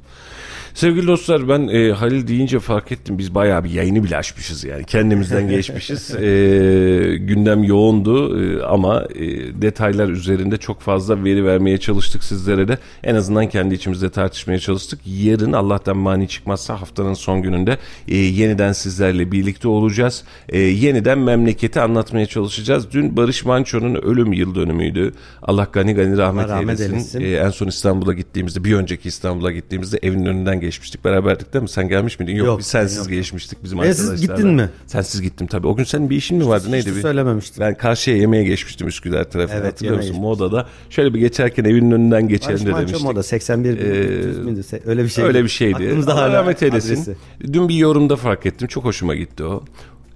[0.74, 4.84] Sevgili dostlar ben e, Halil deyince fark ettim biz bayağı bir yayını bile açmışız yani
[4.84, 6.14] kendimizden geçmişiz.
[6.14, 9.22] E, gündem yoğundu e, ama e,
[9.62, 12.78] detaylar üzerinde çok fazla veri vermeye çalıştık sizlere de.
[13.04, 15.00] En azından kendi içimizde tartışmaya çalıştık.
[15.06, 20.24] Yarın Allah'tan mani çıkmazsa haftanın son gününde e, yeniden sizlerle birlikte olacağız.
[20.48, 22.92] E, yeniden memleketi anlatmaya çalışacağız.
[22.92, 25.12] Dün Barış Manço'nun ölüm yıl dönümüydü.
[25.42, 27.18] Allah gani gani rahmet, Allah rahmet eylesin.
[27.20, 27.20] eylesin.
[27.20, 31.04] E, en son İstanbul'a gittiğimizde bir önceki İstanbul'a gittiğimizde evin önünden geçmiştik.
[31.04, 31.68] Beraberdik değil mi?
[31.68, 32.36] Sen gelmiş miydin?
[32.36, 33.08] Yok, Yok, biz sensiz yok.
[33.08, 34.34] geçmiştik bizim E, siz arkadaşlarla.
[34.36, 34.70] gittin mi?
[34.86, 35.66] Sensiz gittim tabii.
[35.66, 36.66] O gün senin bir işin mi vardı?
[36.72, 36.90] Neydi?
[36.90, 37.02] Hiç bir?
[37.02, 37.60] söylememiştim.
[37.60, 39.56] Ben karşıya yemeğe geçmiştim Üsküdar tarafına.
[39.58, 40.16] Evet, Hatırlıyor musun?
[40.20, 40.66] Moda'da.
[40.90, 43.02] Şöyle bir geçerken evinin önünden geçelim de demiştik.
[43.02, 44.80] moda 81 Ee?
[44.86, 45.24] Öyle bir şey.
[45.24, 45.74] Öyle bir şeydi.
[45.76, 46.94] Aklımızda hala rahmet eylesin.
[46.94, 47.16] adresi.
[47.52, 48.68] Dün bir yorumda fark ettim.
[48.68, 49.64] Çok hoşuma gitti o.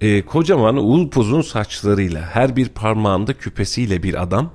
[0.01, 4.51] Ee, kocaman ulpuzun saçlarıyla her bir parmağında küpesiyle bir adam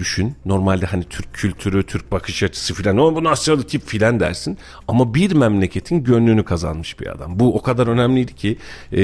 [0.00, 0.34] düşün.
[0.46, 4.58] Normalde hani Türk kültürü, Türk bakış açısı filan o bu nasıl tip filan dersin.
[4.88, 7.38] Ama bir memleketin gönlünü kazanmış bir adam.
[7.38, 8.58] Bu o kadar önemliydi ki
[8.92, 9.02] e,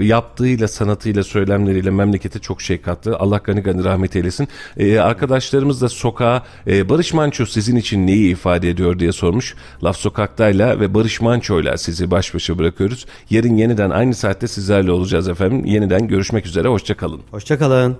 [0.00, 3.16] yaptığıyla, sanatıyla, söylemleriyle memlekete çok şey kattı.
[3.16, 4.48] Allah gani gani rahmet eylesin.
[4.76, 9.54] E, arkadaşlarımız da sokağa e, Barış Manço sizin için neyi ifade ediyor diye sormuş.
[9.84, 13.06] Laf Sokakta'yla ve Barış Manço'yla sizi baş başa bırakıyoruz.
[13.30, 15.64] Yarın yeniden aynı saatte sizlerle olacağız efendim.
[15.64, 16.68] Yeniden görüşmek üzere.
[16.68, 17.20] Hoşçakalın.
[17.30, 17.96] Hoşçakalın.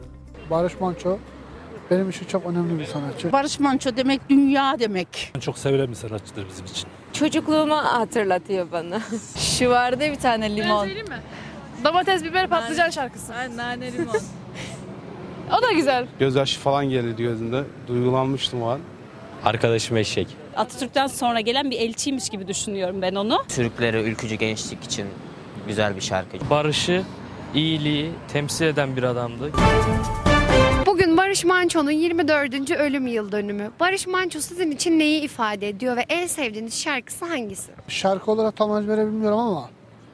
[0.51, 1.19] Barış Manço
[1.91, 3.33] benim için çok önemli bir sanatçı.
[3.33, 5.33] Barış Manço demek dünya demek.
[5.41, 6.89] Çok sevilen bir sanatçıdır bizim için.
[7.13, 9.01] Çocukluğumu hatırlatıyor bana.
[9.39, 10.85] Şu vardı bir tane limon.
[10.85, 11.21] Söyleyeyim mi?
[11.85, 13.33] Domates, biber, patlıcan şarkısı.
[13.57, 14.17] nane limon.
[15.59, 16.07] O da güzel.
[16.19, 17.65] Gözyaşı falan geldi gözünde.
[17.89, 18.81] Duygulanmıştım o an.
[19.45, 20.29] Arkadaşım eşek.
[20.57, 23.39] Atatürk'ten sonra gelen bir elçiymiş gibi düşünüyorum ben onu.
[23.49, 25.07] Türklere ülkücü gençlik için
[25.67, 26.51] güzel bir şarkı.
[26.51, 27.03] Barışı,
[27.55, 29.53] iyiliği temsil eden bir adamdı.
[30.87, 32.71] Bugün Barış Manço'nun 24.
[32.71, 33.71] ölüm yıl dönümü.
[33.81, 37.73] Barış Manço sizin için neyi ifade ediyor ve en sevdiğiniz şarkısı hangisi?
[37.89, 39.71] Şarkı olarak tam ezbere bilmiyorum ama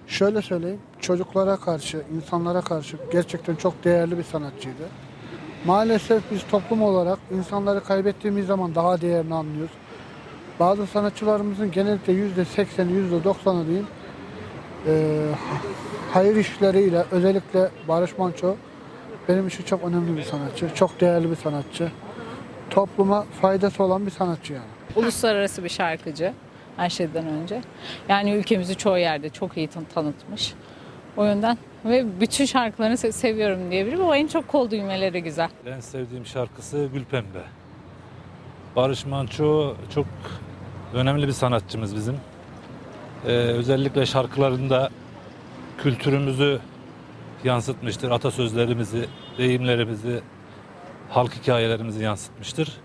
[0.06, 0.80] şöyle söyleyeyim.
[1.00, 4.88] Çocuklara karşı, insanlara karşı gerçekten çok değerli bir sanatçıydı.
[5.66, 9.74] Maalesef biz toplum olarak insanları kaybettiğimiz zaman daha değerini anlıyoruz.
[10.60, 13.86] Bazı sanatçılarımızın genellikle yüzde sekseni, yüzde doksanı diyeyim
[14.86, 14.94] eee,
[16.12, 18.56] hayır işleriyle özellikle Barış Manço
[19.28, 20.70] benim için çok önemli bir sanatçı.
[20.74, 21.88] Çok değerli bir sanatçı.
[22.70, 24.64] Topluma faydası olan bir sanatçı yani.
[24.96, 26.32] Uluslararası bir şarkıcı
[26.76, 27.60] her şeyden önce.
[28.08, 30.54] Yani ülkemizi çoğu yerde çok iyi tan- tanıtmış.
[31.16, 34.04] O yönden ve bütün şarkılarını se- seviyorum diyebilirim.
[34.04, 35.48] O en çok kol düğmeleri güzel.
[35.66, 37.42] En sevdiğim şarkısı Gülpembe.
[38.76, 40.06] Barış Manço çok
[40.94, 42.14] önemli bir sanatçımız bizim.
[43.26, 44.90] Ee, özellikle şarkılarında
[45.78, 46.58] kültürümüzü
[47.44, 48.10] yansıtmıştır.
[48.10, 49.04] Atasözlerimizi,
[49.38, 50.20] deyimlerimizi,
[51.08, 52.80] halk hikayelerimizi yansıtmıştır.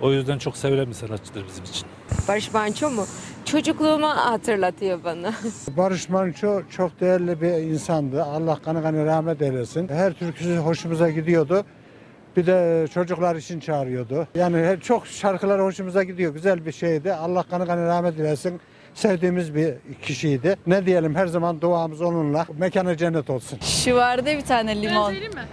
[0.00, 1.86] O yüzden çok sevilen bir sanatçıdır bizim için.
[2.28, 3.04] Barış Manço mu?
[3.44, 5.32] Çocukluğumu hatırlatıyor bana.
[5.76, 8.22] Barış Manço çok değerli bir insandı.
[8.22, 9.88] Allah kanı kanı rahmet eylesin.
[9.88, 11.64] Her türküsü hoşumuza gidiyordu.
[12.36, 14.28] Bir de çocuklar için çağırıyordu.
[14.34, 16.32] Yani çok şarkılar hoşumuza gidiyor.
[16.34, 17.12] Güzel bir şeydi.
[17.12, 18.60] Allah kanı kanı rahmet eylesin.
[18.98, 20.56] Sevdiğimiz bir kişiydi.
[20.66, 22.46] Ne diyelim her zaman duamız onunla.
[22.58, 23.58] Mekanı cennet olsun.
[23.58, 25.06] Şu vardı bir tane limon.
[25.10, 25.44] Söyleyeyim mi?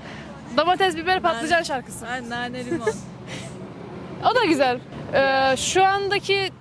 [0.57, 2.05] Domates, biber, patlıcan şarkısı.
[2.29, 2.87] nane limon.
[4.31, 4.79] O da güzel.
[5.13, 6.51] Ee, şu andaki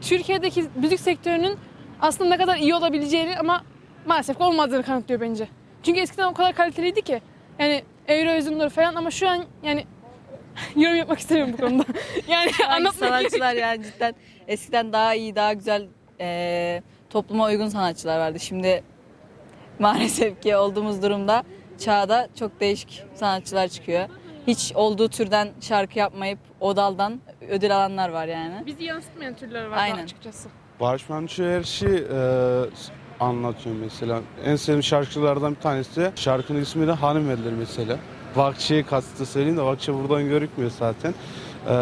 [0.00, 1.58] Türkiye'deki müzik sektörünün
[2.00, 3.62] aslında ne kadar iyi olabileceğini ama
[4.06, 5.48] maalesef olmadığını kanıtlıyor bence.
[5.82, 7.20] Çünkü eskiden o kadar kaliteliydi ki.
[7.58, 9.84] Yani Eurovision'ları falan ama şu an yani
[10.76, 11.84] yorum yapmak istemiyorum bu konuda.
[12.28, 14.14] yani anlatmak sanatçılar yani cidden
[14.48, 15.88] eskiden daha iyi, daha güzel
[16.20, 18.40] eee, topluma uygun sanatçılar vardı.
[18.40, 18.82] Şimdi
[19.78, 21.42] maalesef ki olduğumuz durumda
[21.78, 24.08] çağda çok değişik sanatçılar çıkıyor.
[24.46, 28.66] Hiç olduğu türden şarkı yapmayıp o daldan ödül alanlar var yani.
[28.66, 30.04] Bizi yansıtmayan türleri var Aynen.
[30.04, 30.48] açıkçası.
[30.80, 32.20] Barış Manço her şeyi e,
[33.20, 34.20] anlatıyor mesela.
[34.44, 36.10] En sevdiğim şarkılardan bir tanesi.
[36.16, 37.96] Şarkının ismi de Hanım Eller mesela.
[38.36, 41.14] Vakçı'yı kastı söyleyeyim de Vakçı buradan görükmüyor zaten.
[41.68, 41.74] E,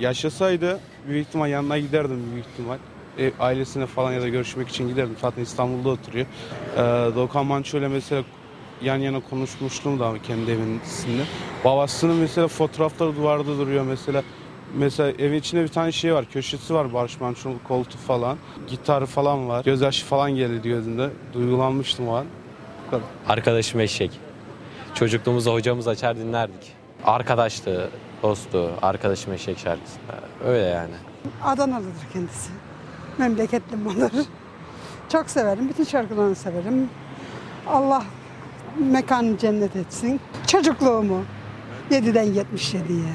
[0.00, 2.78] yaşasaydı büyük ihtimal yanına giderdim büyük ihtimal.
[3.18, 5.16] E, ailesine falan ya da görüşmek için giderdim.
[5.20, 6.26] Zaten İstanbul'da oturuyor.
[6.76, 6.78] Ee,
[7.16, 8.22] Doğukan Manço ile mesela
[8.82, 11.24] yan yana konuşmuştum da kendi evinde.
[11.64, 14.22] Babasının mesela fotoğrafları duvarda duruyor mesela.
[14.74, 18.38] Mesela evin içinde bir tane şey var, köşesi var Barış Manço'nun koltuğu falan.
[18.68, 19.64] Gitarı falan var.
[19.64, 21.10] Gözyaşı falan geldi gözünde.
[21.34, 22.26] Duygulanmıştım o an.
[22.86, 23.06] Bu kadar.
[23.28, 24.10] Arkadaşım eşek.
[24.94, 26.72] Çocukluğumuzda hocamız açar dinlerdik.
[27.04, 27.90] Arkadaştı,
[28.22, 29.98] dostu, arkadaşım eşek şarkısı.
[30.44, 30.94] Öyle yani.
[31.44, 32.50] Adanalıdır kendisi.
[33.18, 34.10] Memleketlim olur.
[35.08, 35.68] Çok severim.
[35.68, 36.90] Bütün şarkılarını severim.
[37.66, 38.04] Allah
[38.78, 40.20] mekanı cennet etsin.
[40.46, 41.24] Çocukluğumu
[41.90, 43.12] 7'den 77'ye.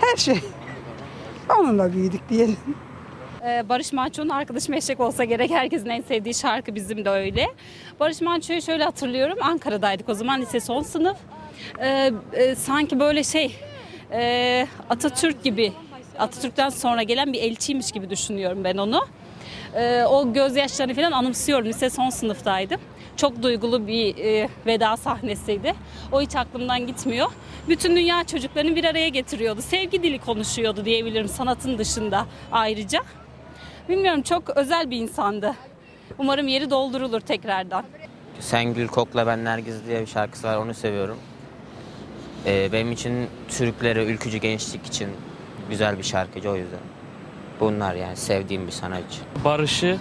[0.00, 0.40] Her şey.
[1.58, 2.56] Onunla büyüdük diyelim.
[3.46, 5.50] Ee, Barış Manço'nun arkadaşım eşek olsa gerek.
[5.50, 7.46] Herkesin en sevdiği şarkı bizim de öyle.
[8.00, 9.38] Barış Manço'yu şöyle hatırlıyorum.
[9.40, 11.16] Ankara'daydık o zaman lise son sınıf.
[11.78, 13.56] Ee, e, sanki böyle şey
[14.12, 15.72] e, Atatürk gibi
[16.18, 19.06] Atatürk'ten sonra gelen bir elçiymiş gibi düşünüyorum ben onu.
[19.74, 21.66] Ee, o gözyaşlarını falan anımsıyorum.
[21.66, 22.80] Lise son sınıftaydım.
[23.16, 25.74] Çok duygulu bir e, veda sahnesiydi.
[26.12, 27.30] O hiç aklımdan gitmiyor.
[27.68, 29.62] Bütün dünya çocuklarını bir araya getiriyordu.
[29.62, 33.00] Sevgi dili konuşuyordu diyebilirim sanatın dışında ayrıca.
[33.88, 35.54] Bilmiyorum çok özel bir insandı.
[36.18, 37.84] Umarım yeri doldurulur tekrardan.
[38.40, 41.18] Sen Gül Kokla Ben Nergiz diye bir şarkısı var onu seviyorum.
[42.46, 45.08] Ee, benim için Türklere, ülkücü gençlik için
[45.70, 46.80] güzel bir şarkıcı o yüzden.
[47.60, 49.20] Bunlar yani sevdiğim bir sanatçı.
[49.44, 49.98] Barışı,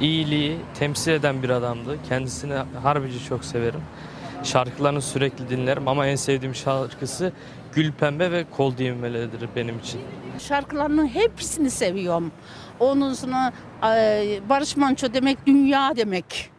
[0.00, 1.98] iyiliği temsil eden bir adamdı.
[2.08, 3.80] Kendisini harbici çok severim.
[4.42, 7.32] Şarkılarını sürekli dinlerim ama en sevdiğim şarkısı
[7.74, 10.00] Gül Pembe ve Kol Düğmeleridir benim için.
[10.38, 12.32] Şarkılarının hepsini seviyorum.
[12.80, 13.52] Onun sonra
[13.82, 16.50] e, Barış Manço demek dünya demek.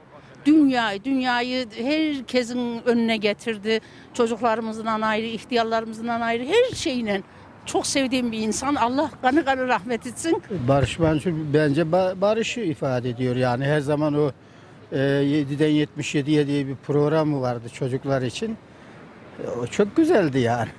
[0.46, 3.80] Dünya, dünyayı herkesin önüne getirdi.
[4.14, 7.22] Çocuklarımızdan ayrı, ihtiyarlarımızdan ayrı her şeyle.
[7.68, 8.76] Çok sevdiğim bir insan.
[8.76, 10.42] Allah kanı kanı rahmet etsin.
[10.68, 14.32] Barış Manço bence ba- barışı ifade ediyor yani her zaman o
[14.92, 18.58] e, 7'den 77'ye diye bir programı vardı çocuklar için.
[19.44, 20.70] E, O çok güzeldi yani.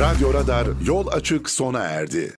[0.00, 2.32] Radyo Radar yol açık sona erdi.